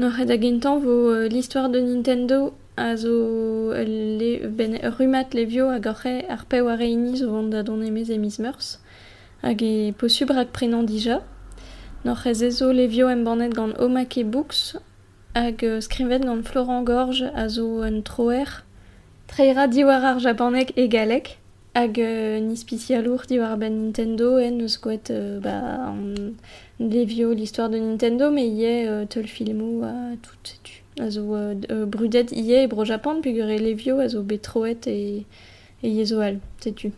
n'ar 0.00 0.18
e 0.18 0.24
da 0.26 0.36
gentan 0.36 0.80
vo 0.80 1.12
euh, 1.12 1.28
l'histoire 1.28 1.68
de 1.68 1.78
Nintendo 1.78 2.54
a 2.76 2.96
zo 2.96 3.70
euh, 3.70 3.84
le, 3.86 4.48
ben, 4.48 4.80
rumat 4.98 5.32
levio 5.32 5.68
a 5.68 5.78
ar 5.78 6.02
ar 6.28 6.44
pe 6.46 6.60
war 6.60 6.76
reini 6.76 7.16
zo 7.16 7.30
vant 7.30 7.50
da 7.50 7.62
don 7.62 7.80
emez 7.80 8.10
emiz 8.10 8.40
meurs, 8.40 8.80
hag 9.44 9.62
e 9.62 9.92
posub 9.92 10.30
rak 10.30 10.50
prenan 10.50 10.82
dija. 10.82 11.22
N'ar 12.04 12.26
e 12.26 12.34
zezo 12.34 12.72
levio 12.72 13.10
em 13.10 13.22
banet 13.22 13.54
gant 13.54 13.78
Omake 13.78 14.24
Books 14.24 14.76
hag 15.36 15.62
euh, 15.62 15.80
skrivet 15.80 16.18
gant 16.18 16.42
Florent 16.42 16.82
Gorge 16.82 17.30
a 17.32 17.48
zo 17.48 17.84
un 17.84 18.02
troer, 18.02 18.64
treira 19.28 19.68
diwar 19.68 20.02
ar 20.02 20.18
japanek 20.18 20.72
e 20.76 20.88
galek, 20.88 21.38
hag 21.74 21.98
euh, 21.98 22.40
nispici 22.40 22.94
alour 22.94 23.22
diwar 23.28 23.56
ben 23.56 23.70
Nintendo 23.70 24.38
en 24.38 24.58
eus 24.60 24.78
gouet 24.80 25.10
euh, 25.10 25.40
ba, 25.40 25.88
an 25.88 26.34
levio 26.78 27.32
l'histoire 27.32 27.70
de 27.70 27.78
Nintendo, 27.78 28.30
mais 28.30 28.46
ie 28.46 28.86
euh, 28.86 29.04
tel 29.06 29.26
filmou 29.26 29.82
a 29.84 30.16
tout, 30.20 30.36
sais-tu. 30.44 30.82
A 31.00 31.10
zo 31.10 31.34
euh, 31.34 31.54
euh, 31.70 31.86
brudet 31.86 32.26
ie 32.32 32.64
e 32.64 32.66
bro 32.66 32.84
Japan, 32.84 33.20
peogwir 33.20 33.48
e 33.50 33.58
levio 33.58 33.98
a 34.00 34.08
zo 34.08 34.22
betroet 34.22 34.86
e, 34.86 35.24
e 35.82 35.88
ie 35.88 36.04
zo 36.04 36.20
al, 36.20 36.38
sais-tu. 36.60 36.92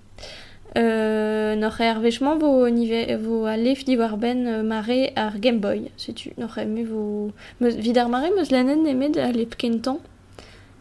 Euh, 0.76 1.54
noc'h 1.54 1.80
e 1.80 1.86
arvechman 1.86 2.38
vo, 2.38 2.68
nive, 2.68 3.16
vo 3.22 3.44
a 3.44 3.56
lef 3.56 3.84
ben 4.18 4.46
euh, 4.46 4.62
mare 4.64 5.12
ar 5.14 5.38
Game 5.38 5.60
Boy, 5.60 5.90
sais-tu. 5.96 6.32
Noc'h 6.36 6.58
e 6.58 6.66
me 6.66 6.84
vo... 6.84 7.30
Meus, 7.60 7.76
vid 7.76 7.96
ar 7.98 8.08
mare 8.08 8.30
meus 8.34 8.50
lanen 8.50 8.82
nemet 8.82 9.16
a 9.16 9.30
lep 9.30 9.54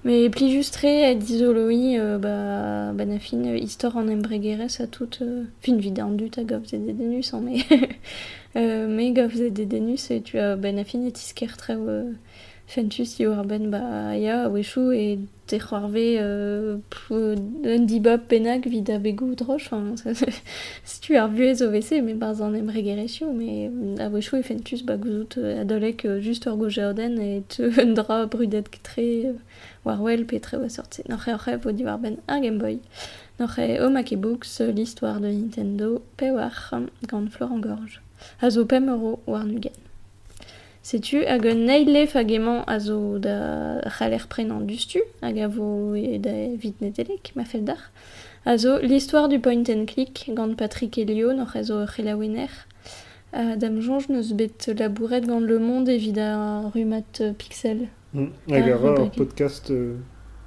Mais 0.05 0.29
pli 0.29 0.51
justre 0.51 0.83
et 0.83 1.15
d'isoloï, 1.15 1.97
euh, 1.97 2.17
bah, 2.17 2.89
a 2.89 3.19
fin 3.19 3.37
euh, 3.45 3.57
histoire 3.57 3.95
en 3.95 4.07
embregerès 4.09 4.81
a 4.81 4.87
tout, 4.87 5.07
euh, 5.21 5.43
fin 5.61 5.77
vid 5.77 5.97
an 6.01 6.11
dut 6.11 6.37
a 6.37 6.43
gov 6.43 6.65
zed 6.65 6.89
edenus, 6.89 7.33
hein, 7.33 7.41
mais, 7.41 7.59
euh, 8.57 8.87
mais 8.89 9.11
gov 9.11 9.33
zed 9.33 9.57
edenus, 9.59 10.11
et 10.11 10.21
tu 10.21 10.37
as 10.39 10.57
ben 10.57 10.77
a 10.77 10.83
fin 10.83 11.01
et 11.05 11.13
isker 11.15 11.55
tre 11.57 11.75
euh, 11.77 12.11
fentus 12.67 13.19
i 13.19 13.27
war 13.27 13.43
ben 13.45 13.69
ba 13.71 14.15
ya 14.17 14.49
wechou 14.49 14.91
et 14.91 15.19
te 15.47 15.57
c'hoarve 15.57 15.95
euh, 15.97 16.77
p- 16.89 17.35
un 17.65 17.79
dibop 17.79 18.27
penag 18.27 18.67
vid 18.67 18.89
a 18.89 18.99
begou 18.99 19.35
droch, 19.35 19.71
enfin, 19.71 19.95
si 20.83 20.99
tu 21.01 21.15
ar 21.15 21.29
vuez 21.29 21.61
o 21.61 21.69
vese, 21.71 22.01
mais 22.03 22.13
bars 22.13 22.41
an 22.41 22.53
embregeresio, 22.55 23.31
mais 23.31 23.69
a 23.99 24.09
wechou 24.09 24.35
e 24.37 24.43
fentus 24.43 24.83
ba 24.83 24.97
gouzout 24.97 25.37
euh, 25.37 25.61
adolek 25.61 26.03
euh, 26.05 26.19
just 26.21 26.45
ur 26.45 26.57
goje 26.57 26.79
oden 26.79 27.19
et 27.21 27.43
te 27.47 27.63
un 27.81 27.93
dra 27.93 28.25
brudet 28.25 28.63
euh, 28.97 29.33
war 29.85 30.01
wel 30.01 30.25
pe 30.25 30.39
tre 30.39 30.57
oa 30.57 30.69
sortse. 30.69 31.03
N'oc'h 31.09 31.27
e 31.27 31.33
oc'h 31.33 31.57
vo 31.63 31.71
diwar 31.71 31.99
ben 31.99 32.17
ar 32.27 32.39
Game 32.41 32.57
Boy. 32.57 32.79
N'oc'h 33.39 33.59
e 33.59 33.79
Omake 33.81 34.15
Books, 34.15 34.61
euh, 34.61 34.71
l'histoire 34.71 35.19
de 35.19 35.27
Nintendo, 35.27 36.01
pe 36.17 36.31
war 36.31 36.73
gant 37.07 37.29
Florent 37.29 37.59
Gorge. 37.59 38.01
A 38.41 38.49
zo 38.49 38.65
pem 38.65 38.87
euro 38.89 39.19
war 39.27 39.45
neile 41.55 42.07
fagement 42.07 42.63
a 42.67 42.79
zo 42.79 43.17
da 43.17 43.79
c'haler 43.89 44.27
prenan 44.27 44.67
dustu, 44.67 44.99
hag 45.21 45.39
a 45.39 45.47
e 45.97 46.19
da. 47.61 47.77
A 48.45 48.55
l'histoire 48.81 49.29
du 49.29 49.39
point 49.39 49.63
and 49.69 49.85
click 49.85 50.29
gant 50.33 50.55
Patrick 50.55 50.97
Elio, 50.97 51.33
n'oc'h 51.33 51.55
e 51.55 51.63
zo 51.63 51.85
c'helaouener. 51.85 52.49
Uh, 53.35 53.55
Dame 53.55 53.81
Jonge 53.81 54.09
neus 54.09 54.33
bet 54.33 54.67
labouret 54.77 55.21
gant 55.21 55.39
Le 55.39 55.57
Monde 55.57 55.89
evit 55.89 56.19
a 56.19 56.69
rumat 56.69 57.21
euh, 57.21 57.33
pixel. 57.33 57.87
Ah, 58.15 58.55
a 58.55 58.59
ra 58.77 58.89
ur 58.91 58.97
rubrique. 58.97 59.15
podcast 59.17 59.71
euh, 59.71 59.95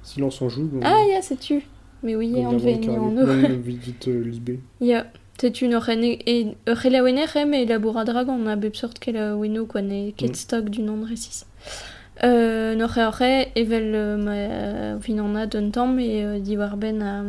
Silence 0.03 0.41
en 0.41 0.49
joue. 0.49 0.69
Ah, 0.83 1.01
ya, 1.09 1.21
sais-tu 1.21 1.63
Mais 2.03 2.15
oui, 2.15 2.33
on 2.37 2.51
Carlier. 2.59 2.89
en 2.89 3.11
Non, 3.11 3.25
vit 3.57 3.77
vit 3.77 3.95
euh, 4.07 4.23
libé. 4.23 4.59
Ya, 4.79 5.07
sais-tu 5.39 5.67
no 5.67 5.79
ren 5.79 6.01
e 6.03 6.53
relawener 6.67 7.25
em 7.35 7.53
e 7.53 7.65
laboradra 7.65 8.23
gant 8.23 8.45
a 8.47 8.55
bep 8.55 8.75
sort 8.75 8.93
ket 8.99 9.13
la 9.13 9.35
weno 9.35 9.65
quoi 9.65 9.81
ne 9.81 10.11
ket 10.11 10.31
Mm. 10.31 10.35
stock 10.35 10.69
du 10.69 10.81
nom 10.81 10.97
de 10.97 11.05
récis. 11.07 11.43
Euh, 12.23 12.73
no 12.73 12.87
re 12.87 13.05
ore 13.05 13.51
evel 13.55 13.93
euh, 13.93 14.17
ma 14.17 14.99
fin 14.99 15.19
an 15.19 15.35
a 15.35 15.45
d'un 15.45 15.69
tamm 15.69 15.99
e 15.99 16.23
euh, 16.25 16.39
diwar 16.39 16.75
ben 16.75 17.03
a, 17.03 17.21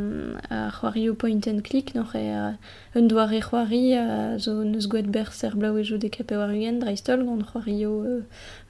a 0.49 0.71
c'hoario 0.71 1.13
point 1.15 1.47
and 1.47 1.61
click 1.61 1.95
no 1.95 2.05
re 2.05 2.33
a 2.33 2.55
un 2.95 3.03
doar 3.03 3.31
e 3.35 3.41
c'hoari 3.41 3.93
a 3.93 4.39
zo 4.39 4.65
neus 4.65 4.89
gouet 4.89 5.03
ber 5.03 5.31
ser 5.35 5.57
blau 5.57 5.77
e 5.77 5.85
jo 5.85 5.99
de 5.99 6.09
kape 6.09 6.33
war 6.33 6.49
ugen 6.49 6.79
dreistol 6.79 7.23
gant 7.23 7.45
c'hoario 7.45 8.03
euh, 8.03 8.21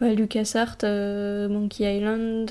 ba, 0.01 0.12
LucasArts, 0.12 0.83
euh, 0.83 1.49
Monkey 1.49 1.85
Island, 1.85 2.51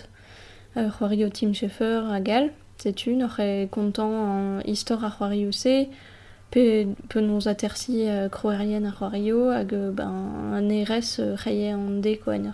euh, 0.78 0.90
c'hoario 0.90 1.28
Tim 1.28 1.52
Schafer 1.52 2.04
a 2.10 2.22
gal, 2.22 2.52
sais-tu, 2.78 3.16
no 3.16 3.28
re 3.28 3.68
kontant 3.70 4.14
an 4.14 4.60
histoire 4.64 5.04
a 5.04 5.10
c'hoario 5.10 5.52
se, 5.52 5.88
pe, 6.52 6.88
pe 7.10 7.20
noz 7.20 7.48
atersi 7.48 8.08
euh, 8.08 8.30
kroerien 8.30 8.86
ar 8.86 8.96
c'hoario 8.98 9.50
hag 9.52 9.74
euh, 9.74 9.92
ben, 9.92 10.54
an 10.54 10.70
ERS 10.70 11.20
euh, 11.20 11.36
c'haie 11.36 11.74
an 11.74 12.00
de 12.00 12.16
ko 12.16 12.32
an 12.32 12.54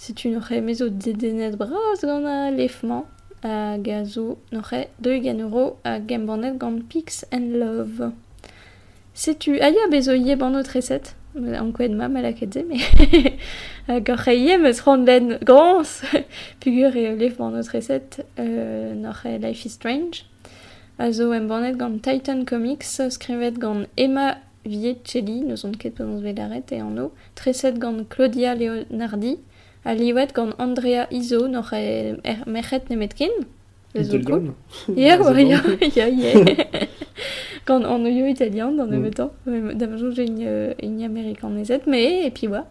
erstu. 0.00 0.12
Setu 0.12 0.30
no 0.30 0.40
c'he 0.40 0.60
mezo 0.60 0.88
dedenet 0.88 1.56
braz 1.56 2.00
gant 2.02 2.26
a 2.26 2.50
lefman 2.50 3.04
a 3.42 4.04
zo 4.04 4.38
no 4.52 4.62
c'he 4.62 4.88
2 5.00 5.40
euro 5.40 5.76
a 5.84 5.98
gembanet 5.98 6.58
gant 6.58 6.88
Pix 6.88 7.24
and 7.30 7.56
Love. 7.56 8.12
Setu, 9.14 9.52
aia 9.60 9.88
bezo 9.90 10.12
ie 10.12 10.36
banno 10.36 10.62
treset, 10.62 11.14
an 11.34 11.72
koet 11.72 11.90
ma 11.90 12.08
malaket 12.08 12.56
me 12.68 12.78
hag 13.86 14.10
ar 14.10 14.18
c'he 14.24 14.34
ie 14.34 14.58
meus 14.58 14.80
c'hant 14.80 15.04
len 15.06 15.38
gans, 15.42 16.02
pugur 16.60 16.96
e 16.96 17.16
lef 17.16 17.36
banno 17.36 17.62
treset 17.62 18.24
euh, 18.38 18.94
no 18.94 19.12
c'he 19.12 19.38
Life 19.38 19.66
is 19.66 19.72
Strange. 19.72 20.24
A 20.98 21.12
zo 21.12 21.32
em 21.32 21.46
banet 21.48 21.76
gant 21.76 21.98
Titan 22.02 22.44
Comics, 22.44 23.00
skrivet 23.10 23.58
gant 23.58 23.86
Emma 23.96 24.36
Viecelli, 24.64 25.40
neus 25.40 25.64
on 25.64 25.72
ket 25.72 25.94
penaos 25.96 26.20
velaret 26.20 26.72
e 26.72 26.80
anno, 26.80 27.12
treset 27.34 27.78
gant 27.80 28.04
Claudia 28.10 28.54
Leonardi, 28.54 29.38
a 29.84 29.94
liwet 29.94 30.34
gant 30.34 30.54
Andrea 30.58 31.06
Iso, 31.10 31.48
noch 31.48 31.72
e 31.72 32.16
er, 32.22 32.44
mechet 32.46 32.88
nemet 32.90 33.14
kin. 33.14 33.32
Ez 33.92 34.10
zo 34.10 34.18
cool. 34.24 34.54
Ya, 34.96 35.16
bon. 35.16 35.34
ya, 35.94 36.06
ya. 36.06 36.32
Gant 37.66 37.84
an 37.84 38.04
oio 38.04 38.26
italien, 38.26 38.76
dan 38.76 38.90
Mm. 38.90 39.06
mm. 39.06 39.10
temps. 39.10 39.32
Jo 39.46 40.10
j'ai 40.10 40.26
une, 40.26 40.74
une 40.82 41.02
américaine 41.02 41.64
mais, 41.86 42.26
et 42.26 42.30
puis 42.30 42.48
wa. 42.48 42.66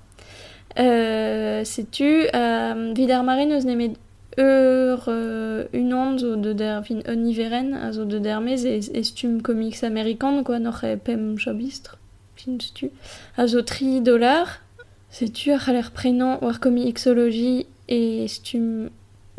Euh, 0.80 1.64
Sais-tu, 1.64 2.28
euh, 2.34 2.94
vid 2.96 3.12
ar 3.12 3.24
mare 3.24 3.46
neus 3.48 3.66
nemet 3.66 3.94
ur 4.38 5.06
euh, 5.08 5.66
une 5.74 5.94
an 5.94 6.18
zo 6.18 6.36
de 6.36 6.54
der 6.54 6.84
fin 6.86 7.00
un 7.08 7.26
iveren 7.26 7.74
a 7.74 7.92
zo 7.92 8.06
de 8.06 8.20
dermez 8.20 8.64
e, 8.66 8.80
estum 8.94 9.42
comics 9.42 9.84
américain 9.84 10.44
quoi 10.44 10.60
noch 10.60 10.84
e 10.84 10.96
pem 10.96 11.38
chabistre 11.38 11.98
fin 12.36 12.58
tu 12.58 12.92
a 13.38 13.48
zo 13.48 13.62
3 13.62 14.02
dollars 14.02 14.62
sais-tu 15.10 15.50
l'air 15.50 15.92
prenant 15.92 16.40
war 16.44 16.60
comixologie 16.60 17.66
et 17.88 18.24
estum 18.26 18.90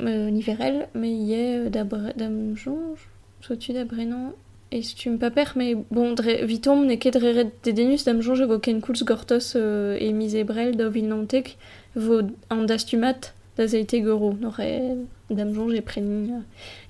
euh, 0.00 0.30
niverel 0.30 0.88
mais 0.94 1.12
ie 1.12 1.34
euh, 1.34 1.68
d'abre 1.70 2.12
dam 2.16 2.56
jonge 2.56 3.08
so-tu 3.40 3.72
d'abrenan 3.72 4.32
estum 4.72 5.18
paper 5.18 5.52
mais 5.56 5.74
bon 5.90 6.14
vitom 6.42 6.84
ne 6.86 6.94
ket 6.96 7.16
reret 7.16 7.50
dedenus 7.64 8.04
dam 8.04 8.20
jonge 8.20 8.42
vo 8.42 8.58
ken 8.58 8.80
koulz 8.80 9.04
gortos 9.04 9.54
euh, 9.56 9.96
e 10.00 10.12
misebrel 10.12 10.76
da 10.76 10.88
vilnantek 10.88 11.56
vo 11.94 12.22
an 12.50 12.66
dastumat 12.66 13.32
da 13.56 13.66
zeite 13.66 14.00
goro 14.02 14.32
nore 14.40 14.96
dam 15.30 15.52
jonge 15.54 15.76
e 15.76 15.82
preni 15.82 16.32
euh, 16.32 16.42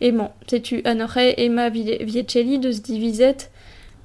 emañ 0.08 0.30
sais-tu 0.48 0.80
a 0.84 0.94
nore 0.94 1.34
Emma 1.36 1.68
Vi- 1.68 2.04
Viecelli 2.04 2.58
deus 2.58 2.80
divizet 2.82 3.50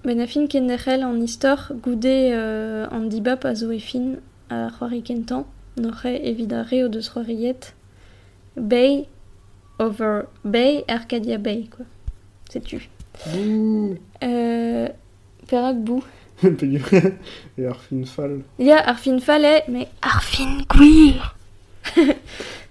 ben 0.03 0.19
a 0.19 0.27
fin 0.27 0.47
ken 0.47 0.67
derrel 0.67 1.03
an 1.03 1.21
istor 1.21 1.71
goude 1.83 2.05
euh, 2.35 2.87
an 2.91 3.07
dibap 3.09 3.45
a 3.45 3.55
zo 3.55 3.71
e 3.71 3.79
fin 4.49 4.55
a 4.55 4.69
c'hoari 4.69 5.01
kentan 5.03 5.45
nore 5.77 6.11
evit 6.23 6.51
a 6.53 6.63
reo 6.63 6.87
deus 6.87 7.09
c'hoariet 7.09 7.73
Bay 8.55 9.07
over 9.79 10.27
Bay 10.43 10.83
Arcadia 10.87 11.37
Bay 11.37 11.67
quoi. 11.69 11.85
Sais-tu? 12.49 12.89
Bouh. 13.27 13.97
Euh, 14.23 14.87
perak 15.47 15.77
bou 15.77 16.03
Peogwir. 16.41 16.81
E 17.57 17.65
ar 17.65 17.79
fin 17.79 18.03
fall. 18.05 18.41
Ya, 18.59 18.77
ar 18.77 18.99
fin 18.99 19.19
fale, 19.19 19.63
mais 19.69 19.87
ar 20.01 20.21
fin 20.23 20.57
gwir. 20.69 21.35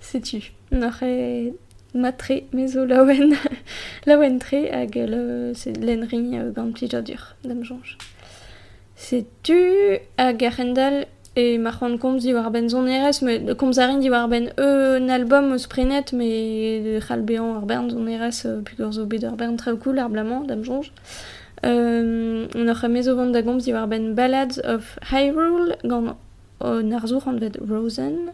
Sais-tu? 0.00 0.52
N'aurait 0.70 1.54
matre 1.94 2.42
mezo 2.52 2.84
lawen. 2.84 3.34
Lawen 4.06 4.38
tre 4.38 4.68
hag 4.70 4.94
le 4.96 5.52
c'est 5.54 5.72
l'enri 5.78 6.38
euh, 6.38 6.50
gant 6.50 6.72
plija 6.72 7.00
dur 7.00 7.36
dam 7.44 7.64
jonge. 7.64 7.96
Sais-tu 8.96 9.98
hag 10.18 10.44
ar 10.44 10.56
rendal 10.58 11.06
e 11.36 11.58
mar 11.58 11.74
c'hant 11.78 11.98
komz 11.98 12.22
di 12.22 12.32
war 12.32 12.50
ben 12.50 12.68
zon 12.68 12.86
eres, 12.86 13.22
mais 13.22 13.40
komz 13.56 13.78
war 14.10 14.28
ben 14.28 14.52
e 14.56 14.98
un 14.98 15.08
album 15.08 15.52
eus 15.52 15.66
prenet, 15.66 16.12
ar 17.56 17.62
euh, 18.46 18.60
ar 19.26 19.56
trao 19.56 19.76
cool 19.76 19.98
ar 19.98 20.08
blamant 20.08 20.44
dam 20.44 20.62
jonge. 20.62 20.92
Euh, 21.64 22.46
a 22.54 23.86
Ballads 24.14 24.60
of 24.64 24.98
Hyrule 25.10 25.76
gant 25.84 26.16
narzour 26.60 27.26
an 27.28 27.38
vet 27.38 27.56
Rosen 27.68 28.30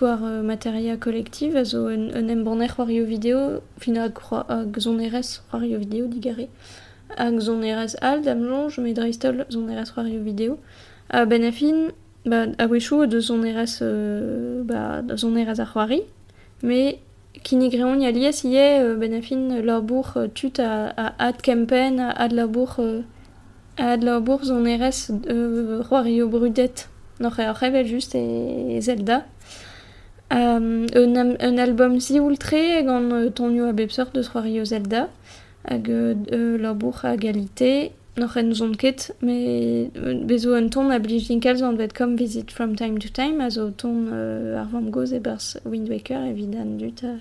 war 0.00 0.22
uh, 0.22 0.42
materia 0.42 0.96
kolektiv, 0.96 1.56
a 1.56 1.64
un, 1.74 2.10
un 2.14 2.28
war 5.52 5.64
yo 5.64 5.78
video, 5.78 6.06
digare. 6.06 6.48
Ag 7.16 7.40
zonerez 7.40 7.96
al 8.00 8.22
dam 8.22 8.42
longe, 8.42 8.80
me 8.80 8.92
dreistol 8.92 9.44
zonerez 9.48 9.94
war 9.94 10.06
yo 10.06 10.22
video. 10.22 10.58
Uh, 11.14 11.26
ben 11.26 11.44
a 11.44 11.52
fin, 11.52 11.90
ba, 12.24 12.46
a 12.56 12.66
wechou 12.66 13.06
de 13.06 13.20
zonerez, 13.20 13.80
uh, 13.82 14.62
ba, 14.64 15.02
zonerez 15.16 15.58
ar 15.58 15.66
c'hoari, 15.66 16.02
me 16.62 16.98
kinigreon 17.42 18.00
ya 18.00 18.10
lies 18.10 18.44
ie 18.44 18.66
uh, 18.82 18.96
ben 18.98 19.14
a 19.14 19.22
fin 19.22 19.62
labour 19.62 20.16
uh, 20.16 20.28
tut 20.28 20.58
a, 20.58 20.92
a 20.96 21.14
ad 21.18 21.42
kempen, 21.42 21.98
a 21.98 22.10
ad 22.10 22.32
labour, 22.32 22.78
uh, 22.78 23.02
a 23.76 23.92
ad 23.92 24.02
labour 24.02 24.44
zonerez 24.44 25.10
uh, 25.10 25.82
war 25.90 26.06
yo 26.08 26.28
brudet. 26.28 26.88
noch 27.20 27.38
er 27.38 27.52
revel 27.60 27.86
just 27.86 28.14
e 28.14 28.80
Zelda. 28.80 29.24
Um, 30.32 30.86
un, 30.94 31.58
album 31.58 32.00
si 32.00 32.20
ultre 32.20 32.84
gant 32.84 33.10
uh, 33.10 33.30
tonio 33.30 33.66
a 33.66 33.72
bepseur 33.72 34.12
de 34.12 34.22
soario 34.22 34.64
Zelda 34.64 35.08
hag 35.64 35.90
euh, 35.90 36.58
labour 36.58 37.00
hag 37.04 37.20
galite 37.20 37.92
n'oc'h 38.18 38.36
en 38.36 38.52
zon 38.52 38.72
ket, 38.74 39.14
mais 39.22 39.90
bezo 40.24 40.54
un 40.54 40.68
ton 40.68 40.90
a 40.90 40.98
blij 40.98 41.28
dinkalz 41.28 41.62
an 41.62 41.76
vet 41.76 41.92
kom 41.96 42.16
visit 42.16 42.50
from 42.50 42.74
time 42.76 42.98
to 42.98 43.08
time, 43.08 43.40
a 43.40 43.50
zo 43.50 43.70
ton 43.70 44.08
euh, 44.12 44.60
ar 44.60 44.68
vamm 44.72 44.90
goz 44.90 45.12
e 45.12 45.18
bars 45.18 45.56
Wind 45.64 45.88
Waker 45.88 46.26
evidan 46.30 46.76
dut 46.78 47.04
a, 47.04 47.14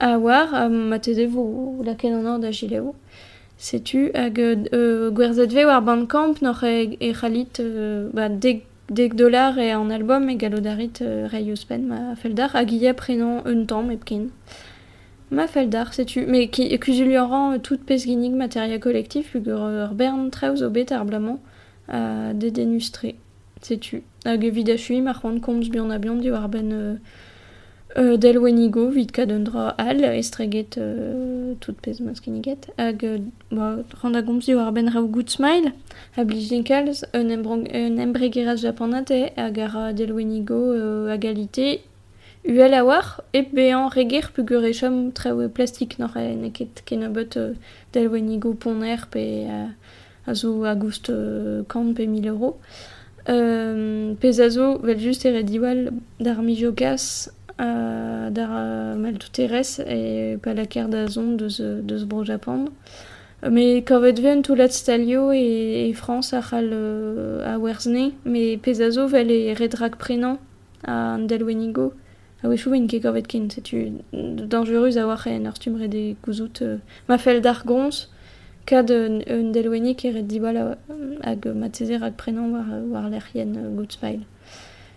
a 0.00 0.18
war, 0.18 0.54
a 0.54 0.68
ma 0.68 0.98
te 0.98 1.14
devo 1.14 1.82
la 1.84 1.94
ken 1.94 2.18
an 2.18 2.26
ord 2.26 2.44
a 2.44 2.52
gileo. 2.52 2.94
Setu 3.58 4.10
hag 4.14 4.38
euh, 4.40 5.10
gwerzet 5.14 5.54
ve 5.54 5.64
war 5.66 5.82
Bandcamp 5.82 6.42
n'oc'h 6.42 6.64
e, 6.66 6.96
e 7.00 7.12
c'halit 7.14 7.60
euh, 7.60 8.10
ba, 8.12 8.28
deg 8.28 8.64
deg 8.90 9.14
dollar 9.14 9.56
e 9.58 9.70
an 9.70 9.90
album 9.90 10.28
e 10.28 10.34
galodarit 10.36 11.00
euh, 11.00 11.28
Ray 11.32 11.54
pen 11.68 11.86
ma 11.86 12.16
feldar 12.16 12.50
hag 12.54 12.72
ia 12.72 12.92
prenan 12.92 13.42
un 13.46 13.64
tamm 13.66 13.90
epken. 13.90 14.30
Ma 15.32 15.46
feldar, 15.46 15.94
setu, 15.96 16.26
me 16.28 16.44
ki, 16.52 16.66
kuzulioran 16.78 17.54
uh, 17.54 17.58
tout 17.58 17.80
pez 17.88 18.04
ginnig 18.04 18.34
materia 18.36 18.78
kolektiv 18.78 19.30
hug 19.32 19.46
ur, 19.48 19.62
ur 19.86 19.94
bern 19.96 20.26
treuz 20.30 20.60
o 20.60 20.68
bet 20.68 20.92
ar 20.92 21.06
blamant 21.08 21.40
uh, 21.88 22.34
de 22.36 22.50
denustre, 22.50 23.14
setu. 23.64 24.02
Hag 24.26 24.44
evit 24.44 24.68
a 24.68 24.76
chui 24.76 25.00
mar 25.00 25.16
c'hoant 25.22 25.40
komz 25.40 25.70
bion 25.72 25.90
a 25.90 25.98
bion 25.98 26.20
di 26.20 26.30
war 26.30 26.48
ben 26.52 26.68
uh, 26.76 26.98
uh, 27.96 28.16
del 28.16 28.38
wenigo 28.44 28.90
vid 28.90 29.12
kad 29.12 29.32
un 29.32 29.44
dra 29.44 29.70
al 29.78 30.04
estreget 30.04 30.76
uh, 30.76 31.56
tout 31.60 31.80
pez 31.80 32.00
mas 32.00 32.20
kinniget 32.20 32.68
hag 32.76 33.02
uh, 33.02 33.18
ba, 33.50 33.84
rand 34.02 34.16
a 34.16 34.22
gomz 34.22 34.46
di 34.46 34.54
war 34.54 34.70
ben 34.72 34.92
rao 34.92 35.06
good 35.06 35.30
smile 35.30 35.72
a 36.16 36.24
blij 36.24 36.48
dinkalz 36.50 37.04
un, 37.14 37.98
embregeraz 38.04 38.60
japonate 38.62 39.32
hag 39.36 39.58
ar 39.58 39.92
del 39.94 40.12
wenigo 42.44 42.62
uh, 42.62 42.64
a 42.64 42.68
galite 42.68 42.72
UL 42.72 42.74
a 42.74 42.84
war, 42.84 43.20
e 43.32 43.42
bean 43.42 43.88
reger 43.88 44.30
pu 44.32 44.42
gure 44.44 44.72
chom 44.72 45.12
treo 45.12 45.48
plastik 45.48 45.98
nor 45.98 46.16
e 46.16 46.34
neket 46.34 46.82
ken 46.84 47.02
a 47.04 47.08
bot 47.08 47.36
uh, 47.36 47.54
del 47.92 48.08
wenigo 48.08 48.54
poner 48.54 49.06
pe 49.10 49.46
uh, 49.46 49.70
a 50.26 50.34
zo 50.34 50.64
a 50.64 50.74
goust 50.74 51.08
uh, 51.08 51.64
kant 51.68 51.94
pe 51.94 52.06
1000 52.06 52.26
euro. 52.26 52.58
Um, 53.28 54.16
pez 54.18 54.40
a 54.40 54.50
zo 54.50 54.78
vel 54.78 54.98
just 54.98 55.24
ere 55.24 55.44
diwal 55.44 55.92
d'ar 56.18 56.42
mijokas 56.42 57.30
uh, 57.60 58.30
d'ar 58.30 58.50
uh, 58.50 58.98
mal 58.98 59.14
tout 59.18 59.38
eres 59.38 59.78
e 59.78 60.36
pa 60.42 60.52
la 60.52 60.66
ker 60.66 60.88
da 60.88 61.06
zon 61.06 61.36
deus, 61.36 61.60
deus 61.60 62.04
bro 62.04 62.24
Japan. 62.24 62.66
Me 63.50 63.82
kavet 63.82 64.18
ven 64.20 64.42
tout 64.42 64.56
lat 64.56 64.72
stalio 64.72 65.30
e, 65.32 65.90
e 65.90 65.94
France 65.94 66.32
a 66.32 66.42
chal 66.42 66.66
uh, 66.72 67.46
a 67.46 67.58
werzne, 67.58 68.14
me 68.24 68.56
pez 68.58 68.80
a 68.80 68.90
zo 68.90 69.06
vel 69.06 69.30
e 69.30 69.54
redrak 69.54 69.96
prenan 69.98 70.38
a 70.82 71.18
del 71.18 71.44
wenigo. 71.44 71.92
Ah 72.44 72.48
oui, 72.48 72.56
chouin 72.56 72.86
ket 72.88 73.00
gavet 73.00 73.22
kin, 73.22 73.48
setu 73.48 73.92
dangereux 74.12 74.98
a 74.98 75.06
war 75.06 75.26
en 75.28 75.46
ar 75.46 75.56
stumre 75.56 75.86
de 75.88 76.14
gouzout 76.24 76.62
euh, 76.62 76.78
ma 77.08 77.16
fel 77.16 77.40
d'ar 77.40 77.64
gons, 77.64 78.08
kad 78.66 78.90
un, 78.90 79.20
un 79.28 79.52
delwenik 79.52 80.04
eret 80.04 80.26
diwal 80.26 80.76
hag 81.22 81.46
matzezer 81.54 82.02
hag 82.02 82.16
prenan 82.16 82.50
war, 82.50 82.66
war 82.90 83.08
l'errien 83.10 83.54
uh, 83.54 83.86
smile. 83.88 84.26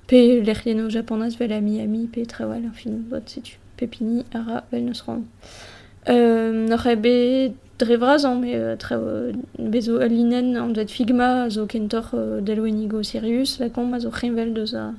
Pe 0.08 0.42
l'errien 0.42 0.82
o 0.86 0.90
japonaz 0.90 1.38
vel 1.38 1.54
a 1.54 1.62
Miami, 1.62 2.08
pe 2.08 2.26
trewal, 2.26 2.66
fin 2.74 2.98
bot 3.12 3.30
setu. 3.30 3.60
Pepini 3.78 4.24
ara 4.34 4.64
vel 4.72 4.86
neus 4.86 5.02
ran. 5.02 5.24
Euh, 6.08 6.68
Noc'h 6.68 6.88
e 6.88 6.96
be 6.96 7.54
drevraz 7.78 8.26
an, 8.26 8.40
me 8.40 8.56
euh, 8.56 8.76
euh, 8.92 9.34
bezo 9.60 10.00
alinen 10.00 10.56
an 10.56 10.74
vet 10.74 10.90
figma 10.90 11.50
zo 11.50 11.66
kentor 11.66 12.12
euh, 12.14 13.04
Sirius, 13.04 13.60
la 13.60 13.70
kom 13.70 13.94
a 13.94 14.00
zo 14.00 14.12
chenvel 14.12 14.54
deus 14.54 14.74
a 14.74 14.94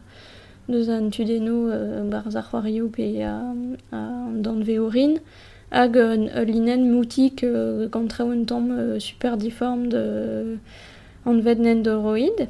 deus 0.69 0.89
an 0.89 1.11
tudeno 1.11 1.69
euh, 1.71 2.03
bar 2.11 2.25
zarwario 2.31 2.89
pe 2.89 3.23
a, 3.23 3.55
a 3.93 4.01
dan 4.45 4.63
veorin 4.63 5.19
hag 5.71 5.97
un, 5.97 6.29
un 6.35 6.45
linen 6.45 6.91
moutik 6.91 7.45
euh, 7.45 7.89
gant 7.89 8.09
un 8.21 8.45
tamm 8.45 8.71
euh, 8.71 8.99
super 8.99 9.37
difform 9.37 9.89
de 9.89 10.59
an 11.25 11.41
vet 11.41 11.59
nen 11.59 11.83
de 11.83 11.91
roid. 11.91 12.49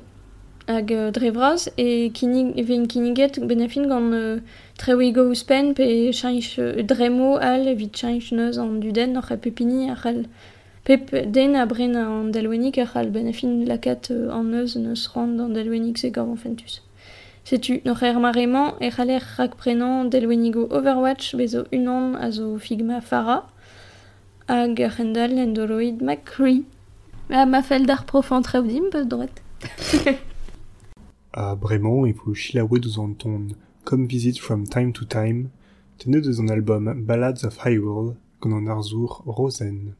Hag 0.68 0.92
euh, 0.92 1.10
drevraz 1.10 1.68
e 1.78 2.10
kinig 2.10 2.56
evin 2.58 2.86
kiniget 2.86 3.38
benafin 3.40 3.86
gant 3.86 4.12
euh, 4.12 4.38
trao 4.78 5.00
igo 5.00 5.28
ouspen 5.30 5.74
pe 5.74 6.12
chanch 6.12 6.58
euh, 6.58 6.82
dremo 6.82 7.36
al 7.36 7.68
evit 7.68 7.92
chanch 7.94 8.32
neus 8.32 8.58
an 8.58 8.80
duden 8.80 9.12
noch 9.12 9.30
a 9.30 9.36
pepini 9.36 9.90
ar 9.90 10.06
al 10.06 10.24
pep 10.84 11.10
den 11.32 11.54
a 11.54 11.66
bren 11.66 11.96
an 11.96 12.32
delwenik 12.32 12.78
ar 12.78 12.96
al 12.96 13.10
benafin 13.10 13.64
lakat 13.64 14.10
euh, 14.10 14.32
an 14.32 14.50
neus 14.50 14.76
neus 14.76 15.06
rand 15.14 15.40
an 15.40 15.54
delwenik 15.54 15.98
se 15.98 16.10
an 16.16 16.36
fentus. 16.36 16.85
Setu 17.46 17.80
noch 17.84 18.02
er 18.02 18.18
marement 18.18 18.74
e 18.80 18.90
c'haler 18.90 19.22
rak 19.38 19.52
prenan 19.56 20.10
delwenigo 20.10 20.66
Overwatch 20.76 21.36
bezo 21.38 21.60
unan 21.70 22.16
a 22.16 22.32
zo 22.32 22.58
figma 22.58 23.00
Fara 23.00 23.38
hag 24.48 24.80
ar 24.80 24.90
c'hendal 24.90 25.30
n'endoroid 25.30 26.02
McCree. 26.02 26.64
Ma 27.28 27.46
ma 27.46 27.62
fel 27.62 27.86
d'ar 27.86 28.02
prof 28.04 28.32
an 28.32 28.42
traoù 28.42 28.66
dim 28.66 28.90
peus 28.90 29.06
dret. 29.06 29.36
a 31.40 31.54
bremañ 31.62 32.08
e 32.10 32.12
vo 32.18 32.34
chilaouet 32.34 32.84
eus 32.88 32.98
an 32.98 33.14
ton 33.14 33.54
Come 33.84 34.08
Visit 34.08 34.40
From 34.40 34.66
Time 34.66 34.92
to 34.94 35.04
Time, 35.04 35.52
tenet 35.98 36.26
eus 36.26 36.40
an 36.40 36.50
album 36.50 37.06
Ballads 37.06 37.44
of 37.44 37.58
Hyrule 37.62 38.16
gant 38.40 38.58
an 38.58 38.66
arzour 38.66 39.22
Rosen. 39.24 39.94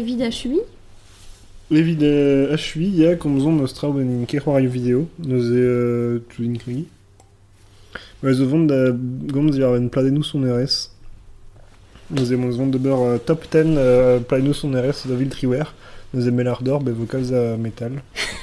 Evit 0.00 0.16
HUI 0.16 0.60
Evit 1.70 2.02
euh, 2.02 2.56
HUI, 2.56 2.88
ya 3.02 3.16
komzon 3.16 3.52
nostra 3.52 3.90
ben 3.90 4.08
in 4.08 4.24
kec'hoario 4.24 4.70
vidéo, 4.70 5.08
neuze 5.18 5.52
euh, 5.52 6.20
tout 6.30 6.42
in 6.42 6.54
krigi. 6.54 6.86
Zo 8.22 8.46
vont 8.46 8.64
da 8.64 8.92
gomz 8.92 9.58
ya 9.58 9.68
en 9.70 9.88
pladennou 9.88 10.22
son 10.22 10.40
RS. 10.40 10.90
Neuze 12.10 12.32
mon 12.32 12.48
vont 12.48 12.66
de 12.68 12.78
beur 12.78 13.02
euh, 13.02 13.18
top 13.18 13.44
10 13.52 13.76
euh, 13.76 14.20
pladennou 14.20 14.54
son 14.54 14.72
RS 14.72 15.06
da 15.06 15.14
vil 15.14 15.28
triwer. 15.28 15.74
Neuze 16.14 16.30
melar 16.30 16.62
d'or 16.62 16.80
be 16.80 16.92
vocals 16.92 17.34
a 17.34 17.58
metal. 17.58 17.92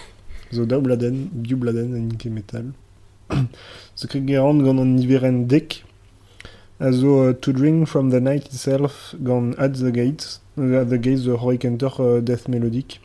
zo 0.51 0.65
da 0.65 0.79
bladen, 0.79 1.27
biou 1.33 1.57
bladen 1.57 2.13
metal. 2.29 2.69
zo 3.95 4.07
kreg 4.07 4.27
gerant 4.29 4.61
gant 4.61 4.77
an 4.77 4.93
niveren 4.93 5.47
dek. 5.47 5.81
A 6.79 6.91
zo 6.91 7.29
uh, 7.29 7.33
to 7.33 7.51
drink 7.51 7.87
from 7.87 8.11
the 8.11 8.19
night 8.19 8.45
itself 8.45 9.15
gant 9.23 9.57
at 9.57 9.73
the 9.73 9.91
gates. 9.91 10.41
Uh, 10.57 10.81
at 10.81 10.89
the 10.89 10.97
gates 10.97 11.23
the 11.23 11.35
heroic 11.37 11.65
enter 11.65 11.89
uh, 11.99 12.21
death 12.21 12.47
melodic. 12.47 12.99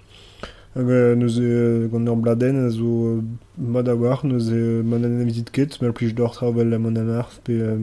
Hag 0.75 0.89
euh, 0.89 1.14
neuze 1.14 1.41
euh, 1.41 1.89
gant 1.89 2.07
ur 2.07 2.16
bladen 2.16 2.66
a 2.66 2.70
zo 2.70 3.07
euh, 3.07 3.23
mod 3.59 3.89
a 3.89 3.95
war, 3.95 4.25
neuze 4.25 4.53
euh, 4.53 4.83
mod 4.83 5.05
an 5.05 5.18
evit 5.20 5.51
ket, 5.53 5.77
mal 5.83 5.93
plij 5.93 6.14
d'or 6.16 6.33
travel 6.33 6.68
la 6.68 6.79
mon 6.79 6.97
amarth, 6.97 7.43
pe 7.45 7.53
euh, 7.53 7.77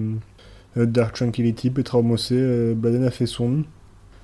euh, 0.77 0.85
Dark 0.87 1.15
Tranquility, 1.15 1.69
pe 1.69 1.83
tra 1.83 2.01
mosse, 2.01 2.31
euh, 2.31 2.73
bladen 2.73 3.03
a 3.03 3.11
fait 3.11 3.27
son. 3.27 3.63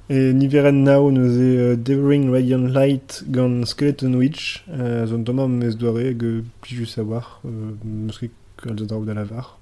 E 0.09 0.33
niveren 0.33 0.81
nao 0.83 1.11
neuze 1.11 1.37
euh, 1.41 1.75
Devouring 1.75 2.31
Radiant 2.31 2.65
Light 2.65 3.23
gant 3.27 3.65
Skeleton 3.65 4.15
Witch, 4.15 4.65
euh, 4.69 5.05
zon 5.05 5.23
tomam 5.23 5.57
mes 5.57 5.75
doare 5.75 6.09
hag 6.09 6.23
euh, 6.23 6.41
plijus 6.61 6.97
a 6.97 7.03
war, 7.03 7.41
euh, 7.45 7.77
meus 7.83 8.17
ket 8.17 8.33
kalz 8.61 8.81
a 8.81 8.85
draoù 8.85 9.05
da 9.05 9.13
la 9.13 9.25
var. 9.25 9.59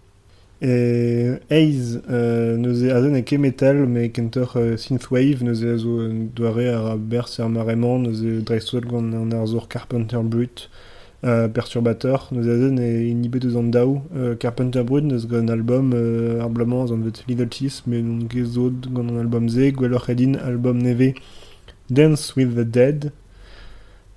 E 0.66 1.40
Haze, 1.50 2.02
euh, 2.10 2.56
neuze 2.56 2.90
a 2.90 3.02
zen 3.02 3.18
e 3.18 3.22
ke 3.28 3.36
metal, 3.36 3.82
me 3.86 4.08
kenter 4.08 4.56
euh, 4.56 4.78
synthwave, 4.78 5.44
neuze 5.44 5.66
a 5.68 5.76
zo 5.76 5.98
euh, 6.00 6.14
doare 6.34 6.70
ar 6.72 6.86
a 6.94 6.96
berz 6.96 7.42
ar 7.44 7.50
maremant, 7.50 8.00
neuze 8.00 8.40
dreistwell 8.48 8.86
gant 8.88 9.12
an 9.12 9.28
Carpenter 9.68 10.24
Brut, 10.24 10.70
euh, 11.26 11.50
perturbateur, 11.50 12.30
neuze 12.32 12.48
a 12.48 12.56
zen 12.62 12.80
e 12.80 13.10
inhibe 13.10 13.42
deus 13.44 13.58
an 13.60 13.68
daou, 13.76 14.04
euh, 14.16 14.38
Carpenter 14.40 14.84
Brut 14.84 15.04
neuze 15.04 15.28
gant 15.28 15.50
an 15.50 15.52
album 15.52 15.92
euh, 15.94 16.40
ar 16.40 16.50
blamant 16.50 16.88
zan 16.88 17.04
vet 17.04 17.26
Little 17.28 17.52
Cheese, 17.52 17.84
me 17.86 18.00
non 18.00 18.24
ket 18.32 18.56
zod 18.56 18.88
gant 18.88 19.12
an 19.12 19.20
album 19.20 19.50
ze, 19.50 19.74
gwelloc'h 19.76 20.16
edin 20.16 20.38
album 20.40 20.80
neve 20.80 21.12
Dance 21.90 22.38
with 22.38 22.56
the 22.56 22.64
Dead, 22.64 23.12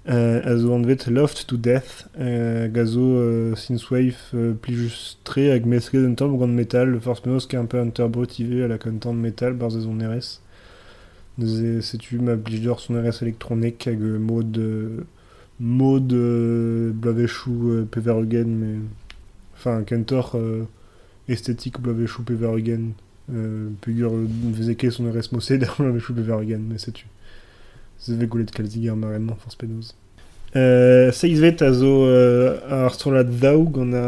euh, 0.09 0.41
a 0.45 0.57
zo 0.57 0.73
an 0.75 0.83
vet 0.83 1.07
Loft 1.09 1.47
to 1.47 1.57
Death, 1.57 2.09
gazo 2.17 3.01
euh, 3.01 3.55
synthwave 3.57 4.35
plijus 4.63 5.19
tre 5.25 5.51
hag 5.51 5.67
mesket 5.67 6.05
un 6.05 6.15
tamm 6.15 6.37
gant 6.39 6.47
metal, 6.47 6.99
force 7.01 7.21
penaos 7.21 7.47
ket 7.47 7.59
un 7.59 7.67
peu 7.67 7.81
interbrutivé 7.81 8.63
à 8.65 8.69
la 8.69 8.79
content 8.79 9.13
metal 9.13 9.55
bar 9.55 9.71
ze 9.71 9.81
zon 9.81 9.99
RS. 9.99 10.41
Neuze 11.39 11.83
setu 11.83 12.19
ma 12.19 12.37
blij 12.37 12.63
d'or 12.65 12.81
son 12.81 12.97
RS 13.03 13.23
elektronik 13.23 13.85
hag 13.89 14.01
euh, 14.01 14.19
mod 14.19 14.57
euh, 14.59 15.05
mod 15.61 16.13
euh, 16.13 16.93
blavechou 16.93 17.87
peverugen, 17.91 18.47
mais 18.47 18.79
enfin 19.57 19.85
euh, 20.35 20.65
esthétique 21.29 21.81
blavechou 21.81 22.23
peverugen. 22.23 22.93
Euh, 23.35 23.71
Pugur 23.81 24.15
euh, 24.15 24.27
veze 24.53 24.77
son 24.91 25.11
RS 25.11 25.33
mossé 25.33 25.59
der 25.59 25.75
blavechou 25.79 26.15
peverugen, 26.15 26.63
mais 26.69 26.79
setu. 26.79 27.07
zeve 28.03 28.27
goulet 28.27 28.51
kalziger 28.51 28.97
mar 28.97 29.15
enman 29.15 29.37
force 29.37 29.57
penoz. 29.57 29.95
Euh, 30.57 31.13
Seizvet 31.13 31.61
a 31.61 31.73
zo 31.73 32.07
euh, 32.07 32.61
ar 32.71 32.95
strolat 32.95 33.29
daou 33.29 33.67
gant 33.69 33.93
a... 33.99 34.05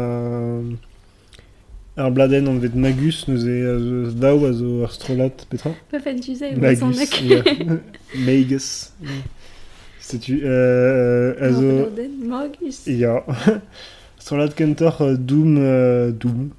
ar 1.99 2.13
bladen 2.15 2.47
an 2.47 2.61
vet 2.63 2.77
magus 2.79 3.25
neus 3.27 3.43
e 3.43 3.57
a 3.67 3.75
zo 3.77 4.13
daou 4.23 4.47
a 4.47 4.53
zo 4.55 4.79
ar 4.87 4.93
strolat 4.95 5.43
petra 5.51 5.75
Pefet 5.91 6.23
juzei, 6.25 6.55
magus, 6.55 7.13
yeah. 7.21 7.43
magus. 8.27 8.69
Setu, 9.99 10.39
euh, 10.41 11.35
a 11.37 11.51
zo... 11.53 11.91
magus. 12.23 12.81
Ya. 12.87 13.19
strolat 14.23 14.55
kentor 14.57 14.95
uh, 15.05 15.13
doom... 15.19 15.59
uh, 15.59 16.09
doom. 16.15 16.49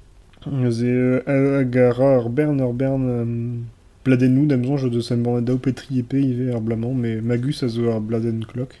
Neus 0.45 0.79
e 0.85 0.93
uh, 0.93 1.59
a 1.59 1.63
gara 1.63 2.15
ar 2.21 2.29
bern, 2.29 2.61
ar 2.61 2.71
bern... 2.73 3.09
Um... 3.19 3.80
bladennou 4.03 4.45
d'amzon 4.45 4.77
je 4.77 4.87
de 4.87 5.01
sem 5.01 5.21
daou 5.23 5.57
petri 5.57 5.99
epé 5.99 6.21
ive 6.21 6.53
ar 6.53 6.61
blamant 6.61 6.93
mais 6.93 7.21
Magus 7.21 7.63
a 7.63 7.67
zo 7.67 7.89
ar 7.91 7.99
bladen 8.01 8.43
clock 8.45 8.79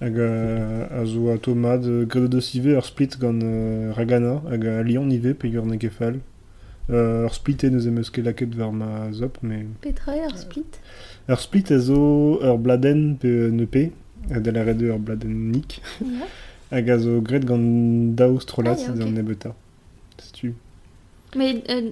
hag 0.00 0.18
a, 0.20 1.04
zo 1.06 1.30
a 1.32 1.38
tomad 1.38 1.84
euh, 1.86 2.04
gredo 2.06 2.28
deus 2.28 2.54
ive 2.54 2.78
split 2.84 3.16
gant 3.18 3.40
euh, 3.42 3.92
Ragana. 3.96 4.42
Hag 4.50 4.66
a 4.66 4.82
Lyon 4.82 5.10
ive 5.10 5.32
pe 5.34 5.48
ur 5.48 5.66
ne 5.66 5.76
kefal 5.76 6.20
euh, 6.90 7.28
split 7.34 7.64
e 7.64 7.70
neuze 7.70 7.90
meus 7.90 8.10
ket 8.10 8.22
laket 8.24 8.54
war 8.58 8.72
ma 8.72 9.10
zop 9.12 9.38
mais 9.42 9.64
Petra 9.80 10.12
ar 10.28 10.36
split. 10.38 10.78
ur 11.28 11.40
split 11.40 11.72
a 11.72 11.78
zo 11.78 12.38
ur 12.42 12.58
bladen 12.58 13.16
pe 13.20 13.32
neupe 13.50 13.88
hag 14.30 14.42
da 14.44 14.52
la 14.52 14.62
red 14.68 14.82
ur 14.82 14.98
bladen 14.98 15.50
nik 15.52 15.80
Ja. 16.00 16.28
hag 16.70 16.90
a 16.90 16.98
zo 16.98 17.20
gret 17.22 17.44
gant 17.48 18.14
daou 18.14 18.38
strolat 18.40 18.78
Ah, 18.88 18.94
nebeta 18.94 19.54
setu 20.18 20.54
Mais 21.36 21.62
euh, 21.68 21.90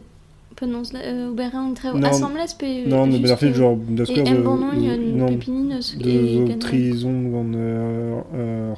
penons 0.54 0.82
euh, 0.94 1.30
Non. 2.00 2.08
assemblez 2.08 2.44
pe 2.58 2.88
non 2.88 3.06
fit 3.36 3.46
euh, 3.46 3.54
genre 3.54 3.76
deus 3.76 4.04
Et 4.10 4.14
ker 4.14 4.26
em 4.28 4.36
zo- 4.36 4.42
bon 4.42 4.58
il 4.74 4.84
y 4.84 4.90
a 4.90 4.94
zo- 4.94 5.00
une 5.02 5.16
non 5.18 5.26
pépinine 5.28 5.80
de 5.98 6.54
trison 6.58 7.16
euh, 7.54 8.72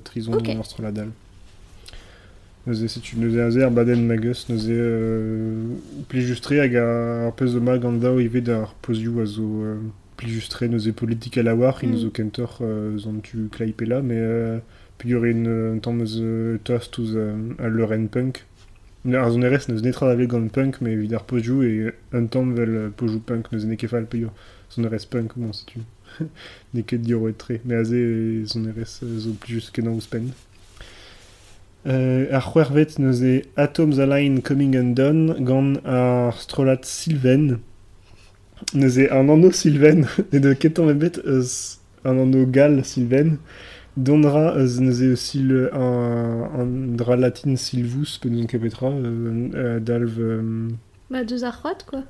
trison 0.00 0.32
neuze 3.16 3.58
magus 4.06 4.48
neuze 4.48 4.70
hag 6.60 6.76
ar 6.76 7.32
peus 7.34 7.54
de 7.54 7.60
mag 7.60 7.80
gant 7.82 7.92
daou 7.92 8.20
ive 8.20 8.40
d'ar 8.42 8.74
pozioù 8.82 9.20
a 9.20 9.26
zo 9.26 9.42
plijustre 10.16 10.68
neuze 10.68 10.92
politik 10.92 11.38
a 11.38 11.42
la 11.42 11.54
war 11.54 11.78
in 11.82 11.90
Mm. 11.92 11.96
zo 11.98 12.10
kentor 12.10 12.58
euh, 12.60 12.96
zan 12.98 13.20
tu 13.22 13.48
klaipe 13.50 13.82
la 13.82 14.00
mais 14.02 14.60
pugur 14.98 15.26
in 15.26 15.46
un 15.74 15.78
tamm 15.80 16.00
eus 16.02 16.20
tost 16.64 16.98
ouz 16.98 17.16
a 17.58 17.68
leuren 17.68 18.06
punk 18.08 18.44
ar 19.04 19.30
zon 19.30 19.42
erez 19.48 19.68
neus 19.68 19.82
netra 19.82 20.14
da 20.14 20.26
gant 20.26 20.48
punk 20.56 20.80
mais 20.80 20.94
evit 20.94 21.12
ar 21.14 21.24
pozioù 21.26 21.62
e 21.62 21.92
un 22.12 22.26
tamm 22.28 22.54
vel 22.58 22.92
pozioù 22.96 23.20
punk 23.20 23.50
neuze 23.52 23.66
ne 23.66 23.76
kefal 23.76 24.06
zon 24.72 24.86
erez 24.88 25.04
punk 25.12 25.34
bon 25.36 25.52
setu 25.52 25.80
ne 26.74 26.82
ket 26.82 27.02
diro 27.02 27.28
et 27.28 27.38
tre 27.38 27.60
mais 27.64 27.82
aze 27.82 27.98
e 27.98 28.44
zon 28.46 28.70
erez 28.70 28.92
zo 29.24 29.30
plijus 29.40 29.70
ken 29.70 29.88
an 29.88 29.98
ouspen 29.98 30.32
Euh, 31.84 32.28
ar 32.30 32.44
c'hwervet 32.52 33.00
neuze 33.00 33.42
Atoms 33.56 33.98
Align 33.98 34.40
Coming 34.40 34.76
Undone 34.76 35.34
gant 35.42 35.80
ar 35.84 36.38
strolat 36.38 36.84
Sylven 36.86 37.58
neuze 38.72 39.08
an 39.10 39.28
anno 39.28 39.50
Sylven 39.50 40.06
e 40.32 40.38
de 40.38 40.54
ketan 40.54 40.92
ebet 40.92 41.18
eus 41.24 41.80
an 42.04 42.20
anno 42.22 42.46
gal 42.46 42.84
Sylven 42.86 43.40
dondra 43.96 44.54
eus 44.58 44.80
neuze 44.80 45.04
eus 45.12 45.20
sil 45.20 45.50
an, 45.72 46.48
an 46.58 46.66
dra 46.96 47.16
latin 47.16 47.56
Sylvus 47.56 48.18
pe 48.20 48.28
nous 48.28 48.46
kepetra 48.46 48.88
euh, 48.88 49.48
euh, 49.54 49.80
dalv 49.80 50.18
euh, 50.18 50.68
Bah 51.10 51.24
deux 51.24 51.44
ar 51.44 51.60
c'hoat 51.62 51.84
quoi. 51.86 52.02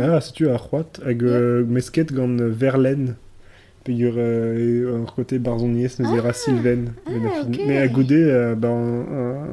ah 0.00 0.20
setu 0.20 0.48
ar 0.48 0.62
c'hoat 0.70 1.00
hag 1.04 1.22
euh, 1.22 1.64
mesket 1.66 2.12
gant 2.12 2.38
euh, 2.40 2.48
Verlaine 2.48 3.16
pe 3.84 3.92
ur 3.92 4.14
euh, 4.16 5.02
ar 5.04 5.14
kote 5.14 5.34
barzoniez 5.38 5.88
Sylven 5.88 6.92
ah, 7.06 7.10
ben 7.10 7.26
a 7.26 7.30
fin- 7.30 7.48
ok. 7.50 7.60
me 7.66 7.76
a 7.78 7.88
goude 7.88 8.12
euh, 8.12 8.54
ben, 8.54 8.68
euh, 9.12 9.44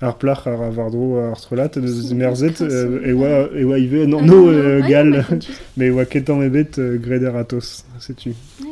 ar 0.00 0.16
plach 0.16 0.46
ar 0.46 0.62
avardro 0.62 1.18
ar 1.18 1.36
strolat 1.36 1.72
deus 1.76 2.06
Si, 2.08 2.14
merzet 2.14 2.62
euh, 2.62 2.86
au- 2.86 3.04
e 3.04 3.12
oa 3.12 3.48
e 3.52 3.64
oa 3.64 3.78
ive 3.78 4.06
non 4.06 4.20
Ah, 4.22 4.26
no 4.26 4.34
non, 4.34 4.48
euh, 4.48 4.80
ouais, 4.80 4.88
gal 4.88 5.24
tu 5.40 5.52
me 5.76 5.90
oa 5.90 6.04
ketan 6.06 6.40
ebet 6.42 6.78
euh, 6.78 6.96
greder 6.96 7.34
atos 7.36 7.84
setu 7.98 8.32
Ah, 8.62 8.64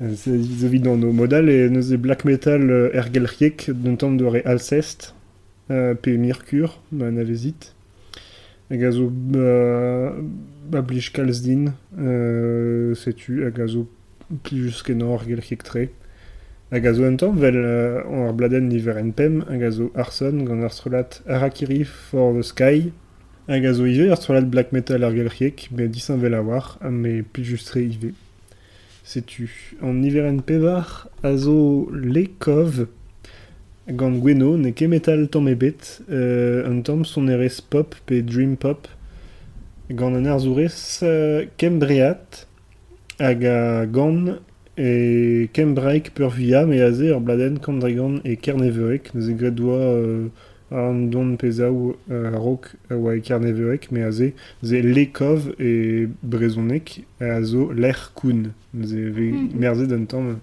ya. 0.00 0.06
C'est 0.16 0.38
zo 0.38 0.68
vid 0.68 0.80
dans 0.80 0.96
nos 0.96 1.12
modal 1.12 1.48
e 1.48 1.68
neuze 1.68 1.94
black 1.96 2.24
metal 2.24 2.70
euh, 2.70 2.90
er 2.92 3.12
gelriek 3.12 3.70
d'un 3.70 3.96
tamm 3.96 4.16
de 4.16 4.24
re 4.24 4.42
Alcest 4.44 5.14
euh, 5.70 5.94
pe 5.94 6.16
Mercure 6.16 6.82
ma 6.92 7.10
navezit 7.10 7.74
hag 8.70 8.82
a 8.84 8.90
zo 8.90 9.10
euh, 9.36 10.10
ba 10.70 10.82
blij 10.82 11.12
kalz 11.12 11.40
din 11.42 11.72
euh, 11.98 12.94
setu 12.94 13.44
hag 13.44 13.60
a 13.60 13.66
zo 13.66 13.86
plijus 14.42 14.82
ken 14.82 15.02
ar 15.02 15.24
gelriek 15.24 15.62
tre 15.62 15.88
hag 16.72 16.86
a 16.86 16.92
zo 16.92 17.06
un 17.06 17.16
tamm 17.16 17.38
vel 17.38 17.56
ar 17.64 18.34
bladen 18.34 18.68
niver 18.68 18.98
en 18.98 19.12
pem 19.12 19.44
hag 19.48 19.62
a 19.62 19.70
zo 19.70 19.90
Arson 19.94 20.44
gant 20.44 20.64
ar 20.64 20.74
strolat 20.74 21.22
Harakiri 21.26 21.84
for 21.84 22.34
the 22.34 22.42
Sky 22.42 22.90
hag 23.46 23.64
a 23.64 23.72
zo 23.72 23.86
ive 23.86 24.10
ar 24.10 24.18
strolat 24.18 24.50
black 24.50 24.72
metal 24.72 25.06
er 25.06 25.14
gelriek 25.14 25.70
me 25.70 25.88
disan 25.88 26.18
vel 26.20 26.34
a 26.34 26.42
war 26.42 26.76
me 26.90 27.22
plijus 27.22 27.70
tre 27.70 27.86
ive 27.86 28.12
setu 29.04 29.48
an 29.82 30.00
niveren 30.00 30.40
pevar 30.42 31.08
a 31.22 31.36
zo 31.36 31.86
lekov 31.92 32.86
gant 33.86 34.20
gweno 34.24 34.56
ne 34.56 34.72
ket 34.72 34.88
metal 34.88 35.26
tamm 35.28 35.50
ebet 35.52 36.00
euh, 36.08 36.64
un 36.64 36.80
pop 37.70 37.94
pe 38.06 38.22
dream 38.22 38.56
pop 38.56 38.88
gant 39.90 40.16
an 40.16 40.24
arzourez 40.24 41.00
euh, 41.02 41.44
kembreat 41.60 42.46
e 44.76 45.48
kembraik 45.52 46.14
pur 46.14 46.32
via 46.32 46.64
me 46.66 46.80
bladen 47.20 47.60
an 50.74 51.06
don 51.10 51.36
pezaou 51.36 51.94
euh, 52.10 52.30
rok 52.34 52.74
a 52.90 52.96
oa 52.96 53.14
e 53.16 53.22
karneverek, 53.22 53.90
me 53.92 54.02
a 54.02 54.10
ze, 54.10 54.32
ze 54.62 54.82
lekov 54.82 55.54
e 55.58 56.08
brezonek 56.22 57.04
a 57.20 57.40
zo 57.42 57.70
l'er 57.72 58.10
koun. 58.14 58.50
Ze 58.74 59.08
ve 59.14 59.30
merzet 59.54 59.94
an 59.94 60.06
tamm 60.10 60.40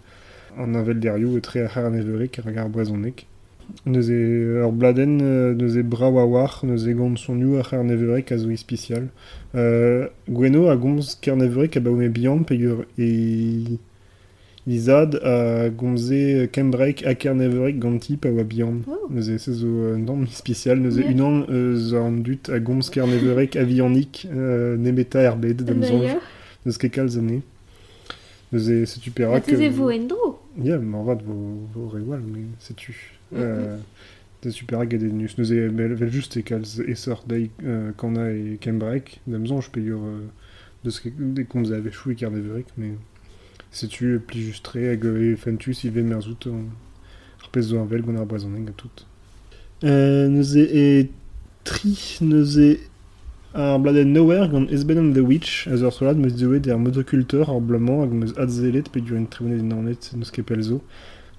an 0.57 0.79
avel 0.79 0.99
derioù 1.03 1.35
e 1.37 1.43
tre 1.43 1.65
a 1.65 1.67
karneverek 1.67 2.39
ar 2.39 2.51
gar 2.55 2.69
brezonek. 2.69 3.25
Neuze 3.85 4.15
ur 4.65 4.71
bladen, 4.71 5.19
euh, 5.21 5.53
neuze 5.55 5.83
brav 5.83 6.17
a 6.17 6.25
war, 6.25 6.59
neuze 6.63 6.95
gant 6.95 7.17
sonioù 7.17 7.59
a 7.59 7.63
karneverek 7.63 8.31
a 8.31 8.37
zo 8.37 8.49
ispicial. 8.49 9.07
Euh, 9.55 10.07
Gweno 10.27 10.67
a 10.69 10.75
gomz 10.75 11.15
karneverek 11.21 11.77
a 11.77 11.79
baoume 11.79 12.09
bihan 12.09 12.43
pegur 12.43 12.85
e... 12.97 13.77
Izad 14.67 15.15
a 15.15 15.69
gomze 15.69 16.47
kembrek 16.53 17.01
a 17.07 17.15
karneverek 17.15 17.79
ganti 17.81 18.17
pa 18.17 18.29
oa 18.29 18.43
bihan. 18.43 18.83
Oh. 18.87 19.09
Neuze 19.09 19.39
se 19.39 19.53
zo 19.53 19.67
euh, 19.67 19.97
nom 19.97 20.27
spécial, 20.27 20.77
neuze 20.77 20.99
Ouais. 21.01 21.13
unan 21.13 21.45
euh, 21.49 21.75
zo 21.75 21.97
an 21.97 22.21
dut 22.21 22.49
a 22.49 22.59
gomz 22.59 22.91
karneverek 22.93 23.55
avianik 23.55 24.27
euh, 24.29 24.77
nemeta 24.77 25.21
erbed 25.21 25.63
d'am 25.65 25.81
zonj 25.81 26.05
D'ailleurs, 26.05 26.21
neus 26.65 26.77
ket 26.77 26.93
kalz 26.93 27.17
ane. 27.17 27.41
Neuze 28.51 28.85
setu 28.85 29.09
ma 29.09 29.15
perak... 29.15 29.49
teze 29.49 29.69
vo 29.73 29.89
endro. 29.89 30.37
Ya, 30.61 30.77
ma 30.77 31.01
vat 31.01 31.25
vo, 31.25 31.57
vo 31.73 31.89
rewal, 31.89 32.21
me 32.21 32.45
setu. 32.59 32.93
Euh, 33.33 33.77
setu 34.43 34.65
perak 34.69 34.93
edet 34.93 35.09
nus. 35.09 35.39
Neuze 35.39 35.57
vel, 35.57 35.95
vel 35.95 36.11
just 36.13 36.37
e 36.37 36.43
kalz 36.45 36.77
esor 36.85 37.23
dei 37.25 37.49
euh, 37.65 37.93
kana 37.97 38.29
e 38.29 38.59
kembrek 38.61 39.17
d'am 39.25 39.47
zonj 39.49 39.73
pegur 39.73 40.05
euh, 40.05 40.27
deus 40.85 41.01
ket 41.01 41.17
de 41.17 41.49
komz 41.49 41.73
a 41.73 41.81
vechou 41.81 42.13
e 42.13 42.15
karneverek, 42.15 42.77
me 42.77 42.99
setu 43.71 44.19
pli 44.27 44.47
justre 44.49 44.91
hag 44.91 45.05
e 45.05 45.35
fentus 45.39 45.83
i 45.87 45.89
ven 45.89 46.11
merzout 46.11 46.47
an 46.51 46.69
ar 47.41 47.49
pez 47.53 47.71
zo 47.71 47.79
an 47.81 47.89
vel 47.91 48.03
gant 48.05 48.19
ar 48.19 48.27
brezhoneg 48.27 48.69
a. 48.69 48.73
Euh, 49.83 50.27
ar 53.53 53.79
bladen 53.79 54.13
nowhere 54.13 54.47
gant 54.47 54.71
Esben 54.71 54.97
and 54.97 55.13
the 55.13 55.23
Witch 55.23 55.67
a 55.67 55.75
ur 55.75 55.91
solad 55.91 56.17
meus 56.17 56.35
deoet 56.39 56.67
er 56.67 56.77
motoculteur 56.79 57.49
ar 57.49 57.59
blamant 57.59 58.03
hag 58.03 58.13
meus 58.13 58.31
adzelet 58.37 58.87
pe 58.91 59.01
dur 59.01 59.17
en 59.17 59.25
tribunet 59.25 59.59
din 59.59 59.73
anet 59.75 60.11
neus 60.15 60.31
ket 60.31 60.45
pel 60.47 60.61
zo. 60.63 60.81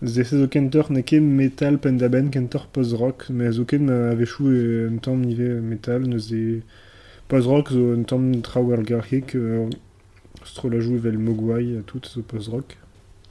Zo 0.05 0.47
kentor 0.49 0.91
ne 0.91 1.20
metal 1.20 1.78
pendaben 1.78 2.28
kentor 2.30 2.66
post-rock, 2.72 3.30
me 3.30 3.47
a 3.47 3.53
zo 3.53 3.64
ket 3.64 3.80
ma 3.80 4.11
a 4.11 4.14
vechou 4.14 4.51
e 4.51 4.89
un 4.91 4.99
tamm 4.99 5.22
nive 5.24 5.62
metal 5.62 6.03
neuze 6.03 6.62
post-rock 7.28 7.72
zo 7.72 7.95
un 7.97 8.05
tamm 8.05 8.43
traoù 8.43 8.72
ar 8.72 8.83
garhik 8.83 9.35
euh, 9.35 9.70
strolajou 10.45 10.97
evel 10.97 11.18
mogwai 11.18 11.78
a 11.78 11.82
tout 11.86 12.07
zo 12.07 12.22
post-rock. 12.22 12.76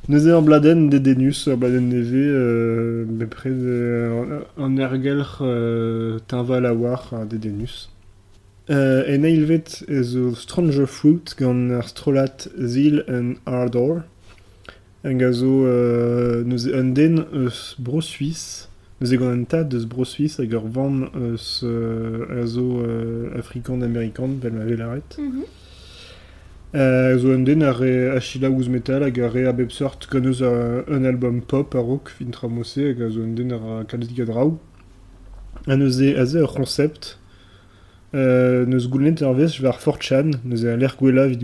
Neuze 0.09 0.33
ar 0.33 0.41
bladen 0.41 0.89
de 0.89 0.97
denus, 0.97 1.47
ar 1.47 1.57
bladen 1.57 1.89
neve, 1.89 2.25
euh, 2.25 3.05
euh, 3.45 4.39
an 4.57 4.77
ergelc'h 4.77 5.41
euh, 5.41 6.17
tinval 6.27 6.65
a 6.65 6.73
war 6.73 7.13
a 7.13 7.25
de 7.25 7.37
denus. 7.37 7.91
Euh, 8.71 9.03
en 9.07 9.23
eilvet 9.23 9.83
ez 9.87 10.15
o 10.15 10.33
Stranger 10.33 10.87
Fruit 10.87 11.35
gant 11.37 11.69
ar 11.75 11.87
strolat 11.89 12.47
Zeal 12.57 13.03
and 13.09 13.35
Ardor. 13.45 14.01
Hag 15.03 15.23
a 15.23 15.31
zo 15.33 15.65
euh, 15.65 16.43
neuze 16.45 16.69
un 16.73 16.93
den 16.93 17.25
eus 17.33 17.75
bro 17.77 18.01
suisse. 18.01 18.69
Neuze 19.01 19.17
gant 19.17 19.33
an 19.33 19.45
tad 19.45 19.73
eus 19.73 19.85
bro 19.85 20.05
suisse 20.05 20.39
hag 20.39 20.53
van 20.53 21.09
eus 21.13 21.61
euh, 21.63 22.25
euh, 22.29 23.41
vel. 24.41 24.81
Euh, 24.81 25.45
zo 27.19 27.33
an 27.33 27.43
den 27.43 27.63
ar 27.63 27.75
re 27.79 28.15
achila 28.15 28.49
ouz 28.49 28.69
metal 28.69 29.03
hag 29.03 29.19
ar 29.19 29.33
re 29.33 29.45
a 29.47 29.51
a- 30.41 30.83
un 30.87 31.03
album 31.05 31.41
pop 31.41 31.75
a 31.75 31.79
rock 31.79 32.09
fin 32.09 32.31
tramose 32.31 32.77
hag 32.77 33.01
a 33.01 33.09
zo 33.09 33.21
an 33.23 33.35
den 33.35 33.51
a 33.51 33.83
kalzik 33.83 34.19
a 34.19 34.25
draoù. 34.25 34.57
An 35.67 35.81
eus 35.81 35.99
e 35.99 36.15
aze 36.15 36.37
ur 36.39 36.53
concept 36.53 37.17
euh, 38.13 38.65
neus 38.65 38.87
goulnet 38.87 39.21
ar 39.21 39.33
vez 39.33 39.59
war 39.59 39.77
4chan, 39.79 40.31
neus 40.45 40.63
e 40.63 40.69
a 40.69 40.77
l'er 40.77 40.95
gwella 40.97 41.27
vid. 41.27 41.43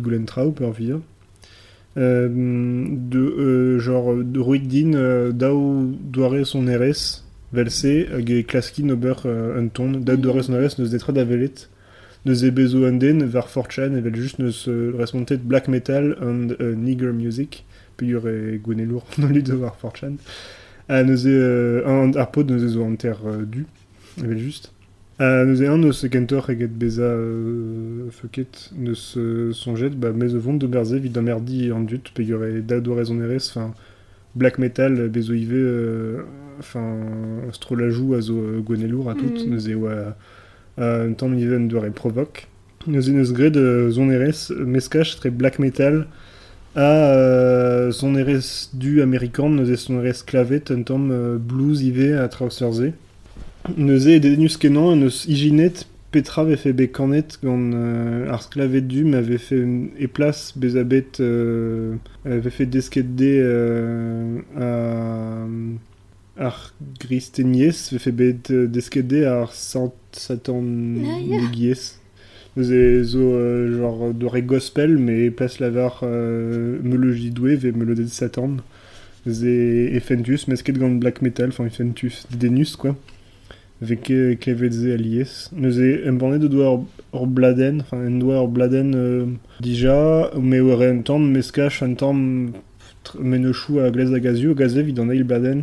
Euh, 1.98 2.30
de, 2.30 3.20
euh, 3.20 3.80
genre, 3.80 4.24
de 4.24 4.40
euh, 4.96 5.32
daou 5.34 5.94
doare 6.00 6.46
son 6.46 6.68
velse 7.52 8.06
hag 8.14 8.30
e 8.30 8.44
klaskin 8.44 8.90
ober 8.92 9.16
euh, 9.26 9.60
un 9.60 9.68
ton, 9.68 9.92
daou 9.92 10.16
doare 10.16 10.44
son 10.44 10.54
neus 10.54 10.90
detra 10.90 11.12
da 11.12 11.26
velet 11.26 11.68
neus 12.26 12.44
e 12.44 12.52
bezo 12.52 12.86
an 12.86 13.00
den 13.00 13.26
var 13.34 13.48
4chan 13.48 13.98
evel 13.98 14.16
just 14.16 14.40
neus 14.40 14.68
euh, 14.68 14.94
respontet 14.98 15.44
black 15.44 15.68
metal 15.68 16.16
and 16.22 16.56
uh, 16.60 16.76
nigger 16.76 17.14
music. 17.14 17.64
Peur 17.98 18.28
e 18.28 18.58
gwenelour 18.64 19.04
non 19.18 19.34
lud 19.34 19.50
war 19.60 19.76
4chan 19.82 20.18
a 20.88 21.04
neus 21.04 21.26
e 21.26 21.30
euh, 21.30 21.82
e 21.86 22.84
an 22.84 22.96
ter 22.96 23.18
euh, 23.26 23.46
du 23.46 23.66
evel 24.24 24.38
just 24.38 24.72
a 25.20 25.44
neus 25.46 25.62
e 25.62 25.68
an 25.68 25.80
neus 25.82 26.04
e 26.04 26.10
kentor 26.10 26.50
eget 26.54 26.72
beza 26.78 27.10
neus 28.78 29.18
euh, 29.18 29.52
sonjet 29.54 29.98
ba 29.98 30.14
mez 30.14 30.36
o 30.36 30.40
vont 30.40 30.58
de 30.58 30.68
berze 30.68 30.96
vid 30.96 31.18
merdi 31.18 31.72
an 31.72 31.82
dut 31.90 32.14
peur 32.14 32.46
e 32.46 32.62
da 32.62 32.80
do 32.80 32.94
rezon 32.94 33.22
erez 33.26 33.50
fin 33.52 33.74
black 34.36 34.60
metal 34.60 35.10
bezo 35.10 35.34
ive 35.34 35.58
euh, 35.58 36.22
fin 36.62 37.50
strolajou 37.52 38.14
a 38.14 38.22
zo 38.22 38.38
euh, 38.38 38.62
gwenelour 38.62 39.10
a 39.10 39.16
tout 39.16 39.34
Mm. 39.48 39.58
euh, 39.88 40.12
un 40.78 41.14
tamm 41.14 41.38
even 41.38 41.68
doare 41.68 41.92
provok. 41.92 42.48
Neus 42.88 43.10
eus 43.10 43.34
gred 43.34 43.58
euh, 43.58 43.90
zon 43.92 44.10
erez 44.12 44.50
meskach 44.66 45.16
tre 45.18 45.30
black 45.30 45.60
metal 45.60 46.08
a 46.76 46.82
euh, 46.82 47.92
du 48.74 49.02
amerikan 49.02 49.50
neus 49.50 49.70
eus 49.70 49.78
son 49.78 50.00
erez 50.00 50.24
un 50.70 50.84
euh, 51.12 51.38
blues 51.38 51.82
ive 51.84 52.18
a 52.18 52.28
traoserze. 52.28 52.94
Neus 53.76 54.06
e 54.08 54.20
denus 54.20 54.56
kenan 54.58 54.96
neus 54.96 55.26
iginet 55.28 55.86
petra 56.12 56.46
ve 56.46 56.56
fe 56.56 56.72
bet 56.72 56.88
kanet 56.96 57.40
gant 57.44 57.72
euh, 57.74 58.80
du 58.82 59.04
m'ave 59.04 59.38
fait 59.38 59.62
un- 59.62 59.90
e 60.00 60.08
plas 60.08 60.54
bezabet 60.56 61.20
euh, 61.20 61.96
ave 62.26 62.50
fait 62.50 62.66
desket 62.66 63.16
de 63.16 63.42
euh, 63.44 64.40
a 64.56 66.46
ar 66.46 66.74
gristeniez 67.00 67.74
ve 67.92 67.98
fait 67.98 68.12
bet 68.14 68.40
euh, 68.52 68.68
desket 68.68 69.06
de 69.08 69.26
ar 69.26 69.52
satan 70.20 70.64
e 72.58 73.04
zo 73.04 73.20
euh, 73.20 73.78
genre 73.78 74.14
dore 74.14 74.42
gospel 74.42 74.98
mais 74.98 75.30
plas 75.30 75.60
lavar 75.60 76.02
euh, 76.04 76.80
meloji 76.82 77.30
doué 77.32 77.56
ve 77.56 77.72
melode 77.72 78.08
satan. 78.08 78.58
Neus 79.26 79.44
e 79.44 79.92
e 79.94 80.00
fentus 80.00 80.48
mesket 80.48 80.78
gant 80.80 81.00
black 81.00 81.22
metal, 81.22 81.50
enfin 81.50 81.66
e 81.66 81.70
fentus 81.70 82.26
denus 82.32 82.76
quoi. 82.76 82.96
Veke 83.82 84.38
kevetze 84.42 84.94
alies. 84.96 85.52
E 85.54 86.08
embannet 86.08 86.40
de 86.40 86.48
doa 86.48 86.80
ur 87.14 87.28
bladen, 87.28 87.82
enfin 87.82 88.08
en 88.08 88.18
doa 88.18 88.42
ur 88.42 88.48
bladen 88.48 88.94
euh, 88.96 89.26
dija, 89.62 90.32
me 90.40 90.58
ur 90.58 90.82
un 90.82 91.04
tamm 91.04 91.30
meskach 91.30 91.84
un 91.84 91.94
tr- 91.94 93.20
menechou 93.20 93.80
a 93.80 93.92
glez 93.92 94.16
a 94.16 94.20
gazio, 94.20 94.56
gaze 94.56 94.82
vid 94.82 94.98
an 95.00 95.12
eil 95.12 95.24
bladen. 95.24 95.62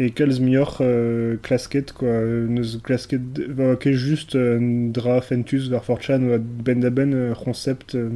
E 0.00 0.08
kalz 0.08 0.40
mioc'h 0.40 0.78
euh, 0.80 1.36
klasket, 1.42 1.92
quoi. 1.92 2.08
Neus 2.48 2.78
klasket, 2.82 3.20
va 3.52 3.76
ket 3.76 3.92
just 3.92 4.34
euh, 4.34 4.88
dra 4.88 5.20
fentus 5.20 5.68
var 5.68 5.84
fortchan 5.84 6.24
oa 6.24 6.38
ben 6.40 6.80
da 6.80 6.88
ben 6.88 7.12
euh, 7.12 7.34
concept 7.34 7.94
euh, 7.94 8.08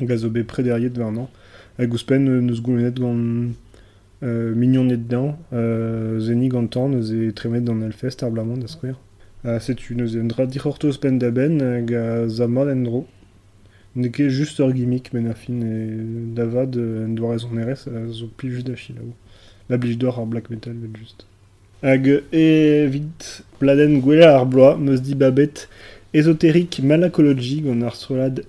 gazo 0.00 0.30
be 0.30 0.40
prederiet 0.42 0.96
war 0.96 1.10
an. 1.12 1.28
Hag 1.76 1.92
ouspen 1.92 2.24
euh, 2.30 2.40
neus 2.40 2.62
goulenet 2.62 2.96
gant 2.96 3.52
euh, 4.22 4.54
mignon 4.54 4.88
net 4.88 5.06
dan, 5.06 5.36
euh, 5.52 6.18
zeni 6.18 6.48
gant 6.48 6.80
an, 6.80 6.88
neus 6.96 7.12
e 7.12 7.28
tremet 7.36 7.60
d'an 7.60 7.84
elfest 7.84 8.24
ar 8.24 8.32
blamant 8.32 8.56
da 8.56 8.72
skouer. 8.72 8.96
Uh, 9.44 9.60
setu 9.60 9.94
neus 10.00 10.16
e 10.16 10.24
un 10.24 10.32
dra 10.32 10.46
dic'hortoz 10.46 10.96
pen 11.04 11.20
da 11.20 11.28
ben 11.30 11.60
hag 11.60 11.92
a 11.92 12.06
zamal 12.28 12.72
en 12.72 12.86
dro. 12.88 13.04
Ne 14.00 14.08
ket 14.08 14.32
just 14.32 14.64
ur 14.64 14.72
gimmick 14.72 15.12
men 15.12 15.28
a 15.28 15.34
fin 15.34 15.60
e 15.60 15.76
davad 16.40 16.80
euh, 16.80 17.04
rezon 17.20 17.60
erez 17.60 17.84
a 17.84 18.06
zo 18.08 18.32
pli 18.32 18.56
just 18.56 18.72
da 18.72 18.80
chilaou. 18.80 19.12
La 19.70 19.78
blij 19.78 19.96
d'or 19.96 20.18
ar 20.18 20.26
black 20.26 20.50
metal 20.50 20.74
vel 20.82 20.96
just. 20.98 21.24
Hag 21.80 22.06
e 22.34 22.46
vid 22.90 23.26
bladen 23.60 24.00
gwella 24.04 24.34
ar 24.40 24.48
bloa 24.50 24.74
meus 24.76 25.00
di 25.00 25.14
babet 25.14 25.68
esoterik 26.12 26.80
malacology 26.82 27.60
gant 27.62 27.86
ar 27.86 27.94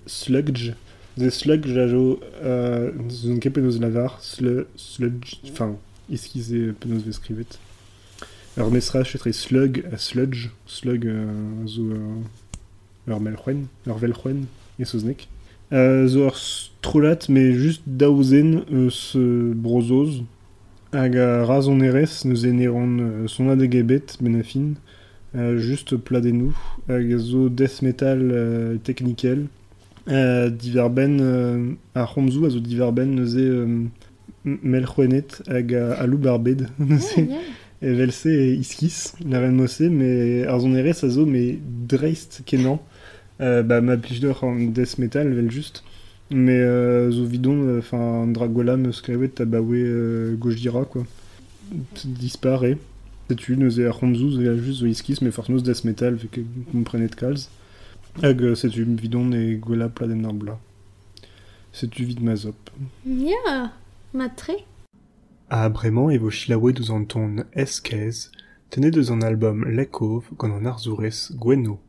sludge. 0.06 0.74
Ze 1.18 1.30
sludge 1.30 1.78
a 1.78 1.86
jo 1.88 2.20
uh, 2.42 2.90
zon 3.10 3.40
lavar 3.84 4.18
slu, 4.22 4.66
sludge, 4.76 5.38
enfin, 5.46 5.78
iskize 6.10 6.74
penaos 6.80 7.04
ve 7.06 7.14
skrivet. 7.14 7.60
Ur 8.58 8.72
mesrach 8.72 9.14
etre 9.16 9.34
slug 9.34 9.84
a 9.92 9.98
sludge, 9.98 10.50
slug 10.66 11.06
uh, 11.06 11.68
zo 11.68 11.84
uh, 11.92 13.12
ur 13.12 13.20
melc'hwen, 13.20 13.68
ur 13.86 14.86
soznek. 14.86 15.28
Uh, 15.72 16.08
ur 16.16 16.36
strolat, 16.36 17.30
me 17.30 17.52
just 17.54 17.84
daouzen 17.86 18.64
eus 18.72 19.12
brozoz, 19.54 20.24
hag 20.94 21.16
a 21.18 21.46
razon 21.46 21.82
erez 21.82 22.24
neus 22.26 22.44
e 22.44 22.52
neron 22.52 23.00
uh, 23.00 23.28
sonad 23.28 23.62
e 23.62 23.68
gebet 23.68 24.18
ben 24.22 24.40
a 24.40 24.44
fin, 24.44 24.76
uh, 25.36 25.58
just 25.58 25.96
pladenou, 25.96 26.54
hag 26.88 27.14
a 27.14 27.18
zo 27.18 27.50
death 27.50 27.82
metal 27.82 28.22
technikel, 28.84 29.48
uh, 30.08 30.50
diverben 30.50 31.20
a 31.96 32.04
a 32.04 32.50
zo 32.50 32.60
diverben 32.60 33.16
melc'hwenet 34.44 35.42
hag 35.48 35.74
a 35.74 35.94
alou 36.04 36.18
barbed, 36.18 36.68
Ah, 36.80 37.20
yeah. 37.20 37.40
Evelse 37.82 38.28
et 38.28 38.54
Iskis, 38.54 39.14
la 39.28 39.40
reine 39.40 39.56
mossé, 39.56 39.90
mais 39.90 40.46
Arzonere, 40.46 40.94
ça 40.94 41.10
zo, 41.10 41.26
mais 41.26 41.58
dreist 41.88 42.44
kenan. 42.46 42.80
Euh, 43.42 43.64
bah, 43.64 43.82
ma 43.82 43.94
en 43.94 44.56
death 44.68 45.00
metal, 45.00 45.34
vel 45.34 45.50
juste. 45.50 45.84
Mais 46.32 46.60
euh, 46.60 47.12
zo 47.12 47.26
vidon, 47.26 47.78
enfin, 47.78 48.26
Dragolam, 48.28 48.92
skrevet, 48.94 49.30
tabawe, 49.30 49.76
euh, 49.76 50.36
Gojira, 50.36 50.86
quoi. 50.86 51.04
Disparaît. 52.06 52.78
C'est 53.30 53.50
une, 53.50 53.70
c'est 53.70 53.86
Arronzou, 53.86 54.38
c'est 54.38 54.58
juste 54.58 54.80
zo 54.80 54.86
Iskis, 54.88 55.18
mais 55.22 55.32
forcément 55.32 55.60
death 55.60 55.84
metal, 55.86 56.16
vu 56.16 56.28
que 56.28 56.42
vous 56.42 56.64
comprenez 56.72 57.08
de 57.08 57.16
calz. 57.16 57.50
Hag, 58.22 58.56
c'est 58.56 58.76
une 58.76 58.98
vidon 58.98 59.32
et 59.32 59.56
gola 59.56 59.88
pladem 59.88 60.22
narbla. 60.22 60.60
C'est 61.72 61.90
du 61.90 62.04
vide 62.04 62.22
mazop. 62.22 62.70
Ya, 63.06 63.72
matre. 64.14 64.52
A 65.50 65.70
bremañ 65.70 66.12
e 66.12 66.18
vo 66.18 66.30
chilaouet 66.30 66.80
ouz 66.80 66.92
an 66.92 67.06
ton 67.06 67.44
eskez, 67.54 68.32
tenet 68.70 68.96
eus 68.98 69.12
an 69.12 69.22
album 69.22 69.64
Lekov 69.66 70.24
gant 70.38 70.52
an 70.52 70.66
arzourez 70.66 71.32
Gweno. 71.36 71.80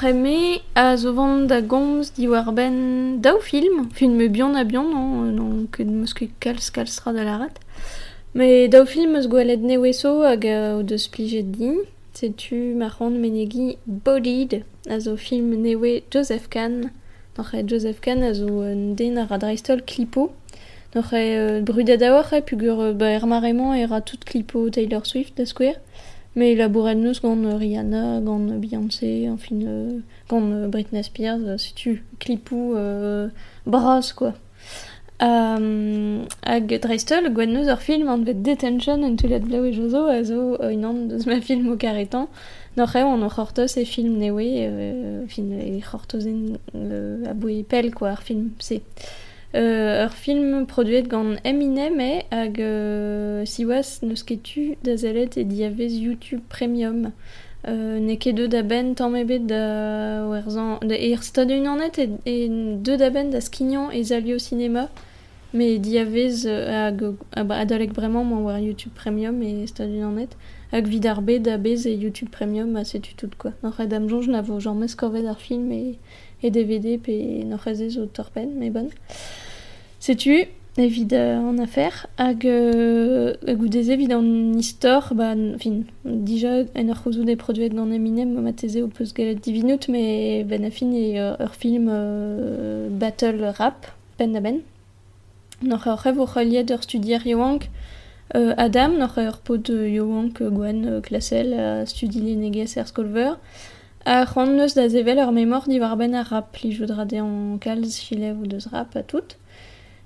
breme 0.00 0.60
a 0.74 0.96
zo 0.96 1.12
vant 1.12 1.46
da 1.46 1.60
gomz 1.60 2.12
diwarben 2.16 3.20
daou 3.20 3.40
film, 3.40 3.90
film 3.92 4.18
bion 4.32 4.56
a 4.56 4.64
bion, 4.64 4.88
non, 4.88 5.32
non 5.36 5.66
ket 5.72 5.86
meus 5.86 6.14
ket 6.14 6.32
kalz 6.40 6.70
kalz 6.72 7.00
ra 7.04 7.12
da 7.12 7.24
larat. 7.24 7.56
Me 8.32 8.68
daou 8.72 8.86
film 8.86 9.16
eus 9.18 9.28
gwelet 9.28 9.60
ne 9.60 9.76
weso 9.76 10.22
hag 10.24 10.46
o 10.78 10.82
deus 10.82 11.06
plijet 11.12 11.52
din, 11.52 11.82
setu 12.16 12.60
ma 12.80 12.88
c'hant 12.88 13.20
menegi 13.20 13.76
Bodied 13.84 14.62
a 14.88 15.00
zo 15.00 15.16
film 15.16 15.52
newe 15.60 16.00
Joseph 16.10 16.48
Kahn, 16.48 16.90
n'oc'h 17.36 17.66
Joseph 17.68 18.00
Kahn 18.00 18.24
a 18.24 18.32
zo 18.34 18.48
un 18.70 18.94
den 18.96 19.20
ar 19.20 19.32
adreistol 19.36 19.84
klipo, 19.84 20.30
n'oc'h 20.94 21.12
e 21.12 21.60
brudet 21.60 22.02
a 22.06 22.14
oar 22.16 22.32
e 22.32 22.40
pugur 22.40 22.94
ba 22.96 23.12
er 23.18 23.28
maremañ 23.28 23.76
e 23.82 23.84
ra 23.84 24.00
tout 24.00 24.24
klipo 24.24 24.70
Taylor 24.70 25.04
Swift 25.04 25.36
da 25.36 25.44
square. 25.44 25.76
Mais 26.36 26.52
il 26.52 26.60
a 26.60 26.68
bourré 26.68 26.94
de 26.94 27.00
nous 27.00 27.12
gant 27.20 27.58
Rihanna, 27.58 28.20
gant 28.20 28.38
Beyoncé, 28.38 29.28
enfin, 29.28 29.56
euh, 29.62 29.98
gant 30.28 30.42
euh, 30.52 30.68
Britney 30.68 31.02
Spears, 31.02 31.40
euh, 31.42 31.58
si 31.58 31.74
tu 31.74 32.04
clipou 32.20 32.74
euh, 32.76 33.28
bras, 33.66 34.00
quoi. 34.14 34.34
Um, 35.20 36.24
hag 36.48 36.70
dreistel, 36.80 37.26
gwen 37.36 37.50
neus 37.52 37.68
ur 37.68 37.82
film 37.84 38.08
an 38.08 38.22
vet 38.24 38.38
detention 38.40 39.02
en 39.04 39.18
tulet 39.20 39.42
blau 39.44 39.66
e 39.68 39.72
jozo 39.76 40.06
a 40.08 40.22
zo 40.24 40.54
uh, 40.54 40.70
in 40.72 40.86
an 40.88 41.02
deus 41.10 41.26
ma 41.28 41.36
film 41.44 41.68
o 41.68 41.76
karetan. 41.76 42.24
Noc'h 42.78 42.96
eo 42.96 43.10
an 43.12 43.26
o 43.26 43.28
c'hortoz 43.28 43.76
e 43.76 43.84
film 43.84 44.16
newe, 44.16 44.46
euh, 44.64 45.26
fin 45.28 45.50
e 45.52 45.82
c'hortoz 45.84 46.24
en 46.30 46.56
euh, 46.74 47.28
a 47.28 47.34
boe 47.34 47.60
pel, 47.68 47.92
quoi, 47.92 48.14
ar 48.14 48.22
film, 48.24 48.52
se. 48.64 48.80
Euh, 49.56 50.08
film 50.08 50.64
produet 50.66 51.02
gant 51.02 51.34
Eminem 51.42 51.98
e 52.00 52.22
hag 52.30 52.60
euh, 52.60 53.44
siwas 53.44 53.98
neus 54.02 54.22
ket 54.22 54.44
tu 54.44 54.76
da 54.84 54.92
e 54.92 55.42
diavez 55.42 55.98
YouTube 55.98 56.42
Premium. 56.48 57.10
Euh, 57.66 57.98
ne 57.98 58.14
ket 58.14 58.32
deud 58.32 58.48
da 58.48 58.62
ben 58.62 58.94
tamm 58.94 59.16
ebet 59.16 59.48
da 59.48 60.24
werzan 60.30 60.78
da 60.82 60.94
er 60.94 61.22
stad 61.22 61.50
unanet 61.50 61.98
e, 61.98 62.06
e 62.24 62.48
deud 62.48 63.00
da 63.00 63.10
ben 63.10 63.30
da 63.30 63.40
skignan 63.40 63.90
e 63.90 64.02
cinéma 64.38 64.88
mais 65.52 65.78
diavez 65.78 66.46
euh, 66.46 66.86
hag 66.86 67.02
ah 67.34 67.42
bah, 67.42 67.56
adalek 67.56 67.92
bremañ 67.92 68.24
ma 68.24 68.36
war 68.36 68.58
YouTube 68.60 68.94
Premium 68.94 69.42
e 69.42 69.66
stad 69.66 69.90
unanet 69.90 70.36
hag 70.70 70.86
vid 70.86 71.06
ar 71.06 71.20
bet 71.22 71.40
da 71.40 71.58
bez 71.58 71.86
e 71.86 71.90
YouTube 71.90 72.30
Premium 72.30 72.76
a 72.76 72.84
setu 72.84 73.16
tout 73.16 73.34
quoi. 73.36 73.52
Noc'h 73.64 73.84
dam 73.88 74.08
jonj 74.08 74.28
na 74.28 74.42
vo 74.42 74.60
genre 74.60 74.76
mes 74.76 74.94
korvet 74.94 75.26
ar 75.26 75.36
film 75.36 75.72
e 75.72 75.98
e 76.42 76.50
DVD 76.50 76.98
pe 76.98 77.44
noc'h 77.44 77.68
ez 77.68 77.98
o 77.98 78.06
torpen, 78.06 78.50
mais 78.58 78.70
bon. 78.70 78.88
Setu, 80.00 80.46
evit 80.78 81.12
euh, 81.12 81.38
en 81.38 81.58
affaire, 81.58 82.06
hag 82.16 82.46
euh, 82.46 83.34
hag 83.46 83.62
ou 83.62 83.68
des 83.68 83.90
evit 83.90 84.12
an 84.14 84.24
istor, 84.58 85.14
ba, 85.14 85.34
fin, 85.58 85.82
dija 86.04 86.64
en 86.74 86.88
ur 86.88 87.02
c'houzout 87.02 87.28
e 87.28 87.36
produet 87.36 87.70
gant 87.70 87.90
Eminem, 87.90 88.40
ma 88.40 88.52
teze 88.52 88.82
o 88.82 88.88
peus 88.88 89.12
galet 89.12 89.34
divinut, 89.34 89.88
mais 89.88 90.44
ben 90.44 90.64
a 90.64 90.70
fin 90.70 90.92
e 90.92 91.18
ur, 91.18 91.36
ur 91.40 91.54
film 91.54 91.88
euh, 91.90 92.88
battle 92.90 93.52
rap, 93.58 93.86
ben 94.18 94.32
da 94.32 94.40
ben. 94.40 94.60
Noc'h 95.62 95.86
ur 95.86 95.98
rev 95.98 96.20
o 96.20 96.26
c'haliet 96.26 96.70
ur 96.70 96.82
studier 96.82 97.20
yoank, 97.26 97.68
euh, 98.36 98.54
Adam, 98.56 98.96
noc'h 98.96 99.18
ur 99.18 99.38
pod 99.44 99.68
yoank 99.68 100.40
gwen 100.40 100.84
euh, 100.86 101.00
klasel 101.00 101.52
a 101.52 101.86
studi 101.86 102.22
lenegez 102.22 102.78
er 102.78 102.86
skolver, 102.86 103.36
a 104.04 104.24
c'hant 104.26 104.46
neus 104.46 104.74
da 104.74 104.88
zevel 104.88 105.18
ur 105.18 105.32
memor 105.32 105.64
di 105.66 105.78
war 105.80 105.96
ben 105.96 106.14
a 106.14 106.22
rap, 106.22 106.56
li 106.62 106.72
joudra 106.72 107.04
de 107.04 107.18
an 107.20 107.58
kalz 107.58 107.98
chilev 108.00 108.40
ou 108.40 108.46
deus 108.46 108.66
rap 108.72 108.96
a 108.96 109.02
tout. 109.02 109.36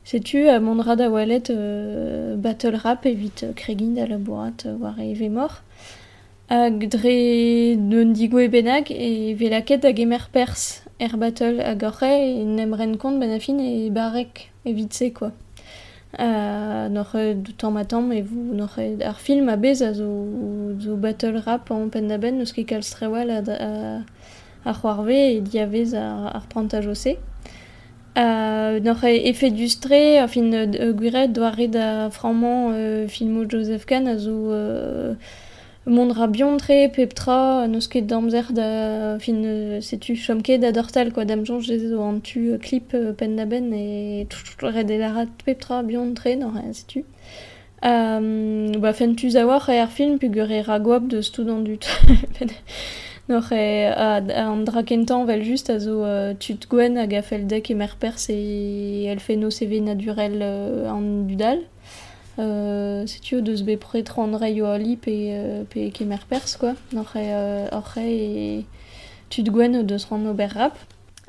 Sais-tu, 0.05 0.49
à 0.49 0.61
mon 0.61 0.81
rad 0.83 1.01
a 1.01 1.09
wallet 1.09 1.49
euh, 1.51 2.37
battle 2.37 2.77
rap 2.77 3.07
evit 3.07 3.47
kregin 3.57 3.95
da 3.95 4.07
labourat 4.07 4.67
euh, 4.67 4.77
war 4.77 4.99
e 5.01 5.15
ve 5.15 5.31
mor. 5.31 5.63
Hag 6.51 6.89
dre 6.91 7.77
d'un 7.77 8.13
digo 8.13 8.39
e 8.39 8.49
benag 8.49 8.91
e 8.91 9.35
ve 9.35 9.49
laket 9.49 9.85
hag 9.85 9.99
emer 9.99 10.29
pers 10.31 10.83
er 11.01 11.17
battle 11.17 11.63
hag 11.63 11.83
orre 11.83 12.13
e 12.13 12.45
nem 12.45 12.75
ren 12.75 12.99
kont 12.99 13.19
ben 13.19 13.33
a 13.33 13.41
fin 13.41 13.59
e 13.59 13.91
barek 13.91 14.51
se 14.91 15.11
quoi. 15.11 15.33
Uh, 16.17 16.89
nor 16.91 17.09
e 17.19 17.35
tamm 17.59 17.75
ma 17.75 17.85
tamm 17.85 18.13
e 18.13 18.23
vous 18.23 18.55
film 19.19 19.49
a 19.49 19.57
bez 19.57 19.83
zo, 19.93 20.97
battle 20.97 21.41
rap 21.45 21.73
an 21.73 21.89
pen 21.91 22.07
da 22.07 22.19
ben 22.19 22.39
neus 22.39 22.53
ket 22.53 22.69
kalz 22.71 22.91
trewal 22.95 23.31
a, 23.35 23.41
a, 23.41 23.71
a 24.65 24.73
c'hoarve 24.79 25.11
e 25.11 25.41
diavez 25.41 25.95
ar, 25.99 26.37
ar 26.37 26.47
dustre, 29.51 30.21
a 30.23 30.29
fin 30.29 30.53
euh, 30.55 30.93
Joseph 33.51 33.87
Kahn 33.87 34.07
mondra 35.87 36.27
biontre 36.27 36.89
peptra 36.89 37.67
neus 37.69 37.89
ket 37.89 38.07
damzer 38.09 38.47
da 38.57 39.19
fin 39.21 39.45
euh, 39.45 39.81
setu 39.81 40.17
chomket 40.17 40.59
da 40.61 40.73
dortal 40.73 41.13
quoi 41.13 41.27
dam 41.27 41.45
jonj 41.45 41.71
ez 41.71 41.83
zo 41.91 42.01
an 42.01 42.21
tu 42.21 42.53
euh, 42.53 42.59
clip 42.59 42.95
euh, 42.95 43.13
pen 43.13 43.37
da 43.37 43.45
ben 43.45 43.73
e 43.73 44.27
red 44.63 45.29
peptra 45.45 45.83
biontre 45.83 46.37
nor 46.37 46.57
e 46.57 46.73
setu. 46.73 47.05
Euh, 47.85 48.73
ba 48.81 48.93
fen 48.95 49.15
tu 49.15 49.29
zawar 49.29 49.69
ar 49.69 49.91
film 49.91 50.19
pugur 50.19 50.51
e 50.51 50.63
ragwab 50.63 51.09
de 51.09 51.21
student 51.21 51.61
dut. 51.61 51.87
Noc'h 53.29 53.53
e 53.53 53.85
an 53.89 54.65
drakentan 54.65 55.27
vel 55.27 55.43
just 55.45 55.69
a 55.69 55.79
zo 55.79 56.01
uh, 56.05 56.35
tut 56.39 56.67
gwen 56.69 56.97
hag 56.97 57.13
a 57.13 57.23
fel 57.23 57.47
dek 57.47 57.71
e 57.71 57.75
mer 57.75 57.97
pers 58.01 58.29
e 58.29 59.07
el 59.09 59.21
fe 59.21 59.37
no 59.37 59.49
CV 59.49 59.81
naturel 59.81 60.41
uh, 60.41 60.93
an 60.93 61.27
dudal. 61.29 61.65
Euh, 62.39 63.07
setu 63.07 63.37
o 63.37 63.41
deus 63.41 63.63
be 63.63 63.77
pretre 63.77 64.19
an 64.19 64.35
reio 64.35 64.67
ali 64.67 64.97
pe, 64.97 65.15
uh, 65.35 65.65
pe 65.71 65.91
ke 65.95 66.05
mer 66.05 66.25
pers, 66.29 66.57
quoi. 66.57 66.75
Noc'h 66.93 67.17
e 67.17 67.29
uh, 67.31 67.69
oc'h 67.79 67.99
e 68.03 68.65
tut 69.31 69.51
gwen 69.55 69.79
rap. 70.55 70.77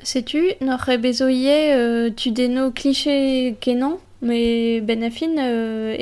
Setu, 0.01 0.41
noc'h 0.61 0.89
e 0.89 0.97
bezo 0.97 1.29
ie 1.29 1.59
uh, 1.75 2.09
kenan, 3.61 3.99
me 4.25 4.79
ben 4.81 5.03
euh, 5.03 5.95